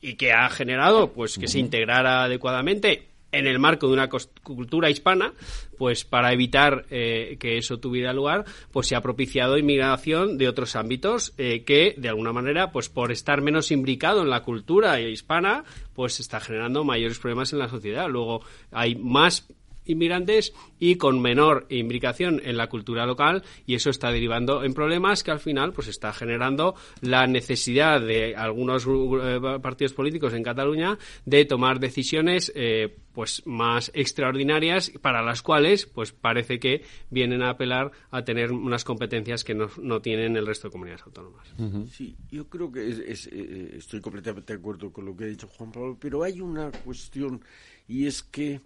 y 0.01 0.15
que 0.15 0.33
ha 0.33 0.49
generado 0.51 1.13
pues 1.13 1.39
que 1.39 1.49
se 1.49 1.59
integrara 1.59 2.25
adecuadamente 2.25 3.14
en 3.39 3.47
el 3.47 3.59
marco 3.59 3.87
de 3.87 3.93
una 3.93 4.09
cultura 4.09 4.91
hispana, 4.91 5.33
pues 5.79 6.05
para 6.05 6.33
evitar 6.33 6.87
eh, 6.91 7.37
que 7.39 7.59
eso 7.59 7.79
tuviera 7.79 8.13
lugar, 8.13 8.45
pues 8.73 8.87
se 8.87 8.97
ha 8.97 9.01
propiciado 9.01 9.59
inmigración 9.59 10.39
de 10.39 10.49
otros 10.49 10.77
ámbitos 10.77 11.35
eh, 11.39 11.65
que, 11.65 11.95
de 11.97 12.09
alguna 12.09 12.33
manera, 12.33 12.73
pues 12.73 12.89
por 12.89 13.13
estar 13.13 13.41
menos 13.41 13.71
imbricado 13.71 14.23
en 14.23 14.31
la 14.31 14.43
cultura 14.43 15.01
hispana, 15.01 15.65
pues 15.95 16.21
está 16.21 16.41
generando 16.41 16.85
mayores 16.85 17.19
problemas 17.19 17.53
en 17.53 17.59
la 17.59 17.69
sociedad. 17.69 18.09
Luego 18.09 18.43
hay 18.71 18.95
más 18.95 19.47
inmigrantes 19.87 20.53
y 20.79 20.97
con 20.97 21.21
menor 21.21 21.67
imbricación 21.69 22.41
en 22.45 22.57
la 22.57 22.69
cultura 22.69 23.07
local 23.07 23.43
y 23.67 23.75
eso 23.75 23.91
está 23.91 24.11
derivando 24.11 24.65
en 24.65 24.75
problemas 24.75 25.23
que 25.23 25.31
al 25.31 25.41
final 25.41 25.73
pues 25.73 25.89
está 25.89 26.13
generando 26.13 26.75
la 27.01 27.27
necesidad 27.27 28.01
de 28.01 28.37
algunos 28.37 28.87
eh, 28.87 29.41
partidos 29.63 29.93
políticos 29.93 30.33
en 30.35 30.43
Cataluña 30.43 30.99
de 31.25 31.45
tomar 31.45 31.81
decisiones 31.81 32.53
eh, 32.55 32.97
pues 33.15 33.43
más 33.47 33.91
extraordinarias 33.95 34.91
para 35.01 35.23
las 35.23 35.41
cuales 35.41 35.87
pues 35.87 36.13
parece 36.13 36.59
que 36.59 36.83
vienen 37.11 37.43
a 37.43 37.51
apelar 37.51 37.93
a 38.11 38.25
tener 38.25 38.51
unas 38.53 38.85
competencias 38.85 39.45
que 39.45 39.55
no, 39.55 39.69
no 39.81 40.03
tienen 40.03 40.37
el 40.37 40.47
resto 40.47 40.69
de 40.69 40.73
comunidades 40.73 41.05
autónomas. 41.07 41.47
Sí, 41.91 42.17
yo 42.31 42.49
creo 42.49 42.73
que 42.73 42.81
eh, 42.91 43.75
estoy 43.77 44.01
completamente 44.01 44.53
de 44.53 44.59
acuerdo 44.59 44.93
con 44.93 45.05
lo 45.05 45.17
que 45.17 45.25
ha 45.25 45.29
dicho 45.29 45.47
Juan 45.47 45.71
Pablo, 45.71 45.97
pero 45.99 46.25
hay 46.25 46.41
una 46.41 46.71
cuestión 46.73 47.43
y 47.87 48.07
es 48.07 48.23
que 48.23 48.61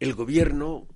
el 0.00 0.14
gobierno, 0.14 0.86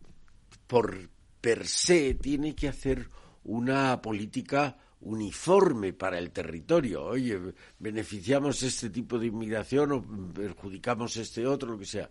por 0.67 1.09
per 1.41 1.67
se, 1.67 2.15
tiene 2.15 2.55
que 2.55 2.69
hacer 2.69 3.09
una 3.45 4.01
política 4.03 4.77
uniforme 5.01 5.93
para 5.93 6.19
el 6.19 6.31
territorio. 6.31 7.05
Oye, 7.05 7.39
beneficiamos 7.79 8.63
este 8.63 8.91
tipo 8.91 9.19
de 9.19 9.29
inmigración 9.29 9.93
o 9.93 10.05
perjudicamos 10.33 11.17
este 11.17 11.47
otro, 11.47 11.73
lo 11.73 11.79
que 11.79 11.87
sea. 11.87 12.11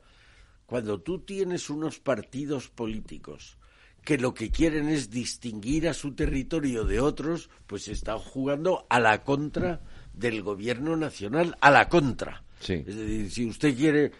Cuando 0.65 1.01
tú 1.01 1.19
tienes 1.19 1.69
unos 1.69 1.99
partidos 1.99 2.69
políticos 2.69 3.57
que 4.03 4.17
lo 4.17 4.33
que 4.33 4.51
quieren 4.51 4.87
es 4.87 5.09
distinguir 5.09 5.89
a 5.89 5.93
su 5.93 6.13
territorio 6.13 6.85
de 6.85 7.01
otros, 7.01 7.49
pues 7.65 7.89
están 7.89 8.19
jugando 8.19 8.85
a 8.89 9.01
la 9.01 9.23
contra 9.23 9.81
del 10.13 10.41
gobierno 10.41 10.95
nacional, 10.95 11.57
a 11.59 11.71
la 11.71 11.89
contra. 11.89 12.43
Es 12.61 12.85
decir, 12.85 13.31
si 13.31 13.45
usted 13.45 13.75
quiere 13.75 14.11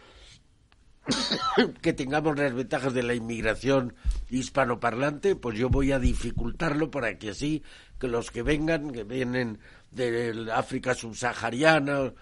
que 1.82 1.94
tengamos 1.94 2.38
las 2.38 2.54
ventajas 2.54 2.94
de 2.94 3.04
la 3.04 3.16
inmigración 3.16 3.94
hispanoparlante, 4.30 5.36
pues 5.36 5.58
yo 5.58 5.70
voy 5.70 5.92
a 5.92 6.00
dificultarlo 6.00 6.92
para 6.92 7.18
que 7.18 7.32
así 7.32 7.64
que 8.00 8.08
los 8.08 8.32
que 8.32 8.44
vengan, 8.44 8.92
que 8.92 9.04
vienen 9.04 9.60
de 9.92 10.50
África 10.54 10.94
subsahariana, 10.94 12.14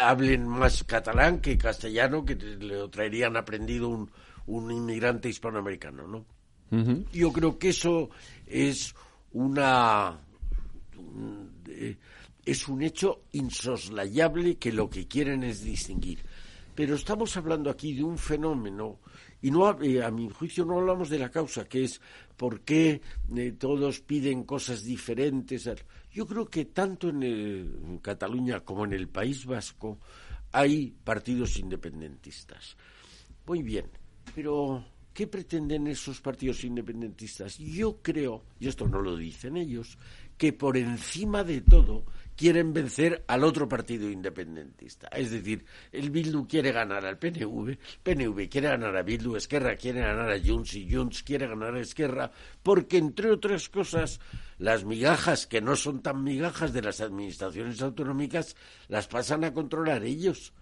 hablen 0.00 0.48
más 0.48 0.84
catalán 0.84 1.40
que 1.40 1.58
castellano, 1.58 2.24
que 2.24 2.34
le 2.34 2.88
traerían 2.88 3.36
aprendido 3.36 3.88
un, 3.88 4.10
un 4.46 4.70
inmigrante 4.70 5.28
hispanoamericano, 5.28 6.06
¿no? 6.06 6.24
Yo 7.12 7.30
creo 7.34 7.58
que 7.58 7.68
eso 7.68 8.08
es 8.46 8.94
una 9.32 10.18
eh, 11.68 11.96
es 12.46 12.66
un 12.66 12.82
hecho 12.82 13.24
insoslayable 13.32 14.56
que 14.56 14.72
lo 14.72 14.88
que 14.88 15.06
quieren 15.06 15.42
es 15.44 15.62
distinguir. 15.62 16.20
Pero 16.74 16.94
estamos 16.94 17.36
hablando 17.36 17.68
aquí 17.68 17.92
de 17.92 18.02
un 18.02 18.16
fenómeno 18.16 19.00
y 19.42 19.50
no 19.50 19.78
eh, 19.82 20.02
a 20.02 20.10
mi 20.10 20.30
juicio 20.30 20.64
no 20.64 20.78
hablamos 20.78 21.10
de 21.10 21.18
la 21.18 21.30
causa, 21.30 21.68
que 21.68 21.84
es 21.84 22.00
por 22.36 22.62
qué 22.62 23.02
eh, 23.36 23.52
todos 23.58 24.00
piden 24.00 24.44
cosas 24.44 24.82
diferentes. 24.82 25.68
Yo 26.12 26.26
creo 26.26 26.46
que 26.46 26.66
tanto 26.66 27.10
en, 27.10 27.98
Cataluña 28.00 28.60
como 28.60 28.84
en 28.84 28.94
el 28.94 29.08
País 29.08 29.44
Vasco 29.44 29.98
hay 30.52 30.94
partidos 31.04 31.58
independentistas. 31.58 32.76
Muy 33.46 33.62
bien, 33.62 33.86
pero 34.34 34.84
¿qué 35.12 35.26
pretenden 35.26 35.88
esos 35.88 36.20
partidos 36.20 36.64
independentistas? 36.64 37.58
Yo 37.58 38.00
creo, 38.00 38.44
y 38.60 38.68
esto 38.68 38.88
no 38.88 39.02
lo 39.02 39.16
dicen 39.16 39.56
ellos, 39.56 39.98
que 40.38 40.52
por 40.52 40.76
encima 40.76 41.44
de 41.44 41.60
todo 41.60 42.04
quieren 42.36 42.72
vencer 42.72 43.24
al 43.26 43.44
otro 43.44 43.68
partido 43.68 44.10
independentista. 44.10 45.08
Es 45.08 45.30
decir, 45.30 45.64
el 45.90 46.10
Bildu 46.10 46.46
quiere 46.46 46.72
ganar 46.72 47.04
al 47.04 47.18
PNV, 47.18 47.76
PNV 48.02 48.48
quiere 48.48 48.68
ganar 48.68 48.96
a 48.96 49.02
Bildu, 49.02 49.36
Esquerra 49.36 49.76
quiere 49.76 50.00
ganar 50.00 50.30
a 50.30 50.40
Junts 50.40 50.74
y 50.74 50.92
Junts 50.92 51.22
quiere 51.22 51.46
ganar 51.46 51.74
a 51.74 51.80
Esquerra, 51.80 52.30
porque 52.62 52.98
entre 52.98 53.30
otras 53.30 53.68
cosas, 53.68 54.20
las 54.58 54.84
migajas 54.84 55.46
que 55.46 55.60
no 55.60 55.76
son 55.76 56.02
tan 56.02 56.22
migajas 56.22 56.72
de 56.72 56.82
las 56.82 57.00
administraciones 57.00 57.80
autonómicas 57.82 58.56
las 58.88 59.08
pasan 59.08 59.44
a 59.44 59.52
controlar 59.52 60.04
ellos. 60.04 60.52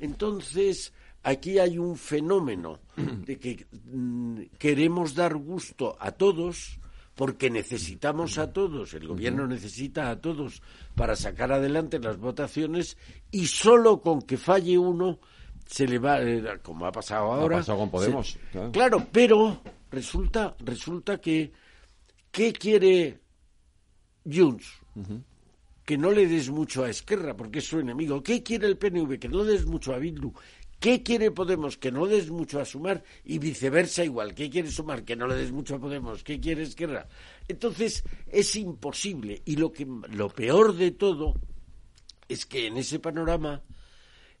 Entonces, 0.00 0.92
aquí 1.22 1.58
hay 1.58 1.78
un 1.78 1.96
fenómeno 1.96 2.80
de 2.96 3.38
que 3.38 3.66
mm, 3.70 4.42
queremos 4.58 5.14
dar 5.14 5.36
gusto 5.36 5.96
a 6.00 6.12
todos, 6.12 6.78
porque 7.18 7.50
necesitamos 7.50 8.38
a 8.38 8.52
todos, 8.52 8.94
el 8.94 9.08
gobierno 9.08 9.44
necesita 9.48 10.08
a 10.08 10.20
todos 10.20 10.62
para 10.94 11.16
sacar 11.16 11.50
adelante 11.50 11.98
las 11.98 12.16
votaciones 12.16 12.96
y 13.32 13.48
solo 13.48 14.00
con 14.00 14.22
que 14.22 14.36
falle 14.36 14.78
uno 14.78 15.18
se 15.66 15.88
le 15.88 15.98
va, 15.98 16.22
eh, 16.22 16.44
como 16.62 16.86
ha 16.86 16.92
pasado 16.92 17.32
ahora. 17.32 17.56
Ha 17.56 17.58
pasado 17.58 17.78
con 17.78 17.90
Podemos. 17.90 18.38
claro. 18.72 19.04
pero 19.10 19.60
resulta, 19.90 20.54
resulta 20.60 21.20
que, 21.20 21.52
¿qué 22.30 22.52
quiere 22.52 23.18
Junts? 24.24 24.78
que 25.84 25.96
no 25.98 26.12
le 26.12 26.26
des 26.26 26.50
mucho 26.50 26.84
a 26.84 26.90
Esquerra, 26.90 27.34
porque 27.34 27.60
es 27.60 27.64
su 27.64 27.80
enemigo. 27.80 28.22
¿Qué 28.22 28.42
quiere 28.42 28.66
el 28.66 28.76
PNV? 28.76 29.18
Que 29.18 29.28
no 29.28 29.42
le 29.42 29.52
des 29.52 29.64
mucho 29.64 29.94
a 29.94 29.98
Bildu. 29.98 30.34
¿Qué 30.80 31.02
quiere 31.02 31.30
Podemos? 31.30 31.76
Que 31.76 31.90
no 31.90 32.06
le 32.06 32.16
des 32.16 32.30
mucho 32.30 32.60
a 32.60 32.64
Sumar 32.64 33.02
y 33.24 33.38
viceversa 33.38 34.04
igual. 34.04 34.34
¿Qué 34.34 34.48
quiere 34.48 34.70
Sumar? 34.70 35.04
Que 35.04 35.16
no 35.16 35.26
le 35.26 35.34
des 35.34 35.50
mucho 35.50 35.74
a 35.74 35.80
Podemos. 35.80 36.22
¿Qué 36.22 36.38
quiere 36.38 36.62
Esquerra? 36.62 37.08
Entonces 37.48 38.04
es 38.28 38.54
imposible. 38.56 39.42
Y 39.44 39.56
lo, 39.56 39.72
que, 39.72 39.86
lo 39.86 40.28
peor 40.28 40.76
de 40.76 40.92
todo 40.92 41.34
es 42.28 42.46
que 42.46 42.66
en 42.66 42.76
ese 42.76 43.00
panorama 43.00 43.62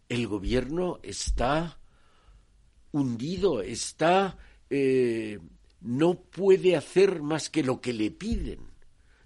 el 0.08 0.26
gobierno 0.26 1.00
está 1.02 1.80
hundido, 2.92 3.62
está... 3.62 4.38
Eh, 4.70 5.38
no 5.80 6.14
puede 6.14 6.76
hacer 6.76 7.22
más 7.22 7.50
que 7.50 7.62
lo 7.62 7.80
que 7.80 7.92
le 7.92 8.10
piden. 8.10 8.60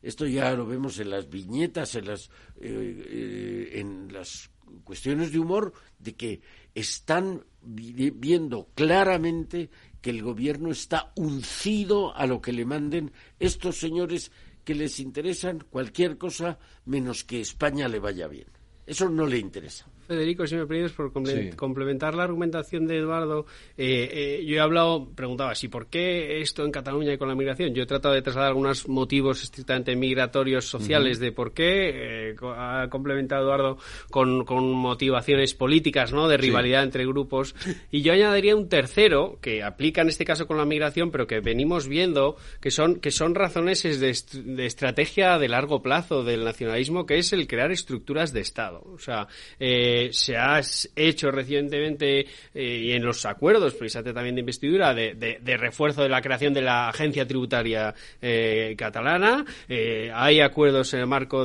Esto 0.02 0.26
ya 0.26 0.52
lo 0.54 0.66
vemos 0.66 0.98
en 0.98 1.10
las 1.10 1.30
viñetas, 1.30 1.94
en 1.94 2.06
las, 2.06 2.28
eh, 2.60 3.04
eh, 3.08 3.70
en 3.74 4.12
las 4.12 4.50
cuestiones 4.84 5.32
de 5.32 5.38
humor, 5.38 5.72
de 5.98 6.14
que 6.14 6.40
están 6.75 7.45
viendo 7.62 8.68
claramente 8.75 9.70
que 10.01 10.11
el 10.11 10.23
gobierno 10.23 10.70
está 10.70 11.12
uncido 11.16 12.14
a 12.16 12.27
lo 12.27 12.41
que 12.41 12.53
le 12.53 12.64
manden 12.64 13.12
estos 13.39 13.79
señores 13.79 14.33
que 14.64 14.75
les 14.75 14.99
interesan 15.01 15.64
cualquier 15.70 16.18
cosa 16.18 16.59
menos 16.85 17.25
que 17.25 17.41
España 17.41 17.89
le 17.89 17.99
vaya 17.99 18.27
bien. 18.27 18.47
Eso 18.87 19.09
no 19.09 19.27
le 19.27 19.39
interesa. 19.39 19.87
Federico, 20.07 20.47
si 20.47 20.57
me 20.57 20.66
permites, 20.66 20.93
por 20.93 21.12
complementar 21.57 22.14
la 22.14 22.25
argumentación 22.25 22.87
de 22.87 22.99
Eduardo, 22.99 23.47
eh, 23.77 24.41
eh, 24.41 24.45
yo 24.45 24.57
he 24.57 24.61
hablado, 24.61 25.09
preguntaba, 25.14 25.53
¿y 25.61 25.68
por 25.68 25.87
qué 25.87 26.43
esto 26.43 26.64
en 26.64 26.73
Cataluña 26.73 27.14
y 27.14 27.18
con 27.18 27.29
la 27.29 27.37
migración? 27.37 27.73
Yo 27.73 27.85
he 27.85 27.87
tratado 27.87 28.14
de 28.14 28.23
trasladar 28.23 28.51
algunos 28.51 28.89
motivos 28.89 29.43
estrictamente 29.43 29.95
migratorios 29.95 30.66
sociales 30.66 31.20
de 31.20 31.33
por 31.33 31.55
qué, 31.55 32.22
eh, 32.33 32.55
ha 32.57 32.89
complementado 32.91 33.45
Eduardo 33.45 33.78
con, 34.11 34.45
motivaciones 34.72 35.55
políticas, 35.55 36.12
¿no?, 36.12 36.28
de 36.28 36.37
rivalidad 36.37 36.83
entre 36.83 37.07
grupos, 37.07 37.55
y 37.91 38.03
yo 38.03 38.12
añadiría 38.12 38.57
un 38.57 38.68
tercero, 38.68 39.39
que 39.41 39.62
aplica 39.62 40.03
en 40.03 40.09
este 40.09 40.24
caso 40.24 40.47
con 40.47 40.57
la 40.57 40.64
migración, 40.64 41.11
pero 41.11 41.26
que 41.26 41.41
venimos 41.41 41.89
viendo 41.89 42.37
que 42.61 42.70
son, 42.70 43.01
que 43.01 43.11
son 43.11 43.35
razones 43.35 43.83
de, 43.83 44.16
de 44.43 44.66
estrategia 44.66 45.39
de 45.39 45.49
largo 45.49 45.83
plazo 45.83 46.24
del 46.24 46.45
nacionalismo, 46.45 47.07
que 47.07 47.18
es 47.18 47.33
el 47.33 47.47
crear 47.47 47.70
estructuras 47.70 48.33
de 48.33 48.41
Estado. 48.41 48.83
O 48.93 48.99
sea, 48.99 49.26
eh, 49.59 50.09
se 50.12 50.37
ha 50.37 50.61
hecho 50.97 51.30
recientemente 51.30 52.20
eh, 52.20 52.26
y 52.55 52.93
en 52.93 53.05
los 53.05 53.24
acuerdos, 53.26 53.74
precisamente 53.74 54.14
también 54.14 54.35
de 54.35 54.41
investidura, 54.41 54.95
de, 54.95 55.57
refuerzo 55.59 56.03
de 56.03 56.09
la 56.09 56.20
creación 56.20 56.55
de 56.55 56.62
la 56.62 56.89
agencia 56.89 57.26
tributaria 57.26 57.95
eh, 58.20 58.74
catalana. 58.76 59.45
Eh, 59.68 60.11
hay 60.12 60.41
acuerdos 60.41 60.93
en 60.95 61.01
el 61.01 61.07
marco 61.07 61.45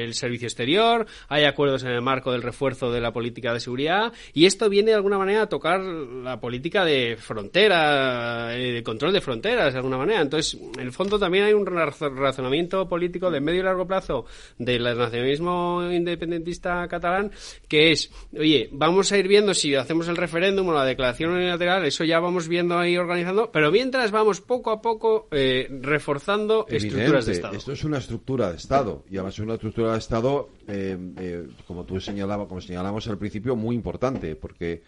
del 0.00 0.14
servicio 0.14 0.46
exterior, 0.46 1.06
hay 1.28 1.44
acuerdos 1.44 1.82
en 1.82 1.90
el 1.90 2.02
marco 2.02 2.32
del 2.32 2.42
refuerzo 2.42 2.90
de 2.90 3.00
la 3.00 3.12
política 3.12 3.52
de 3.52 3.60
seguridad 3.60 4.12
y 4.32 4.46
esto 4.46 4.68
viene 4.68 4.90
de 4.90 4.96
alguna 4.96 5.18
manera 5.18 5.42
a 5.42 5.48
tocar 5.48 5.80
la 5.80 6.40
política 6.40 6.84
de 6.84 7.16
frontera, 7.18 8.48
de 8.48 8.82
control 8.82 9.12
de 9.12 9.20
fronteras 9.20 9.72
de 9.72 9.78
alguna 9.78 9.98
manera. 9.98 10.20
Entonces, 10.20 10.58
en 10.76 10.80
el 10.80 10.92
fondo 10.92 11.18
también 11.18 11.44
hay 11.44 11.52
un 11.52 11.66
razonamiento 11.66 12.88
político 12.88 13.30
de 13.30 13.40
medio 13.40 13.60
y 13.60 13.64
largo 13.64 13.86
plazo 13.86 14.24
del 14.58 14.82
nacionalismo 14.82 15.88
independentista 15.90 16.86
catalán 16.88 17.30
que 17.68 17.92
es, 17.92 18.10
oye, 18.36 18.68
vamos 18.72 19.12
a 19.12 19.18
ir 19.18 19.28
viendo 19.28 19.54
si 19.54 19.74
hacemos 19.74 20.08
el 20.08 20.16
referéndum 20.16 20.68
o 20.68 20.72
la 20.72 20.84
declaración 20.84 21.32
unilateral, 21.32 21.84
eso 21.84 22.04
ya 22.04 22.20
vamos 22.20 22.48
viendo 22.48 22.78
ahí 22.78 22.96
organizando, 22.96 23.50
pero 23.52 23.70
mientras 23.70 24.10
vamos 24.10 24.40
poco 24.40 24.70
a 24.70 24.80
poco 24.80 25.28
eh, 25.30 25.68
reforzando 25.82 26.66
estructuras 26.68 27.26
de 27.26 27.32
Estado. 27.32 27.54
Esto 27.54 27.72
es 27.72 27.84
una 27.84 27.98
estructura 27.98 28.50
de 28.50 28.56
Estado 28.56 29.04
y 29.10 29.16
además 29.16 29.34
es 29.34 29.40
una 29.40 29.54
estructura 29.54 29.87
de 29.92 29.98
Estado, 29.98 30.50
eh, 30.66 30.96
eh, 31.18 31.48
como 31.66 31.84
tú 31.84 32.00
señalabas, 32.00 32.48
como 32.48 32.60
señalamos 32.60 33.06
al 33.08 33.18
principio, 33.18 33.56
muy 33.56 33.74
importante, 33.74 34.36
porque 34.36 34.82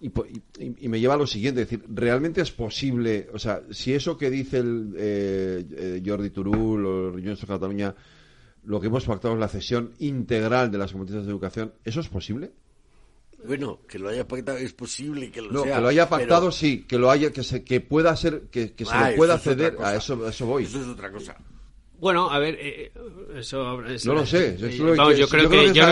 y, 0.00 0.88
me 0.88 1.00
lleva 1.00 1.14
a 1.14 1.18
lo 1.18 1.26
siguiente, 1.26 1.62
es 1.62 1.70
decir, 1.70 1.84
¿realmente 1.88 2.40
es 2.40 2.52
posible, 2.52 3.28
o 3.32 3.38
sea, 3.38 3.62
si 3.70 3.94
eso 3.94 4.16
que 4.16 4.30
dice 4.30 4.58
el 4.58 6.02
Jordi 6.06 6.30
Turul 6.30 6.86
o 6.86 7.12
Junts 7.12 7.40
de 7.40 7.46
Cataluña 7.46 7.94
lo 8.68 8.80
que 8.80 8.88
hemos 8.88 9.04
pactado 9.04 9.34
es 9.34 9.40
la 9.40 9.48
cesión 9.48 9.94
integral 9.98 10.70
de 10.70 10.76
las 10.76 10.92
competencias 10.92 11.24
de 11.24 11.32
educación. 11.32 11.72
¿Eso 11.84 12.00
es 12.00 12.08
posible? 12.08 12.52
Bueno, 13.46 13.80
que 13.88 13.98
lo 13.98 14.10
haya 14.10 14.28
pactado 14.28 14.58
es 14.58 14.74
posible 14.74 15.30
que 15.30 15.40
lo 15.40 15.50
no, 15.50 15.62
que 15.62 15.80
lo 15.80 15.88
haya 15.88 16.08
pactado 16.08 16.50
sí, 16.50 16.84
que 16.84 16.98
lo 16.98 17.10
haya, 17.10 17.32
que 17.32 17.42
se, 17.42 17.64
que 17.64 17.80
pueda 17.80 18.14
ser, 18.14 18.48
que, 18.50 18.74
se 18.76 18.84
lo 18.84 19.16
pueda 19.16 19.38
ceder, 19.38 19.76
a 19.80 19.94
eso, 19.94 20.26
a 20.26 20.28
eso 20.28 20.44
voy. 20.44 20.64
Eso 20.64 20.82
es 20.82 20.88
otra 20.88 21.10
cosa. 21.10 21.36
Bueno, 21.98 22.30
a 22.30 22.38
ver, 22.38 22.56
eh, 22.60 22.92
eso, 23.36 23.82
No 24.06 24.14
lo 24.14 24.24
sé. 24.24 24.56
yo 24.56 25.28
creo 25.28 25.50
que, 25.50 25.64
es, 25.64 25.76
la 25.76 25.86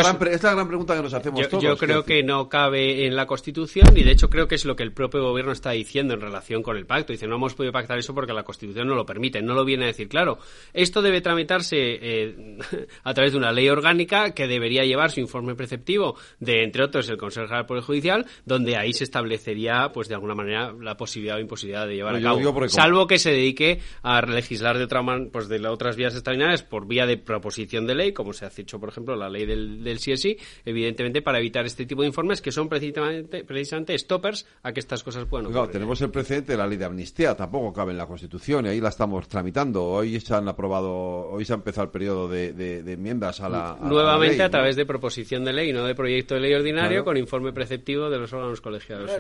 gran, 0.54 0.68
pregunta 0.68 0.94
que 0.94 1.02
nos 1.02 1.12
hacemos 1.12 1.40
yo, 1.40 1.48
todos. 1.48 1.62
Yo 1.64 1.76
creo 1.76 2.04
que, 2.04 2.22
no 2.22 2.48
cabe 2.48 3.06
en 3.06 3.16
la 3.16 3.26
Constitución 3.26 3.88
y 3.96 4.04
de 4.04 4.12
hecho 4.12 4.30
creo 4.30 4.46
que 4.46 4.54
es 4.54 4.64
lo 4.64 4.76
que 4.76 4.84
el 4.84 4.92
propio 4.92 5.22
gobierno 5.22 5.52
está 5.52 5.72
diciendo 5.72 6.14
en 6.14 6.20
relación 6.20 6.62
con 6.62 6.76
el 6.76 6.86
pacto. 6.86 7.12
Dice, 7.12 7.26
no 7.26 7.36
hemos 7.36 7.54
podido 7.54 7.72
pactar 7.72 7.98
eso 7.98 8.14
porque 8.14 8.32
la 8.32 8.44
Constitución 8.44 8.86
no 8.86 8.94
lo 8.94 9.04
permite. 9.04 9.42
No 9.42 9.54
lo 9.54 9.64
viene 9.64 9.84
a 9.84 9.86
decir 9.88 10.08
claro. 10.08 10.38
Esto 10.72 11.02
debe 11.02 11.20
tramitarse 11.20 11.76
eh, 11.76 12.58
a 13.02 13.12
través 13.12 13.32
de 13.32 13.38
una 13.38 13.50
ley 13.50 13.68
orgánica 13.68 14.30
que 14.30 14.46
debería 14.46 14.84
llevar 14.84 15.10
su 15.10 15.18
informe 15.18 15.56
preceptivo 15.56 16.16
de, 16.38 16.62
entre 16.62 16.84
otros, 16.84 17.08
el 17.08 17.16
Consejo 17.16 17.46
General 17.46 17.62
del 17.62 17.66
Poder 17.66 17.82
Judicial, 17.82 18.26
donde 18.44 18.76
ahí 18.76 18.92
se 18.92 19.02
establecería, 19.02 19.90
pues 19.92 20.08
de 20.08 20.14
alguna 20.14 20.36
manera, 20.36 20.72
la 20.80 20.96
posibilidad 20.96 21.36
o 21.36 21.40
imposibilidad 21.40 21.86
de 21.86 21.96
llevar 21.96 22.14
a 22.14 22.20
cabo. 22.20 22.68
Salvo 22.68 23.08
que 23.08 23.18
se 23.18 23.32
dedique 23.32 23.80
a 24.02 24.20
legislar 24.22 24.78
de 24.78 24.84
otra 24.84 25.02
man, 25.02 25.30
pues 25.32 25.48
de 25.48 25.58
la 25.58 25.72
otras 25.72 25.95
vías 25.96 26.14
extraordinarias 26.14 26.62
por 26.62 26.86
vía 26.86 27.06
de 27.06 27.16
proposición 27.16 27.86
de 27.86 27.94
ley, 27.94 28.12
como 28.12 28.32
se 28.32 28.44
ha 28.44 28.50
hecho, 28.56 28.78
por 28.78 28.90
ejemplo, 28.90 29.16
la 29.16 29.28
ley 29.28 29.46
del, 29.46 29.82
del 29.82 29.98
CSI, 29.98 30.36
evidentemente 30.64 31.22
para 31.22 31.38
evitar 31.38 31.66
este 31.66 31.86
tipo 31.86 32.02
de 32.02 32.08
informes 32.08 32.40
que 32.40 32.52
son 32.52 32.68
precisamente, 32.68 33.44
precisamente 33.44 33.98
stoppers 33.98 34.46
a 34.62 34.72
que 34.72 34.80
estas 34.80 35.02
cosas 35.02 35.24
puedan 35.26 35.46
ocurrir. 35.46 35.70
tenemos 35.70 36.00
el 36.02 36.10
precedente 36.10 36.52
de 36.52 36.58
la 36.58 36.66
ley 36.66 36.78
de 36.78 36.84
amnistía, 36.84 37.34
tampoco 37.34 37.72
cabe 37.72 37.92
en 37.92 37.98
la 37.98 38.06
Constitución 38.06 38.66
y 38.66 38.68
ahí 38.70 38.80
la 38.80 38.90
estamos 38.90 39.26
tramitando. 39.28 39.84
Hoy 39.84 40.20
se 40.20 40.34
han 40.34 40.48
aprobado, 40.48 41.28
hoy 41.30 41.44
se 41.44 41.52
ha 41.52 41.56
empezado 41.56 41.84
el 41.84 41.90
periodo 41.90 42.28
de, 42.28 42.78
enmiendas 42.86 43.40
a 43.40 43.48
la. 43.48 43.78
Nuevamente 43.80 44.42
a, 44.42 44.50
través 44.50 44.76
de 44.76 44.86
proposición 44.86 45.44
de 45.44 45.52
ley, 45.52 45.72
no 45.72 45.84
de 45.84 45.94
proyecto 45.94 46.34
de 46.34 46.40
ley 46.40 46.54
ordinario, 46.54 47.04
con 47.04 47.16
informe 47.16 47.52
preceptivo 47.52 48.10
de 48.10 48.18
los 48.18 48.32
órganos 48.32 48.60
colegiados. 48.60 49.10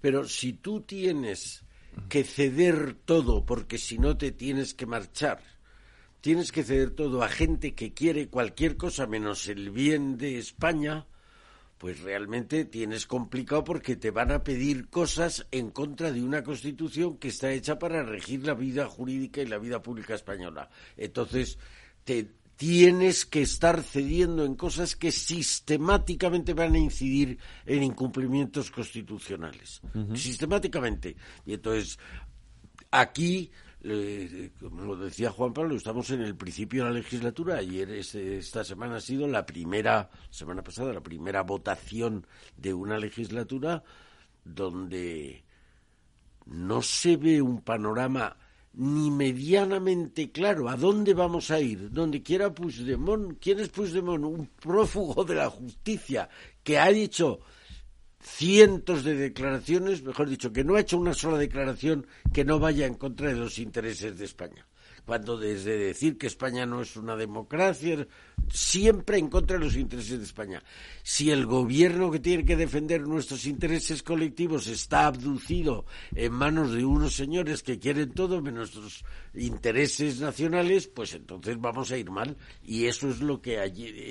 pero 0.00 0.24
si 0.24 0.54
tú 0.54 0.80
tienes 0.82 1.64
que 2.08 2.24
ceder 2.24 2.94
todo 3.04 3.44
porque 3.44 3.78
si 3.78 3.98
no 3.98 4.16
te 4.16 4.32
tienes 4.32 4.74
que 4.74 4.86
marchar 4.86 5.40
tienes 6.22 6.52
que 6.52 6.62
ceder 6.62 6.92
todo 6.92 7.22
a 7.22 7.28
gente 7.28 7.74
que 7.74 7.92
quiere 7.92 8.28
cualquier 8.28 8.76
cosa 8.76 9.06
menos 9.06 9.48
el 9.48 9.70
bien 9.70 10.16
de 10.16 10.38
España, 10.38 11.06
pues 11.76 12.00
realmente 12.00 12.64
tienes 12.64 13.06
complicado 13.06 13.64
porque 13.64 13.96
te 13.96 14.12
van 14.12 14.30
a 14.30 14.44
pedir 14.44 14.88
cosas 14.88 15.46
en 15.50 15.70
contra 15.72 16.12
de 16.12 16.22
una 16.22 16.44
constitución 16.44 17.18
que 17.18 17.28
está 17.28 17.50
hecha 17.50 17.76
para 17.76 18.04
regir 18.04 18.46
la 18.46 18.54
vida 18.54 18.86
jurídica 18.86 19.42
y 19.42 19.46
la 19.46 19.58
vida 19.58 19.82
pública 19.82 20.14
española. 20.14 20.70
Entonces, 20.96 21.58
te 22.04 22.30
tienes 22.54 23.26
que 23.26 23.42
estar 23.42 23.82
cediendo 23.82 24.44
en 24.44 24.54
cosas 24.54 24.94
que 24.94 25.10
sistemáticamente 25.10 26.54
van 26.54 26.74
a 26.74 26.78
incidir 26.78 27.36
en 27.66 27.82
incumplimientos 27.82 28.70
constitucionales. 28.70 29.80
Sistemáticamente. 30.14 31.16
Y 31.44 31.54
entonces, 31.54 31.98
aquí 32.92 33.50
como 34.60 34.84
lo 34.84 34.96
decía 34.96 35.30
Juan 35.30 35.52
Pablo, 35.52 35.74
estamos 35.74 36.10
en 36.10 36.22
el 36.22 36.36
principio 36.36 36.84
de 36.84 36.90
la 36.90 36.96
legislatura. 36.96 37.56
Ayer, 37.56 37.90
esta 37.90 38.62
semana 38.62 38.96
ha 38.96 39.00
sido 39.00 39.26
la 39.26 39.44
primera, 39.44 40.08
semana 40.30 40.62
pasada, 40.62 40.92
la 40.92 41.02
primera 41.02 41.42
votación 41.42 42.26
de 42.56 42.72
una 42.72 42.98
legislatura 42.98 43.82
donde 44.44 45.44
no 46.46 46.82
se 46.82 47.16
ve 47.16 47.42
un 47.42 47.62
panorama 47.62 48.36
ni 48.74 49.10
medianamente 49.10 50.30
claro 50.30 50.68
a 50.68 50.76
dónde 50.76 51.12
vamos 51.12 51.50
a 51.50 51.60
ir. 51.60 51.90
Donde 51.90 52.22
quiera 52.22 52.54
Puigdemont, 52.54 53.38
¿quién 53.40 53.60
es 53.60 53.68
Puigdemont? 53.68 54.24
Un 54.24 54.46
prófugo 54.46 55.24
de 55.24 55.34
la 55.34 55.50
justicia 55.50 56.28
que 56.62 56.78
ha 56.78 56.88
dicho 56.88 57.40
cientos 58.22 59.04
de 59.04 59.14
declaraciones, 59.14 60.02
mejor 60.02 60.28
dicho, 60.28 60.52
que 60.52 60.64
no 60.64 60.76
ha 60.76 60.80
hecho 60.80 60.98
una 60.98 61.14
sola 61.14 61.38
declaración 61.38 62.06
que 62.32 62.44
no 62.44 62.58
vaya 62.58 62.86
en 62.86 62.94
contra 62.94 63.28
de 63.28 63.36
los 63.36 63.58
intereses 63.58 64.16
de 64.16 64.24
España. 64.24 64.66
Cuando 65.04 65.36
desde 65.36 65.76
decir 65.76 66.16
que 66.16 66.28
España 66.28 66.64
no 66.64 66.82
es 66.82 66.96
una 66.96 67.16
democracia, 67.16 68.06
siempre 68.48 69.18
en 69.18 69.28
contra 69.28 69.58
de 69.58 69.64
los 69.64 69.76
intereses 69.76 70.18
de 70.18 70.24
España. 70.24 70.62
Si 71.02 71.30
el 71.30 71.46
gobierno 71.46 72.10
que 72.10 72.20
tiene 72.20 72.44
que 72.44 72.56
defender 72.56 73.02
nuestros 73.02 73.46
intereses 73.46 74.02
colectivos 74.02 74.66
está 74.66 75.06
abducido 75.06 75.86
en 76.14 76.32
manos 76.32 76.72
de 76.72 76.84
unos 76.84 77.14
señores 77.14 77.62
que 77.62 77.78
quieren 77.78 78.12
todo 78.12 78.40
menos 78.40 78.74
nuestros 78.74 79.04
intereses 79.34 80.20
nacionales, 80.20 80.86
pues 80.88 81.14
entonces 81.14 81.58
vamos 81.60 81.90
a 81.90 81.96
ir 81.96 82.10
mal. 82.10 82.36
Y 82.62 82.86
eso 82.86 83.08
es 83.08 83.20
lo 83.20 83.40
que 83.40 83.62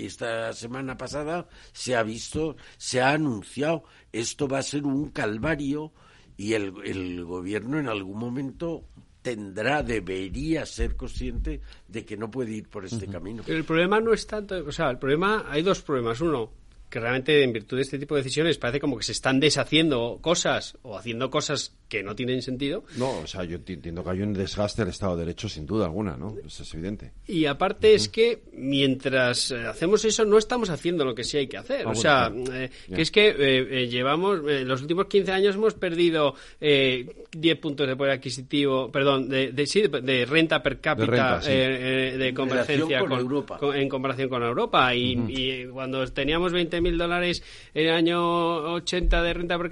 esta 0.05 0.51
semana 0.53 0.97
pasada 0.97 1.47
se 1.71 1.95
ha 1.95 2.03
visto, 2.03 2.55
se 2.77 3.01
ha 3.01 3.11
anunciado. 3.11 3.83
Esto 4.11 4.47
va 4.47 4.59
a 4.59 4.63
ser 4.63 4.85
un 4.85 5.09
calvario 5.09 5.93
y 6.37 6.53
el, 6.53 6.73
el 6.83 7.23
gobierno 7.23 7.79
en 7.79 7.87
algún 7.87 8.17
momento 8.17 8.85
tendrá, 9.21 9.83
debería 9.83 10.65
ser 10.65 10.95
consciente 10.95 11.61
de 11.87 12.05
que 12.05 12.17
no 12.17 12.31
puede 12.31 12.51
ir 12.51 12.69
por 12.69 12.85
este 12.85 13.07
camino. 13.07 13.43
Pero 13.45 13.57
el 13.57 13.65
problema 13.65 13.99
no 13.99 14.13
es 14.13 14.25
tanto, 14.27 14.63
o 14.65 14.71
sea, 14.71 14.89
el 14.89 14.97
problema, 14.97 15.45
hay 15.47 15.61
dos 15.61 15.81
problemas. 15.81 16.21
Uno, 16.21 16.51
que 16.89 16.99
realmente 16.99 17.43
en 17.43 17.53
virtud 17.53 17.77
de 17.77 17.83
este 17.83 17.99
tipo 17.99 18.15
de 18.15 18.21
decisiones 18.21 18.57
parece 18.57 18.79
como 18.79 18.97
que 18.97 19.03
se 19.03 19.13
están 19.13 19.39
deshaciendo 19.39 20.19
cosas 20.21 20.77
o 20.81 20.97
haciendo 20.97 21.29
cosas 21.29 21.75
que 21.91 22.01
no 22.01 22.15
tienen 22.15 22.41
sentido. 22.41 22.85
No, 22.95 23.19
o 23.19 23.27
sea, 23.27 23.43
yo 23.43 23.57
entiendo 23.57 24.01
que 24.01 24.11
hay 24.11 24.21
un 24.21 24.31
desgaste 24.31 24.83
del 24.83 24.91
Estado 24.91 25.17
de 25.17 25.25
Derecho 25.25 25.49
sin 25.49 25.65
duda 25.65 25.87
alguna, 25.87 26.15
¿no? 26.15 26.37
Eso 26.45 26.63
es 26.63 26.73
evidente. 26.73 27.11
Y 27.27 27.45
aparte 27.45 27.93
es 27.93 28.07
que 28.07 28.43
mientras 28.53 29.51
eh, 29.51 29.67
hacemos 29.67 30.05
eso 30.05 30.23
no 30.23 30.37
estamos 30.37 30.69
haciendo 30.69 31.03
lo 31.03 31.13
que 31.13 31.25
sí 31.25 31.37
hay 31.37 31.47
que 31.47 31.57
hacer. 31.57 31.85
Ah, 31.85 31.89
o 31.89 31.95
sea, 31.95 32.31
eh, 32.53 32.69
que 32.87 33.01
es 33.01 33.11
que 33.11 33.35
eh, 33.37 33.87
llevamos, 33.89 34.39
en 34.47 34.69
los 34.69 34.81
últimos 34.81 35.07
15 35.07 35.33
años 35.33 35.55
hemos 35.55 35.73
perdido 35.73 36.33
10 36.61 37.57
puntos 37.59 37.85
de 37.85 37.97
poder 37.97 38.13
adquisitivo, 38.13 38.89
perdón, 38.89 39.27
de, 39.27 39.51
de, 39.51 40.25
renta 40.25 40.63
per 40.63 40.79
cápita 40.79 41.39
de, 41.39 42.31
convergencia 42.33 42.99
con, 43.01 43.11
Europa. 43.11 43.59
en 43.75 43.89
comparación 43.89 44.29
con 44.29 44.43
Europa. 44.43 44.95
Y, 44.95 45.11
y 45.27 45.65
cuando 45.67 46.07
teníamos 46.07 46.53
20.000 46.53 46.95
dólares 46.95 47.43
en 47.73 47.87
el 47.87 47.93
año 47.93 48.75
80 48.75 49.23
de 49.23 49.33
renta 49.33 49.57
per 49.57 49.69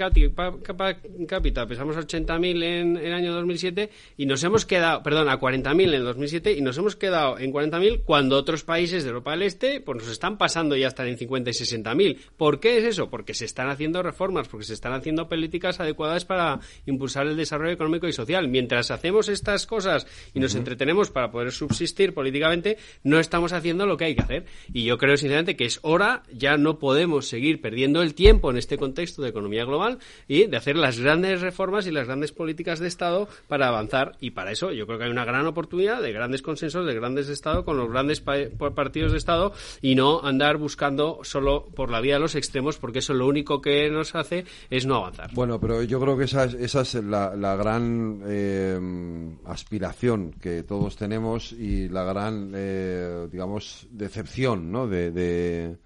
cápita, 1.25 1.65
pensamos 1.65 1.95
80.000 2.09 2.63
en 2.63 2.97
el 2.97 3.13
año 3.13 3.33
2007 3.33 3.89
y 4.17 4.25
nos 4.25 4.43
hemos 4.43 4.65
quedado, 4.65 5.03
perdón, 5.03 5.29
a 5.29 5.39
40.000 5.39 5.83
en 5.83 5.93
el 5.93 6.03
2007 6.03 6.53
y 6.53 6.61
nos 6.61 6.77
hemos 6.77 6.95
quedado 6.95 7.37
en 7.37 7.53
40.000 7.53 8.03
cuando 8.03 8.37
otros 8.37 8.63
países 8.63 9.03
de 9.03 9.09
Europa 9.09 9.31
del 9.31 9.43
Este 9.43 9.81
pues 9.81 9.99
nos 9.99 10.09
están 10.09 10.37
pasando 10.37 10.75
ya 10.75 10.87
hasta 10.87 11.07
en 11.07 11.17
50 11.17 11.49
y 11.49 11.53
60.000. 11.53 12.17
¿Por 12.37 12.59
qué 12.59 12.77
es 12.77 12.85
eso? 12.85 13.09
Porque 13.09 13.33
se 13.33 13.45
están 13.45 13.69
haciendo 13.69 14.01
reformas, 14.03 14.47
porque 14.47 14.65
se 14.65 14.73
están 14.73 14.93
haciendo 14.93 15.27
políticas 15.27 15.79
adecuadas 15.79 16.25
para 16.25 16.59
impulsar 16.85 17.27
el 17.27 17.37
desarrollo 17.37 17.73
económico 17.73 18.07
y 18.07 18.13
social. 18.13 18.47
Mientras 18.47 18.91
hacemos 18.91 19.29
estas 19.29 19.65
cosas 19.65 20.07
y 20.33 20.39
nos 20.39 20.55
entretenemos 20.55 21.09
para 21.09 21.31
poder 21.31 21.51
subsistir 21.51 22.13
políticamente, 22.13 22.77
no 23.03 23.19
estamos 23.19 23.53
haciendo 23.53 23.85
lo 23.85 23.97
que 23.97 24.05
hay 24.05 24.15
que 24.15 24.21
hacer. 24.21 24.45
Y 24.73 24.83
yo 24.83 24.97
creo 24.97 25.17
sinceramente 25.17 25.55
que 25.55 25.65
es 25.65 25.79
hora, 25.83 26.23
ya 26.31 26.57
no 26.57 26.79
podemos 26.79 27.27
seguir 27.27 27.61
perdiendo 27.61 28.01
el 28.01 28.13
tiempo 28.13 28.51
en 28.51 28.57
este 28.57 28.77
contexto 28.77 29.21
de 29.21 29.29
economía 29.29 29.65
global 29.65 29.99
y 30.27 30.45
de 30.45 30.57
hacer 30.57 30.75
las 30.75 30.99
grandes 30.99 31.41
reformas 31.41 31.87
y 31.87 31.91
las 31.91 31.98
grandes 32.07 32.31
políticas 32.31 32.79
de 32.79 32.87
Estado 32.87 33.27
para 33.47 33.67
avanzar. 33.67 34.15
Y 34.19 34.31
para 34.31 34.51
eso 34.51 34.71
yo 34.71 34.85
creo 34.85 34.97
que 34.97 35.05
hay 35.05 35.11
una 35.11 35.25
gran 35.25 35.45
oportunidad 35.47 36.01
de 36.01 36.11
grandes 36.11 36.41
consensos, 36.41 36.85
de 36.85 36.93
grandes 36.93 37.27
de 37.27 37.33
Estado 37.33 37.65
con 37.65 37.77
los 37.77 37.89
grandes 37.89 38.21
partidos 38.21 39.11
de 39.11 39.17
Estado 39.17 39.53
y 39.81 39.95
no 39.95 40.21
andar 40.23 40.57
buscando 40.57 41.19
solo 41.23 41.65
por 41.75 41.89
la 41.89 42.01
vía 42.01 42.15
de 42.15 42.19
los 42.19 42.35
extremos, 42.35 42.77
porque 42.77 42.99
eso 42.99 43.13
lo 43.13 43.27
único 43.27 43.61
que 43.61 43.89
nos 43.89 44.15
hace 44.15 44.45
es 44.69 44.85
no 44.85 44.95
avanzar. 44.95 45.31
Bueno, 45.33 45.59
pero 45.59 45.83
yo 45.83 45.99
creo 45.99 46.17
que 46.17 46.25
esa 46.25 46.45
es, 46.45 46.53
esa 46.55 46.81
es 46.81 46.93
la, 46.95 47.55
gran 47.55 48.21
eh, 48.25 48.79
aspiración 49.45 50.31
que 50.39 50.63
todos 50.63 50.95
tenemos 50.95 51.51
y 51.51 51.89
la 51.89 52.03
gran, 52.03 52.51
eh, 52.55 53.27
digamos, 53.31 53.87
decepción 53.91 54.71
¿no? 54.71 54.87
de 54.87 55.77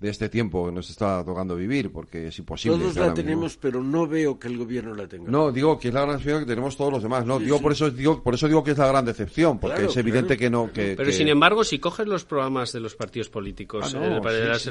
este 0.00 0.28
tiempo 0.28 0.66
que 0.66 0.72
nos 0.72 0.90
está 0.90 1.24
tocando 1.24 1.56
vivir, 1.56 1.90
porque 1.90 2.28
es 2.28 2.38
imposible. 2.38 2.78
Todos 2.78 2.96
la 2.96 3.14
tenemos, 3.14 3.56
pero 3.56 3.82
no 3.82 4.06
veo 4.06 4.38
que 4.38 4.48
el 4.48 4.58
gobierno 4.58 4.94
la 4.94 5.08
tenga. 5.08 5.30
No, 5.30 5.50
digo 5.50 5.78
que 5.78 5.88
es 5.88 5.94
la 5.94 6.02
gran 6.02 6.16
decepción 6.16 6.40
que 6.40 6.46
tenemos 6.46 6.76
todos 6.76 6.92
los 6.92 7.02
demás. 7.02 7.24
No, 7.24 7.38
digo 7.38 7.60
por 7.60 7.72
eso 7.72 7.90
digo 7.90 8.22
por 8.22 8.34
eso 8.34 8.46
digo 8.46 8.62
que 8.62 8.72
es 8.72 8.78
la 8.78 8.88
gran 8.88 9.04
decepción, 9.04 9.58
porque 9.58 9.86
es 9.86 9.96
evidente 9.96 10.36
que 10.36 10.50
no. 10.50 10.70
Que, 10.70 10.94
pero 10.96 11.10
sin 11.12 11.28
embargo, 11.28 11.64
si 11.64 11.78
coges 11.78 12.06
los 12.06 12.24
programas 12.24 12.72
de 12.72 12.80
los 12.80 12.94
partidos 12.94 13.30
políticos, 13.30 13.94
ah, 13.94 14.04
el, 14.04 14.20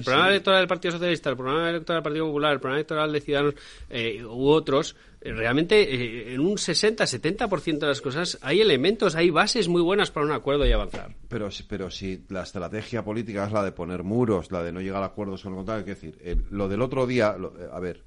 programa 0.03 0.29
electoral 0.29 0.59
del 0.59 0.67
Partido 0.67 0.91
Socialista, 0.91 1.31
el 1.31 1.37
programa 1.37 1.69
electoral 1.69 1.97
del 1.97 2.03
Partido 2.03 2.25
Popular, 2.27 2.53
el 2.53 2.59
programa 2.59 2.77
electoral 2.77 3.11
de 3.11 3.21
Ciudadanos 3.21 3.55
eh, 3.89 4.23
u 4.23 4.47
otros, 4.47 4.95
realmente 5.33 5.81
eh, 5.81 6.33
en 6.33 6.41
un 6.41 6.57
60-70% 6.57 7.79
de 7.79 7.87
las 7.87 8.01
cosas 8.01 8.37
hay 8.41 8.61
elementos, 8.61 9.15
hay 9.15 9.29
bases 9.29 9.67
muy 9.67 9.81
buenas 9.81 10.11
para 10.11 10.25
un 10.25 10.31
acuerdo 10.31 10.65
y 10.65 10.71
avanzar. 10.71 11.15
Pero, 11.27 11.49
pero 11.67 11.89
si 11.89 12.25
la 12.29 12.43
estrategia 12.43 13.03
política 13.03 13.45
es 13.45 13.51
la 13.51 13.63
de 13.63 13.71
poner 13.71 14.03
muros, 14.03 14.51
la 14.51 14.63
de 14.63 14.71
no 14.71 14.81
llegar 14.81 15.03
a 15.03 15.07
acuerdos 15.07 15.43
con 15.43 15.53
el 15.53 15.57
contrario, 15.57 15.81
es 15.81 16.01
decir, 16.01 16.45
lo 16.51 16.67
del 16.67 16.81
otro 16.81 17.07
día, 17.07 17.35
eh, 17.37 17.67
a 17.71 17.79
ver, 17.79 18.03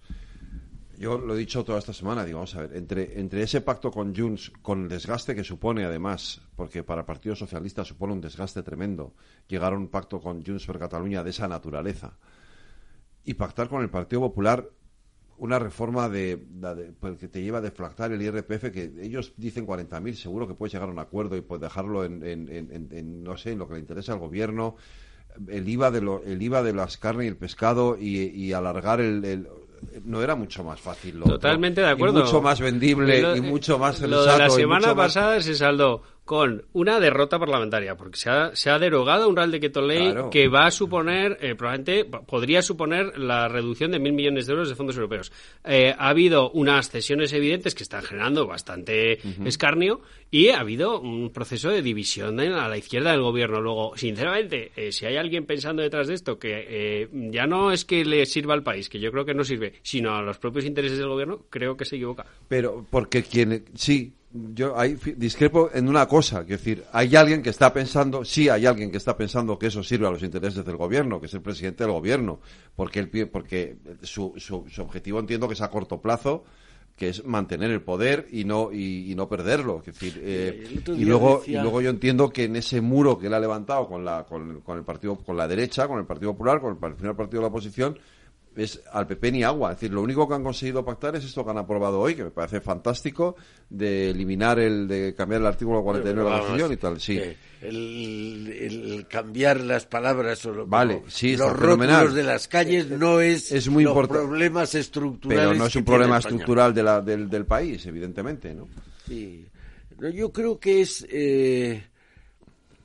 yo 0.98 1.16
lo 1.16 1.34
he 1.34 1.38
dicho 1.38 1.64
toda 1.64 1.78
esta 1.78 1.92
semana, 1.92 2.24
digo, 2.24 2.38
vamos 2.38 2.54
a 2.56 2.62
ver, 2.62 2.76
entre, 2.76 3.20
entre 3.20 3.42
ese 3.42 3.60
pacto 3.60 3.90
con 3.90 4.14
Junts, 4.14 4.50
con 4.62 4.82
el 4.82 4.88
desgaste 4.88 5.34
que 5.34 5.44
supone 5.44 5.84
además, 5.84 6.40
porque 6.56 6.82
para 6.82 7.02
el 7.02 7.06
Partido 7.06 7.36
Socialista 7.36 7.84
supone 7.84 8.14
un 8.14 8.20
desgaste 8.20 8.62
tremendo, 8.62 9.14
llegar 9.46 9.72
a 9.72 9.76
un 9.76 9.88
pacto 9.88 10.20
con 10.20 10.44
Junts 10.44 10.66
per 10.66 10.78
Cataluña 10.78 11.22
de 11.22 11.30
esa 11.30 11.46
naturaleza, 11.46 12.18
y 13.24 13.34
pactar 13.34 13.68
con 13.68 13.82
el 13.82 13.90
Partido 13.90 14.22
Popular 14.22 14.68
una 15.38 15.58
reforma 15.58 16.08
de, 16.08 16.36
pues, 17.00 17.16
que 17.18 17.28
te 17.28 17.42
lleva 17.42 17.58
a 17.58 17.62
deflactar 17.62 18.12
el 18.12 18.20
IRPF, 18.20 18.70
que 18.72 18.92
ellos 19.00 19.32
dicen 19.36 19.66
40.000, 19.66 20.14
seguro 20.14 20.48
que 20.48 20.54
puedes 20.54 20.72
llegar 20.72 20.88
a 20.88 20.92
un 20.92 20.98
acuerdo 20.98 21.36
y 21.36 21.40
puedes 21.40 21.62
dejarlo 21.62 22.04
en, 22.04 23.22
no 23.22 23.36
sé, 23.36 23.52
en 23.52 23.58
lo 23.58 23.68
que 23.68 23.74
le 23.74 23.80
interesa 23.80 24.12
al 24.12 24.18
gobierno, 24.18 24.76
el 25.48 25.68
IVA 25.68 25.90
de, 25.90 26.00
lo, 26.00 26.22
el 26.24 26.42
IVA 26.42 26.62
de 26.62 26.72
las 26.72 26.96
carnes 26.96 27.26
y 27.26 27.28
el 27.28 27.36
pescado 27.36 27.96
y, 27.98 28.52
alargar 28.52 29.00
el, 29.00 29.48
no 30.04 30.22
era 30.22 30.34
mucho 30.34 30.64
más 30.64 30.80
fácil. 30.80 31.20
Totalmente 31.20 31.80
de 31.80 31.88
acuerdo. 31.88 32.24
mucho 32.24 32.42
más 32.42 32.60
vendible 32.60 33.36
y 33.36 33.40
mucho 33.40 33.78
más 33.78 34.00
Lo 34.00 34.24
de 34.24 34.38
la 34.38 34.50
semana 34.50 34.94
pasada 34.94 35.40
se 35.40 35.54
saldó 35.54 36.02
con 36.28 36.66
una 36.74 37.00
derrota 37.00 37.38
parlamentaria, 37.38 37.96
porque 37.96 38.18
se 38.18 38.28
ha, 38.28 38.54
se 38.54 38.68
ha 38.68 38.78
derogado 38.78 39.30
un 39.30 39.34
Real 39.34 39.50
Decreto 39.50 39.80
Ley 39.80 40.14
que 40.30 40.48
va 40.48 40.66
a 40.66 40.70
suponer, 40.70 41.38
eh, 41.40 41.54
probablemente 41.54 42.04
podría 42.04 42.60
suponer 42.60 43.16
la 43.16 43.48
reducción 43.48 43.92
de 43.92 43.98
mil 43.98 44.12
millones 44.12 44.46
de 44.46 44.52
euros 44.52 44.68
de 44.68 44.74
fondos 44.74 44.94
europeos. 44.96 45.32
Eh, 45.64 45.94
ha 45.98 46.10
habido 46.10 46.50
unas 46.50 46.90
cesiones 46.90 47.32
evidentes 47.32 47.74
que 47.74 47.82
están 47.82 48.02
generando 48.02 48.46
bastante 48.46 49.20
escarnio 49.46 50.02
y 50.30 50.48
ha 50.48 50.60
habido 50.60 51.00
un 51.00 51.32
proceso 51.32 51.70
de 51.70 51.80
división 51.80 52.38
a 52.40 52.68
la 52.68 52.76
izquierda 52.76 53.12
del 53.12 53.22
gobierno. 53.22 53.62
Luego, 53.62 53.96
sinceramente, 53.96 54.72
eh, 54.76 54.92
si 54.92 55.06
hay 55.06 55.16
alguien 55.16 55.46
pensando 55.46 55.80
detrás 55.80 56.08
de 56.08 56.14
esto 56.14 56.38
que 56.38 57.08
ya 57.30 57.46
no 57.46 57.72
es 57.72 57.86
que 57.86 58.04
le 58.04 58.26
sirva 58.26 58.52
al 58.52 58.62
país, 58.62 58.90
que 58.90 59.00
yo 59.00 59.10
creo 59.10 59.24
que 59.24 59.32
no 59.32 59.44
sirve, 59.44 59.72
sino 59.80 60.14
a 60.14 60.20
los 60.20 60.36
propios 60.36 60.66
intereses 60.66 60.98
del 60.98 61.08
gobierno, 61.08 61.46
creo 61.48 61.74
que 61.74 61.86
se 61.86 61.96
equivoca. 61.96 62.26
Pero 62.48 62.84
porque 62.90 63.22
quien 63.22 63.64
sí, 63.72 64.12
yo 64.30 64.78
ahí 64.78 64.98
discrepo 65.16 65.70
en 65.72 65.88
una 65.88 66.06
cosa, 66.06 66.42
es 66.42 66.48
decir, 66.48 66.84
hay 66.92 67.16
alguien 67.16 67.42
que 67.42 67.48
está 67.48 67.72
pensando, 67.72 68.24
sí 68.24 68.48
hay 68.48 68.66
alguien 68.66 68.90
que 68.90 68.98
está 68.98 69.16
pensando 69.16 69.58
que 69.58 69.68
eso 69.68 69.82
sirve 69.82 70.06
a 70.06 70.10
los 70.10 70.22
intereses 70.22 70.64
del 70.64 70.76
gobierno, 70.76 71.18
que 71.18 71.26
es 71.26 71.34
el 71.34 71.40
presidente 71.40 71.84
del 71.84 71.92
gobierno, 71.92 72.40
porque 72.76 72.98
el, 72.98 73.08
porque 73.30 73.76
su, 74.02 74.34
su, 74.36 74.82
objetivo 74.82 75.18
entiendo 75.18 75.48
que 75.48 75.54
es 75.54 75.62
a 75.62 75.70
corto 75.70 76.02
plazo, 76.02 76.44
que 76.94 77.08
es 77.08 77.24
mantener 77.24 77.70
el 77.70 77.80
poder 77.80 78.26
y 78.30 78.44
no 78.44 78.70
y, 78.70 79.14
no 79.16 79.28
perderlo, 79.28 79.78
es 79.78 79.86
decir, 79.86 80.20
eh, 80.22 80.82
y 80.88 81.04
luego 81.04 81.42
y 81.46 81.52
luego 81.52 81.80
yo 81.80 81.88
entiendo 81.88 82.28
que 82.28 82.44
en 82.44 82.56
ese 82.56 82.80
muro 82.82 83.18
que 83.18 83.28
él 83.28 83.34
ha 83.34 83.40
levantado 83.40 83.88
con 83.88 84.04
la 84.04 84.24
con, 84.24 84.60
con 84.60 84.76
el 84.76 84.84
partido 84.84 85.16
con 85.16 85.36
la 85.36 85.48
derecha, 85.48 85.88
con 85.88 85.98
el 86.00 86.06
Partido 86.06 86.32
Popular, 86.32 86.60
con 86.60 86.72
el 86.72 86.94
primer 86.94 87.16
partido 87.16 87.40
de 87.40 87.44
la 87.44 87.48
oposición 87.48 87.96
es 88.58 88.82
al 88.92 89.06
PP 89.06 89.32
ni 89.32 89.42
agua. 89.42 89.72
Es 89.72 89.76
decir, 89.76 89.92
lo 89.92 90.02
único 90.02 90.28
que 90.28 90.34
han 90.34 90.42
conseguido 90.42 90.84
pactar 90.84 91.16
es 91.16 91.24
esto 91.24 91.44
que 91.44 91.50
han 91.50 91.58
aprobado 91.58 92.00
hoy, 92.00 92.14
que 92.14 92.24
me 92.24 92.30
parece 92.30 92.60
fantástico, 92.60 93.36
de 93.70 94.10
eliminar 94.10 94.58
el, 94.58 94.88
de 94.88 95.14
cambiar 95.14 95.40
el 95.40 95.46
artículo 95.46 95.82
49 95.82 96.24
de 96.24 96.30
la 96.30 96.38
Constitución 96.38 96.72
y 96.72 96.76
tal. 96.76 97.00
Sí. 97.00 97.20
El, 97.60 99.06
cambiar 99.08 99.60
las 99.60 99.86
palabras 99.86 100.44
o 100.46 100.66
vale, 100.66 101.02
sí, 101.08 101.36
los 101.36 101.52
rótulos 101.52 102.14
de 102.14 102.22
las 102.22 102.46
calles 102.46 102.88
no 102.88 103.20
es, 103.20 103.50
es 103.50 103.68
muy 103.68 103.84
los 103.84 104.06
problemas 104.06 104.74
estructurales. 104.74 105.46
Pero 105.48 105.58
no 105.58 105.66
es 105.66 105.74
un 105.74 105.84
problema 105.84 106.18
estructural 106.18 106.72
de 106.72 106.82
la, 106.82 107.00
del, 107.00 107.28
del, 107.28 107.46
país, 107.46 107.84
evidentemente, 107.86 108.54
¿no? 108.54 108.68
Sí. 109.06 109.46
yo 110.14 110.32
creo 110.32 110.58
que 110.58 110.82
es. 110.82 111.06
Eh, 111.10 111.82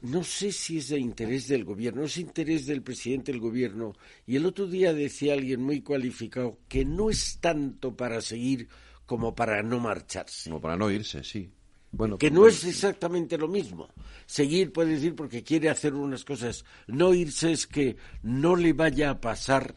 no 0.03 0.21
sé 0.23 0.51
si 0.51 0.79
es 0.79 0.89
de 0.89 0.99
interés 0.99 1.47
del 1.47 1.63
gobierno, 1.63 2.03
es 2.03 2.17
interés 2.17 2.65
del 2.65 2.83
presidente 2.83 3.31
del 3.31 3.39
gobierno. 3.39 3.93
Y 4.27 4.35
el 4.35 4.45
otro 4.45 4.67
día 4.67 4.93
decía 4.93 5.33
alguien 5.33 5.63
muy 5.63 5.81
cualificado 5.81 6.59
que 6.67 6.83
no 6.83 7.09
es 7.09 7.39
tanto 7.39 7.95
para 7.95 8.19
seguir 8.19 8.67
como 9.05 9.33
para 9.33 9.63
no 9.63 9.79
marcharse. 9.79 10.49
Como 10.49 10.59
para 10.59 10.75
no 10.75 10.91
irse, 10.91 11.23
sí. 11.23 11.49
Bueno, 11.91 12.17
que 12.17 12.31
no 12.31 12.47
es 12.47 12.65
exactamente 12.65 13.37
lo 13.37 13.47
mismo. 13.47 13.87
Seguir 14.25 14.73
puede 14.73 14.95
decir 14.95 15.15
porque 15.15 15.41
quiere 15.41 15.69
hacer 15.69 15.93
unas 15.93 16.25
cosas. 16.25 16.65
No 16.87 17.13
irse 17.13 17.53
es 17.53 17.65
que 17.65 17.95
no 18.23 18.57
le 18.57 18.73
vaya 18.73 19.09
a 19.09 19.21
pasar 19.21 19.73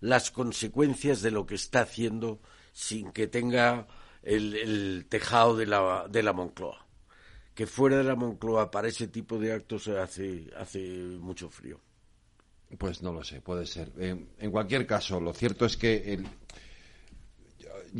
las 0.00 0.30
consecuencias 0.30 1.22
de 1.22 1.30
lo 1.30 1.46
que 1.46 1.54
está 1.54 1.82
haciendo 1.82 2.40
sin 2.72 3.12
que 3.12 3.28
tenga 3.28 3.86
el, 4.22 4.54
el 4.56 5.06
tejado 5.08 5.56
de 5.56 5.66
la, 5.66 6.06
de 6.10 6.22
la 6.22 6.34
Moncloa 6.34 6.89
que 7.60 7.66
fuera 7.66 7.98
de 7.98 8.04
la 8.04 8.16
Moncloa 8.16 8.70
para 8.70 8.88
ese 8.88 9.08
tipo 9.08 9.38
de 9.38 9.52
actos 9.52 9.86
hace, 9.88 10.46
hace 10.56 10.80
mucho 11.20 11.50
frío. 11.50 11.78
Pues 12.78 13.02
no 13.02 13.12
lo 13.12 13.22
sé, 13.22 13.42
puede 13.42 13.66
ser. 13.66 13.92
en 13.98 14.50
cualquier 14.50 14.86
caso, 14.86 15.20
lo 15.20 15.34
cierto 15.34 15.66
es 15.66 15.76
que 15.76 16.14
el, 16.14 16.26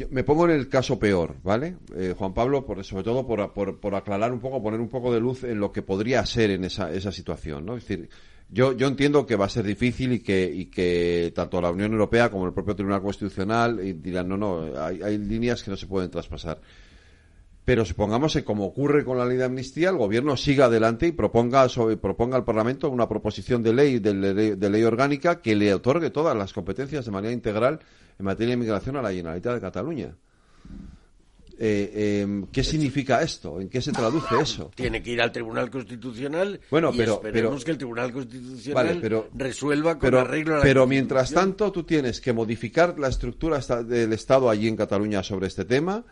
me 0.08 0.24
pongo 0.24 0.46
en 0.46 0.52
el 0.52 0.70
caso 0.70 0.98
peor, 0.98 1.36
¿vale? 1.42 1.76
Eh, 1.94 2.14
Juan 2.16 2.32
Pablo, 2.32 2.64
por, 2.64 2.82
sobre 2.82 3.04
todo 3.04 3.26
por, 3.26 3.78
por, 3.78 3.94
aclarar 3.94 4.32
un 4.32 4.40
poco, 4.40 4.62
poner 4.62 4.80
un 4.80 4.88
poco 4.88 5.12
de 5.12 5.20
luz 5.20 5.44
en 5.44 5.60
lo 5.60 5.70
que 5.72 5.82
podría 5.82 6.24
ser 6.24 6.52
en 6.52 6.64
esa, 6.64 6.90
esa 6.90 7.12
situación, 7.12 7.66
¿no? 7.66 7.76
Es 7.76 7.86
decir, 7.86 8.08
yo, 8.48 8.72
yo 8.72 8.86
entiendo 8.86 9.26
que 9.26 9.36
va 9.36 9.44
a 9.44 9.50
ser 9.50 9.66
difícil 9.66 10.14
y 10.14 10.20
que, 10.20 10.50
y 10.50 10.70
que 10.70 11.34
tanto 11.34 11.60
la 11.60 11.70
Unión 11.70 11.92
Europea 11.92 12.30
como 12.30 12.46
el 12.46 12.54
propio 12.54 12.74
Tribunal 12.74 13.02
Constitucional 13.02 13.78
dirán, 14.00 14.26
no, 14.26 14.38
no, 14.38 14.82
hay, 14.82 15.02
hay 15.02 15.18
líneas 15.18 15.62
que 15.62 15.70
no 15.70 15.76
se 15.76 15.86
pueden 15.86 16.10
traspasar 16.10 16.62
pero 17.70 17.84
supongamos 17.84 18.32
que 18.32 18.42
como 18.42 18.64
ocurre 18.64 19.04
con 19.04 19.16
la 19.16 19.24
ley 19.24 19.36
de 19.36 19.44
amnistía, 19.44 19.90
el 19.90 19.96
gobierno 19.96 20.36
siga 20.36 20.64
adelante 20.64 21.06
y 21.06 21.12
proponga, 21.12 21.68
sobre, 21.68 21.96
proponga 21.96 22.36
al 22.36 22.44
Parlamento 22.44 22.90
una 22.90 23.08
proposición 23.08 23.62
de 23.62 23.72
ley, 23.72 24.00
de, 24.00 24.12
ley, 24.12 24.50
de 24.56 24.70
ley 24.70 24.82
orgánica 24.82 25.40
que 25.40 25.54
le 25.54 25.72
otorgue 25.72 26.10
todas 26.10 26.36
las 26.36 26.52
competencias 26.52 27.04
de 27.04 27.12
manera 27.12 27.32
integral 27.32 27.78
en 28.18 28.24
materia 28.24 28.48
de 28.48 28.54
inmigración 28.54 28.96
a 28.96 29.02
la 29.02 29.12
Generalitat 29.12 29.54
de 29.54 29.60
Cataluña. 29.60 30.16
Eh, 31.62 32.22
em, 32.22 32.46
¿Qué 32.46 32.64
significa 32.64 33.22
esto? 33.22 33.60
¿En 33.60 33.68
qué 33.68 33.80
se 33.80 33.92
traduce 33.92 34.34
eso? 34.40 34.72
Tiene 34.74 35.00
que 35.00 35.12
ir 35.12 35.20
al 35.20 35.30
Tribunal 35.30 35.70
Constitucional 35.70 36.58
bueno, 36.70 36.90
y 36.92 36.96
pero, 36.96 37.14
esperemos 37.16 37.64
que 37.64 37.70
el 37.70 37.76
Tribunal 37.76 38.12
Constitucional 38.12 39.28
resuelva 39.34 39.92
con 39.92 40.00
pero, 40.00 40.20
arreglo 40.20 40.54
a 40.54 40.56
la 40.56 40.62
Pero 40.64 40.88
mientras 40.88 41.30
tanto, 41.32 41.70
tú 41.70 41.84
tienes 41.84 42.20
que 42.20 42.32
modificar 42.32 42.98
la 42.98 43.08
estructura 43.08 43.60
del 43.84 44.12
Estado 44.12 44.50
allí 44.50 44.66
en 44.66 44.74
Cataluña 44.74 45.22
sobre 45.22 45.48
este 45.48 45.66
tema, 45.66 46.04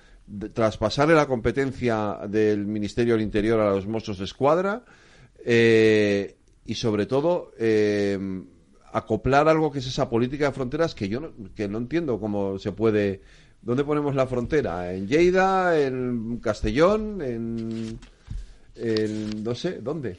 traspasarle 0.53 1.15
la 1.15 1.27
competencia 1.27 2.19
del 2.29 2.67
Ministerio 2.67 3.15
del 3.15 3.23
Interior 3.23 3.61
a 3.61 3.71
los 3.71 3.87
Mossos 3.87 4.19
de 4.19 4.25
Escuadra 4.25 4.85
eh, 5.45 6.37
y, 6.65 6.75
sobre 6.75 7.07
todo, 7.07 7.53
em, 7.59 8.45
acoplar 8.93 9.49
algo 9.49 9.71
que 9.71 9.79
es 9.79 9.87
esa 9.87 10.09
política 10.09 10.47
de 10.47 10.53
fronteras 10.53 10.95
que 10.95 11.09
yo 11.09 11.33
que 11.55 11.69
no 11.69 11.79
entiendo 11.79 12.19
cómo 12.19 12.59
se 12.59 12.73
puede 12.73 13.21
¿Dónde 13.61 13.85
ponemos 13.85 14.15
la 14.15 14.27
frontera? 14.27 14.95
¿En 14.95 15.09
Lleida? 15.09 15.79
¿En 15.81 16.39
Castellón? 16.39 17.21
¿En, 17.21 17.99
no 19.43 19.55
sé, 19.55 19.81
dónde? 19.83 20.17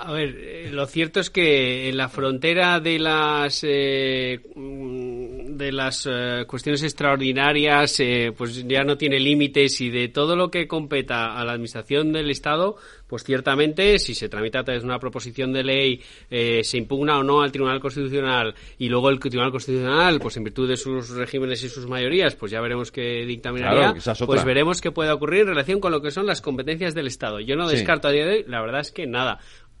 A 0.00 0.12
ver, 0.12 0.36
eh, 0.38 0.70
lo 0.72 0.86
cierto 0.86 1.18
es 1.20 1.28
que 1.28 1.88
en 1.88 1.96
la 1.96 2.08
frontera 2.08 2.78
de 2.78 2.98
las 2.98 3.64
eh, 3.64 4.40
de 4.54 5.72
las 5.72 6.08
eh, 6.08 6.44
cuestiones 6.46 6.84
extraordinarias, 6.84 8.00
pues 8.36 8.66
ya 8.66 8.84
no 8.84 8.96
tiene 8.96 9.18
límites 9.18 9.80
y 9.80 9.90
de 9.90 10.08
todo 10.08 10.36
lo 10.36 10.50
que 10.50 10.68
competa 10.68 11.36
a 11.36 11.44
la 11.44 11.52
administración 11.52 12.12
del 12.12 12.30
Estado, 12.30 12.76
pues 13.08 13.24
ciertamente, 13.24 13.98
si 13.98 14.14
se 14.14 14.28
tramita 14.28 14.60
a 14.60 14.64
través 14.64 14.82
de 14.82 14.88
una 14.88 15.00
proposición 15.00 15.52
de 15.52 15.64
ley, 15.64 16.02
se 16.28 16.76
impugna 16.76 17.18
o 17.18 17.24
no 17.24 17.42
al 17.42 17.50
Tribunal 17.50 17.80
Constitucional 17.80 18.54
y 18.78 18.88
luego 18.88 19.10
el 19.10 19.18
Tribunal 19.18 19.50
Constitucional, 19.50 20.20
pues 20.20 20.36
en 20.36 20.44
virtud 20.44 20.68
de 20.68 20.76
sus 20.76 21.10
regímenes 21.10 21.64
y 21.64 21.68
sus 21.68 21.88
mayorías, 21.88 22.36
pues 22.36 22.52
ya 22.52 22.60
veremos 22.60 22.92
qué 22.92 23.24
dictaminaría, 23.26 23.94
pues 24.26 24.44
veremos 24.44 24.80
qué 24.80 24.92
puede 24.92 25.10
ocurrir 25.10 25.40
en 25.40 25.48
relación 25.48 25.80
con 25.80 25.90
lo 25.90 26.00
que 26.00 26.12
son 26.12 26.26
las 26.26 26.40
competencias 26.40 26.94
del 26.94 27.08
Estado. 27.08 27.40
Yo 27.40 27.56
no 27.56 27.68
descarto 27.68 28.08
a 28.08 28.12
día 28.12 28.26
de 28.26 28.32
hoy, 28.32 28.44
la 28.46 28.60
verdad 28.60 28.80
es 28.80 28.92
que 28.92 29.06
nada 29.06 29.40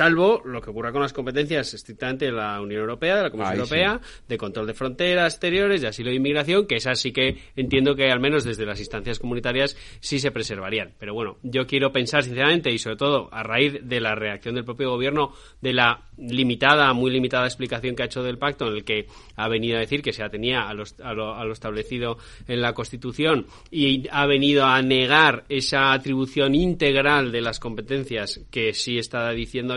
salvo 0.00 0.40
lo 0.46 0.62
que 0.62 0.70
ocurra 0.70 0.92
con 0.92 1.02
las 1.02 1.12
competencias 1.12 1.74
estrictamente 1.74 2.24
de 2.24 2.32
la 2.32 2.58
Unión 2.58 2.80
Europea, 2.80 3.16
de 3.16 3.22
la 3.24 3.30
Comisión 3.30 3.56
Europea, 3.56 4.00
de 4.26 4.38
control 4.38 4.66
de 4.66 4.72
fronteras 4.72 5.34
exteriores, 5.34 5.82
de 5.82 5.88
asilo 5.88 6.08
e 6.08 6.14
inmigración, 6.14 6.66
que 6.66 6.76
esas 6.76 6.98
sí 6.98 7.12
que 7.12 7.36
entiendo 7.54 7.94
que 7.94 8.10
al 8.10 8.18
menos 8.18 8.44
desde 8.44 8.64
las 8.64 8.80
instancias 8.80 9.18
comunitarias 9.18 9.76
sí 10.00 10.18
se 10.18 10.30
preservarían. 10.30 10.94
Pero 10.98 11.12
bueno, 11.12 11.36
yo 11.42 11.66
quiero 11.66 11.92
pensar 11.92 12.22
sinceramente 12.22 12.70
y 12.70 12.78
sobre 12.78 12.96
todo 12.96 13.28
a 13.30 13.42
raíz 13.42 13.78
de 13.82 14.00
la 14.00 14.14
reacción 14.14 14.54
del 14.54 14.64
propio 14.64 14.88
gobierno 14.88 15.34
de 15.60 15.74
la 15.74 16.04
limitada, 16.16 16.94
muy 16.94 17.10
limitada 17.10 17.44
explicación 17.44 17.94
que 17.94 18.02
ha 18.02 18.06
hecho 18.06 18.22
del 18.22 18.38
pacto 18.38 18.68
en 18.68 18.76
el 18.76 18.84
que 18.84 19.06
ha 19.36 19.48
venido 19.48 19.76
a 19.76 19.80
decir 19.80 20.00
que 20.00 20.14
se 20.14 20.22
atenía 20.22 20.62
a 20.66 20.72
lo, 20.72 20.84
a 21.02 21.44
lo 21.44 21.52
establecido 21.52 22.16
en 22.48 22.62
la 22.62 22.72
Constitución 22.72 23.46
y 23.70 24.08
ha 24.10 24.24
venido 24.24 24.64
a 24.64 24.80
negar 24.80 25.44
esa 25.50 25.92
atribución 25.92 26.54
integral 26.54 27.32
de 27.32 27.42
las 27.42 27.60
competencias 27.60 28.40
que 28.50 28.72
sí 28.72 28.98
está 28.98 29.30
diciendo 29.32 29.74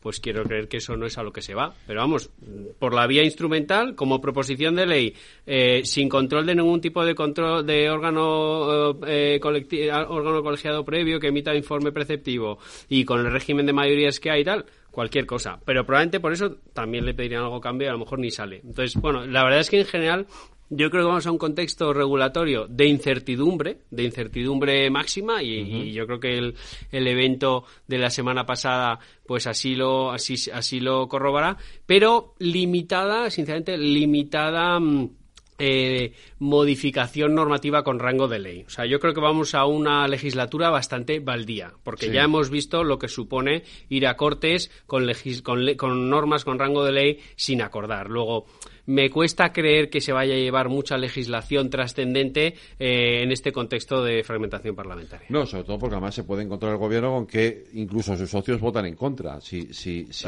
Pues 0.00 0.20
quiero 0.20 0.44
creer 0.44 0.68
que 0.68 0.76
eso 0.76 0.96
no 0.96 1.06
es 1.06 1.18
a 1.18 1.22
lo 1.22 1.32
que 1.32 1.42
se 1.42 1.54
va. 1.54 1.74
Pero 1.86 2.00
vamos, 2.00 2.30
por 2.78 2.94
la 2.94 3.06
vía 3.06 3.24
instrumental, 3.24 3.94
como 3.96 4.20
proposición 4.20 4.76
de 4.76 4.86
ley, 4.86 5.14
eh, 5.46 5.82
sin 5.84 6.08
control 6.08 6.46
de 6.46 6.54
ningún 6.54 6.80
tipo 6.80 7.04
de 7.04 7.14
control 7.14 7.66
de 7.66 7.90
órgano, 7.90 8.96
eh, 9.06 9.40
órgano 9.42 10.42
colegiado 10.42 10.84
previo 10.84 11.18
que 11.18 11.28
emita 11.28 11.54
informe 11.54 11.90
preceptivo 11.90 12.58
y 12.88 13.04
con 13.04 13.20
el 13.20 13.32
régimen 13.32 13.66
de 13.66 13.72
mayorías 13.72 14.20
que 14.20 14.30
hay 14.30 14.42
y 14.42 14.44
tal, 14.44 14.66
cualquier 14.90 15.26
cosa. 15.26 15.58
Pero 15.64 15.84
probablemente 15.84 16.20
por 16.20 16.32
eso 16.32 16.56
también 16.72 17.04
le 17.04 17.14
pedirían 17.14 17.42
algo 17.42 17.60
cambio 17.60 17.86
y 17.86 17.88
a 17.88 17.92
lo 17.92 17.98
mejor 17.98 18.18
ni 18.18 18.30
sale. 18.30 18.60
Entonces, 18.64 19.00
bueno, 19.00 19.26
la 19.26 19.42
verdad 19.42 19.60
es 19.60 19.70
que 19.70 19.80
en 19.80 19.86
general 19.86 20.26
yo 20.70 20.90
creo 20.90 21.04
que 21.04 21.08
vamos 21.08 21.26
a 21.26 21.30
un 21.30 21.38
contexto 21.38 21.92
regulatorio 21.92 22.66
de 22.68 22.86
incertidumbre, 22.86 23.78
de 23.90 24.04
incertidumbre 24.04 24.90
máxima, 24.90 25.42
y, 25.42 25.92
yo 25.92 26.06
creo 26.06 26.20
que 26.20 26.38
el, 26.38 26.54
el, 26.92 27.06
evento 27.06 27.64
de 27.86 27.98
la 27.98 28.10
semana 28.10 28.44
pasada, 28.44 28.98
pues 29.26 29.46
así 29.46 29.74
lo, 29.74 30.10
así, 30.10 30.34
así 30.52 30.80
lo 30.80 31.08
corroborará, 31.08 31.56
pero 31.86 32.34
limitada, 32.38 33.30
sinceramente, 33.30 33.78
limitada. 33.78 34.78
Mm, 34.78 35.10
eh, 35.58 36.12
modificación 36.38 37.34
normativa 37.34 37.82
con 37.82 37.98
rango 37.98 38.28
de 38.28 38.38
ley. 38.38 38.64
O 38.66 38.70
sea, 38.70 38.86
yo 38.86 39.00
creo 39.00 39.14
que 39.14 39.20
vamos 39.20 39.54
a 39.54 39.66
una 39.66 40.06
legislatura 40.06 40.70
bastante 40.70 41.20
baldía, 41.20 41.72
porque 41.82 42.10
ya 42.10 42.22
hemos 42.22 42.50
visto 42.50 42.84
lo 42.84 42.98
que 42.98 43.08
supone 43.08 43.64
ir 43.88 44.06
a 44.06 44.16
cortes 44.16 44.70
con, 44.86 45.06
con, 45.42 45.74
con 45.74 46.10
normas 46.10 46.44
con 46.44 46.58
rango 46.58 46.84
de 46.84 46.92
ley 46.92 47.18
sin 47.36 47.62
acordar. 47.62 48.08
Luego, 48.08 48.46
me 48.88 49.10
cuesta 49.10 49.52
creer 49.52 49.90
que 49.90 50.00
se 50.00 50.12
vaya 50.12 50.34
a 50.34 50.38
llevar 50.38 50.70
mucha 50.70 50.96
legislación 50.96 51.68
trascendente 51.68 52.54
eh, 52.78 53.22
en 53.22 53.30
este 53.32 53.52
contexto 53.52 54.02
de 54.02 54.24
fragmentación 54.24 54.74
parlamentaria. 54.74 55.26
No, 55.28 55.44
sobre 55.44 55.64
todo 55.64 55.78
porque 55.78 55.96
además 55.96 56.14
se 56.14 56.24
puede 56.24 56.42
encontrar 56.42 56.72
el 56.72 56.78
gobierno 56.78 57.12
con 57.12 57.26
que 57.26 57.66
incluso 57.74 58.16
sus 58.16 58.30
socios 58.30 58.60
votan 58.60 58.86
en 58.86 58.96
contra. 58.96 59.42
Si, 59.42 59.74
si, 59.74 60.06
si, 60.10 60.26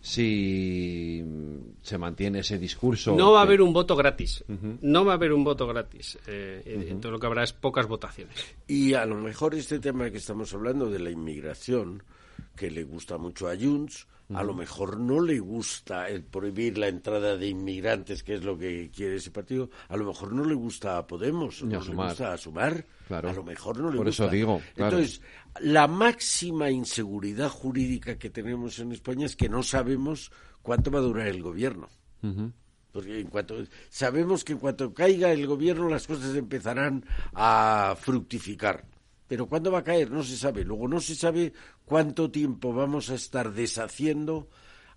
si 0.00 1.24
se 1.82 1.98
mantiene 1.98 2.40
ese 2.40 2.58
discurso. 2.58 3.14
No 3.16 3.32
va 3.32 3.40
a 3.40 3.42
haber 3.42 3.60
un 3.62 3.72
voto 3.72 3.96
gratis. 3.96 4.44
No 4.80 5.04
va 5.04 5.12
a 5.12 5.14
haber 5.16 5.32
un 5.32 5.44
voto 5.44 5.66
gratis. 5.66 6.18
Eh, 6.26 6.62
Entonces 6.66 7.10
lo 7.10 7.18
que 7.18 7.26
habrá 7.26 7.44
es 7.44 7.52
pocas 7.52 7.86
votaciones. 7.86 8.36
Y 8.66 8.94
a 8.94 9.04
lo 9.06 9.16
mejor 9.16 9.54
este 9.54 9.78
tema 9.78 10.10
que 10.10 10.18
estamos 10.18 10.52
hablando 10.54 10.88
de 10.90 10.98
la 11.00 11.10
inmigración, 11.10 12.02
que 12.56 12.70
le 12.70 12.84
gusta 12.84 13.18
mucho 13.18 13.48
a 13.48 13.56
Junts, 13.56 14.06
a 14.34 14.42
lo 14.42 14.54
mejor 14.54 15.00
no 15.00 15.20
le 15.20 15.38
gusta 15.38 16.08
el 16.08 16.22
prohibir 16.22 16.76
la 16.76 16.88
entrada 16.88 17.36
de 17.36 17.48
inmigrantes, 17.48 18.22
que 18.22 18.34
es 18.34 18.44
lo 18.44 18.58
que 18.58 18.90
quiere 18.90 19.16
ese 19.16 19.30
partido, 19.30 19.70
a 19.88 19.96
lo 19.96 20.04
mejor 20.04 20.32
no 20.32 20.44
le 20.44 20.54
gusta 20.54 20.98
a 20.98 21.06
Podemos, 21.06 21.62
no 21.62 21.80
le 21.80 21.94
gusta 21.94 22.32
a 22.34 22.36
Sumar, 22.36 22.84
a 23.08 23.32
lo 23.32 23.42
mejor 23.42 23.78
no 23.78 23.90
le 23.90 23.96
Por 23.96 24.06
gusta. 24.06 24.24
eso 24.24 24.32
digo. 24.32 24.60
Entonces, 24.76 25.22
la 25.60 25.86
máxima 25.88 26.70
inseguridad 26.70 27.48
jurídica 27.48 28.18
que 28.18 28.30
tenemos 28.30 28.78
en 28.78 28.92
España 28.92 29.26
es 29.26 29.34
que 29.36 29.48
no 29.48 29.62
sabemos 29.62 30.30
cuánto 30.62 30.90
va 30.90 30.98
a 30.98 31.02
durar 31.02 31.26
el 31.28 31.42
gobierno. 31.42 31.88
Porque 32.92 33.20
en 33.20 33.28
cuanto 33.28 33.54
sabemos 33.88 34.44
que 34.44 34.52
en 34.52 34.58
cuanto 34.58 34.92
caiga 34.92 35.30
el 35.32 35.46
gobierno 35.46 35.88
las 35.88 36.06
cosas 36.06 36.34
empezarán 36.34 37.04
a 37.32 37.96
fructificar. 37.98 38.84
Pero 39.28 39.46
¿cuándo 39.46 39.70
va 39.70 39.80
a 39.80 39.84
caer? 39.84 40.10
No 40.10 40.24
se 40.24 40.36
sabe. 40.36 40.64
Luego 40.64 40.88
no 40.88 41.00
se 41.00 41.14
sabe 41.14 41.52
cuánto 41.84 42.30
tiempo 42.30 42.72
vamos 42.72 43.10
a 43.10 43.14
estar 43.14 43.52
deshaciendo 43.52 44.48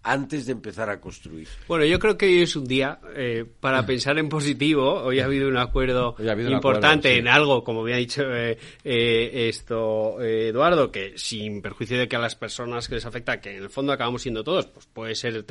antes 0.04 0.48
de 0.48 0.54
empezar 0.54 0.90
a 0.90 1.00
construir. 1.00 1.48
Bueno, 1.68 1.86
yo 1.86 2.00
creo 2.00 2.18
que 2.18 2.26
hoy 2.26 2.42
es 2.42 2.56
un 2.56 2.66
día 2.66 3.00
eh, 3.16 3.46
para 3.60 3.86
pensar 3.86 4.18
en 4.18 4.30
positivo. 4.30 4.94
Hoy 5.04 5.20
ha 5.20 5.26
habido 5.26 5.48
un 5.48 5.58
acuerdo 5.58 6.16
importante 6.50 7.18
en 7.18 7.28
algo, 7.28 7.64
como 7.64 7.84
me 7.84 7.94
ha 7.94 7.98
dicho 7.98 8.24
eh, 8.34 8.58
eh, 8.84 9.50
esto 9.50 10.20
Eduardo, 10.22 10.92
que 10.92 11.14
sin 11.18 11.62
perjuicio 11.62 12.00
de 12.00 12.08
que 12.08 12.16
a 12.16 12.20
las 12.20 12.36
personas 12.36 12.88
que 12.88 12.96
les 12.96 13.06
afecta, 13.06 13.40
que 13.40 13.58
en 13.58 13.64
el 13.64 13.70
fondo 13.70 13.94
acabamos 13.94 14.24
siendo 14.24 14.44
todos, 14.44 14.66
pues 14.66 14.88
puede 14.88 15.16
ser 15.16 15.46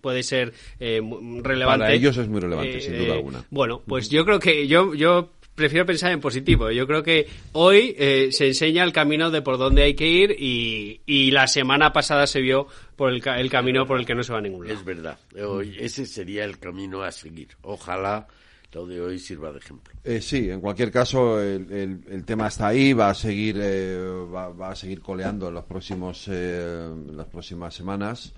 puede 0.00 0.22
ser 0.22 0.54
relevante. 0.78 1.84
Para 1.84 1.92
ellos 1.92 2.16
es 2.16 2.28
muy 2.28 2.40
relevante, 2.40 2.80
sin 2.80 2.98
duda 2.98 3.14
alguna. 3.14 3.44
Bueno, 3.50 3.82
pues 3.86 4.08
yo 4.08 4.24
creo 4.24 4.38
que 4.38 4.66
yo 4.66 4.94
yo 4.94 5.32
prefiero 5.54 5.86
pensar 5.86 6.12
en 6.12 6.20
positivo. 6.20 6.70
Yo 6.70 6.86
creo 6.86 7.02
que 7.02 7.28
hoy 7.52 7.94
eh, 7.98 8.28
se 8.32 8.48
enseña 8.48 8.84
el 8.84 8.92
camino 8.92 9.30
de 9.30 9.42
por 9.42 9.58
dónde 9.58 9.82
hay 9.82 9.94
que 9.94 10.08
ir 10.08 10.36
y, 10.38 11.30
la 11.30 11.46
semana 11.46 11.92
pasada 11.92 12.26
se 12.26 12.40
vio 12.40 12.66
por 12.96 13.12
el, 13.12 13.20
camino 13.50 13.86
por 13.86 13.98
el 13.98 14.04
que 14.04 14.14
no 14.14 14.22
se 14.22 14.32
va 14.32 14.38
a 14.38 14.42
ningún 14.42 14.66
lado. 14.66 14.78
Es 14.78 14.84
verdad. 14.84 15.18
Hoy, 15.46 15.76
ese 15.78 16.06
sería 16.06 16.44
el 16.44 16.58
camino 16.58 17.02
a 17.02 17.12
seguir. 17.12 17.48
Ojalá 17.62 18.26
lo 18.72 18.86
de 18.86 19.00
hoy 19.00 19.18
sirva 19.18 19.52
de 19.52 19.58
ejemplo. 19.58 19.94
Eh, 20.02 20.20
sí, 20.20 20.50
en 20.50 20.60
cualquier 20.60 20.90
caso 20.90 21.40
el, 21.40 22.24
tema 22.24 22.48
está 22.48 22.68
ahí, 22.68 22.92
va 22.92 23.10
a 23.10 23.14
seguir 23.14 23.56
eh, 23.60 23.96
va, 23.96 24.70
a 24.70 24.76
seguir 24.76 25.00
coleando 25.00 25.48
en 25.48 25.54
los 25.54 25.64
próximos 25.64 26.26
en 26.28 27.16
las 27.16 27.26
próximas 27.26 27.74
semanas 27.74 28.32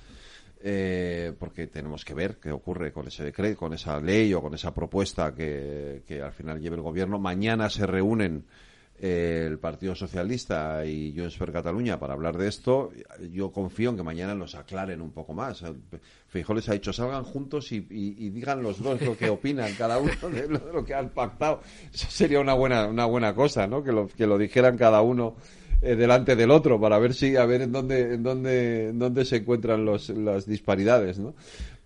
eh, 0.64 1.32
porque 1.38 1.66
tenemos 1.66 2.04
que 2.04 2.14
ver 2.14 2.36
qué 2.36 2.52
ocurre 2.52 2.92
con 2.92 3.08
ese 3.08 3.24
decreto, 3.24 3.58
con 3.58 3.72
esa 3.72 4.00
ley 4.00 4.32
o 4.32 4.40
con 4.40 4.54
esa 4.54 4.72
propuesta 4.72 5.34
que, 5.34 6.22
al 6.24 6.32
final 6.32 6.60
lleve 6.60 6.76
el 6.76 6.82
gobierno. 6.82 7.18
Mañana 7.18 7.68
se 7.68 7.84
reúnen 7.84 8.44
eh, 8.98 9.44
el 9.48 9.58
Partido 9.58 9.96
Socialista 9.96 10.86
y 10.86 11.12
Junts 11.16 11.36
per 11.36 11.50
Cataluña 11.50 11.98
para 11.98 12.14
hablar 12.14 12.38
de 12.38 12.46
esto. 12.46 12.92
Yo 13.32 13.50
confío 13.50 13.90
en 13.90 13.96
que 13.96 14.04
mañana 14.04 14.36
nos 14.36 14.54
aclaren 14.54 15.00
un 15.00 15.10
poco 15.10 15.34
más. 15.34 15.64
Feijóo 16.28 16.54
les 16.54 16.68
ha 16.68 16.74
dicho 16.74 16.92
salgan 16.92 17.24
juntos 17.24 17.72
y, 17.72 17.80
digan 17.80 18.62
los 18.62 18.80
dos 18.80 19.02
lo 19.02 19.16
que 19.16 19.30
opinan 19.30 19.74
cada 19.74 19.98
uno 19.98 20.12
de 20.30 20.48
lo, 20.48 20.84
que 20.84 20.94
han 20.94 21.08
pactado. 21.08 21.60
Eso 21.92 22.06
sería 22.08 22.38
una 22.38 22.54
buena 22.54 22.86
una 22.86 23.06
buena 23.06 23.34
cosa, 23.34 23.66
¿no? 23.66 23.82
Que 23.82 23.90
lo, 23.90 24.06
que 24.06 24.28
lo 24.28 24.38
dijeran 24.38 24.78
cada 24.78 25.02
uno 25.02 25.34
eh, 25.82 25.96
delante 25.96 26.36
del 26.36 26.50
otro 26.50 26.80
para 26.80 26.98
ver 26.98 27.12
si 27.12 27.36
a 27.36 27.44
ver 27.44 27.62
en 27.62 27.72
dónde 27.72 28.14
en 28.14 28.22
dónde 28.22 28.88
en 28.88 28.98
dónde 28.98 29.24
se 29.24 29.36
encuentran 29.36 29.84
los, 29.84 30.08
las 30.10 30.46
disparidades, 30.46 31.18
¿no? 31.18 31.34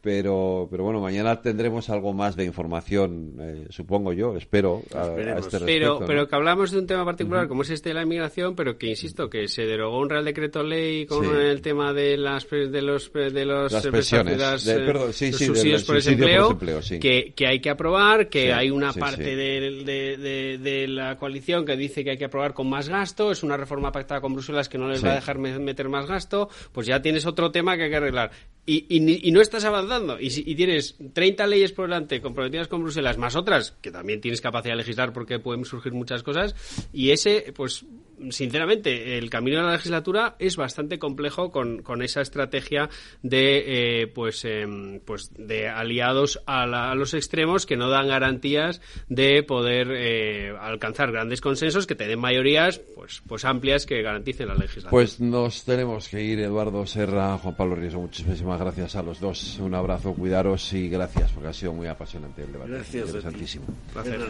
Pero, 0.07 0.69
pero 0.71 0.85
bueno, 0.85 1.01
mañana 1.01 1.43
tendremos 1.43 1.91
algo 1.91 2.13
más 2.13 2.37
de 2.37 2.45
información, 2.45 3.35
eh, 3.41 3.67
supongo 3.71 4.13
yo, 4.13 4.37
espero, 4.37 4.85
a, 4.95 5.09
este 5.09 5.59
respecto. 5.59 5.65
Pero, 5.67 5.99
pero 6.07 6.29
que 6.29 6.37
hablamos 6.37 6.71
de 6.71 6.79
un 6.79 6.87
tema 6.87 7.05
particular, 7.05 7.49
como 7.49 7.63
es 7.63 7.71
este 7.71 7.89
de 7.89 7.97
la 7.97 8.05
inmigración, 8.05 8.55
pero 8.55 8.79
que 8.79 8.87
insisto, 8.87 9.29
que 9.29 9.49
se 9.49 9.63
derogó 9.63 9.99
un 9.99 10.09
Real 10.09 10.25
Decreto 10.25 10.63
Ley 10.63 11.07
con 11.07 11.37
el 11.37 11.61
tema 11.61 11.93
de 11.93 12.17
las 12.17 12.49
de 12.49 12.83
los 12.83 13.13
de 13.13 13.45
los 13.45 13.73
las 13.73 13.85
pensiones, 13.89 14.65
de, 14.65 15.33
subsidios 15.33 15.83
por 15.83 15.97
desempleo, 15.97 16.57
que, 17.01 17.33
que 17.35 17.47
hay 17.49 17.59
que 17.59 17.71
aprobar, 17.71 18.29
que 18.29 18.53
hay 18.53 18.71
una 18.71 18.93
parte 18.93 19.35
de, 19.35 20.57
de, 20.57 20.87
la 20.87 21.17
coalición 21.17 21.65
que 21.67 21.77
dice 21.77 22.05
que 22.05 22.11
hay 22.11 22.17
que 22.17 22.27
aprobar 22.27 22.55
con 22.55 22.71
más 22.71 22.89
gasto, 22.89 23.33
es 23.33 23.43
una 23.43 23.57
reforma 23.57 23.91
pactada 23.91 24.21
con 24.21 24.35
Bruselas 24.35 24.69
que 24.69 24.79
no 24.79 24.89
les 24.89 25.05
va 25.05 25.11
a 25.11 25.15
dejar 25.17 25.39
meter 25.39 25.89
más 25.89 26.07
gasto, 26.07 26.49
pues 26.71 26.87
ya 26.87 27.03
tienes 27.03 27.27
otro 27.27 27.51
tema 27.51 27.77
que 27.77 27.83
hay 27.83 27.91
que 27.91 27.97
arreglar. 27.97 28.31
Y, 28.67 28.85
y, 28.89 29.29
y 29.29 29.31
no 29.31 29.41
estás 29.41 29.65
avanzando. 29.65 30.19
Y, 30.21 30.27
y 30.27 30.55
tienes 30.57 30.97
30 31.13 31.47
leyes 31.47 31.73
por 31.73 31.87
delante 31.87 32.21
comprometidas 32.21 32.69
con 32.69 32.83
Bruselas, 32.83 33.17
más 33.17 33.37
otras, 33.37 33.77
que 33.81 33.93
también 33.93 34.21
tienes 34.21 34.41
capacidad 34.41 34.73
de 34.73 34.79
legislar 34.79 35.13
porque 35.13 35.39
pueden 35.39 35.65
surgir 35.65 35.93
muchas 35.93 36.23
cosas, 36.23 36.55
y 36.93 37.11
ese, 37.11 37.53
pues 37.55 37.85
sinceramente, 38.31 39.19
el 39.19 39.31
camino 39.31 39.59
de 39.59 39.65
la 39.65 39.73
legislatura 39.73 40.37
es 40.39 40.57
bastante 40.57 40.99
complejo 40.99 41.51
con, 41.51 41.83
con 41.83 42.03
esa 42.03 42.21
estrategia 42.21 42.89
de, 43.23 44.03
eh, 44.03 44.07
pues, 44.09 44.45
em, 44.45 45.01
pues, 45.01 45.31
de 45.37 45.69
aliados 45.69 46.41
a, 46.47 46.95
los 46.95 47.15
extremos 47.15 47.67
que 47.67 47.77
no 47.77 47.89
dan 47.89 48.09
garantías 48.09 48.81
de 49.09 49.43
poder 49.43 49.89
eh, 49.93 50.55
alcanzar 50.59 51.13
grandes 51.13 51.41
consensos 51.41 51.87
que 51.87 51.95
te 51.95 52.07
den 52.07 52.19
mayorías, 52.19 52.79
pues, 52.95 53.23
pues 53.27 53.45
amplias 53.45 53.87
que 53.87 54.03
garanticen 54.03 54.49
la 54.49 54.55
legislatura. 54.55 54.91
Pues 54.91 55.21
nos 55.21 55.65
tenemos 55.65 56.09
que 56.09 56.23
ir, 56.23 56.41
Eduardo 56.41 56.87
Serra, 56.87 57.39
Juan 57.39 57.57
Pablo 57.57 57.77
Riesgo. 57.77 58.01
Muchísimas 58.01 58.61
gracias 58.61 58.97
a 58.97 59.03
los 59.03 59.21
dos. 59.21 59.59
Un 59.59 59.75
abrazo, 59.75 60.15
cuidaros 60.15 60.73
y 60.73 60.89
gracias 60.89 61.33
porque 61.33 61.49
ha 61.49 61.53
sido 61.53 61.73
muy 61.73 61.87
apasionante 61.87 62.43
el 62.43 62.53
debate. 62.53 62.71
Gracias. 62.73 63.07
Interesantísimo. 63.07 63.67
Gracias. 63.95 64.21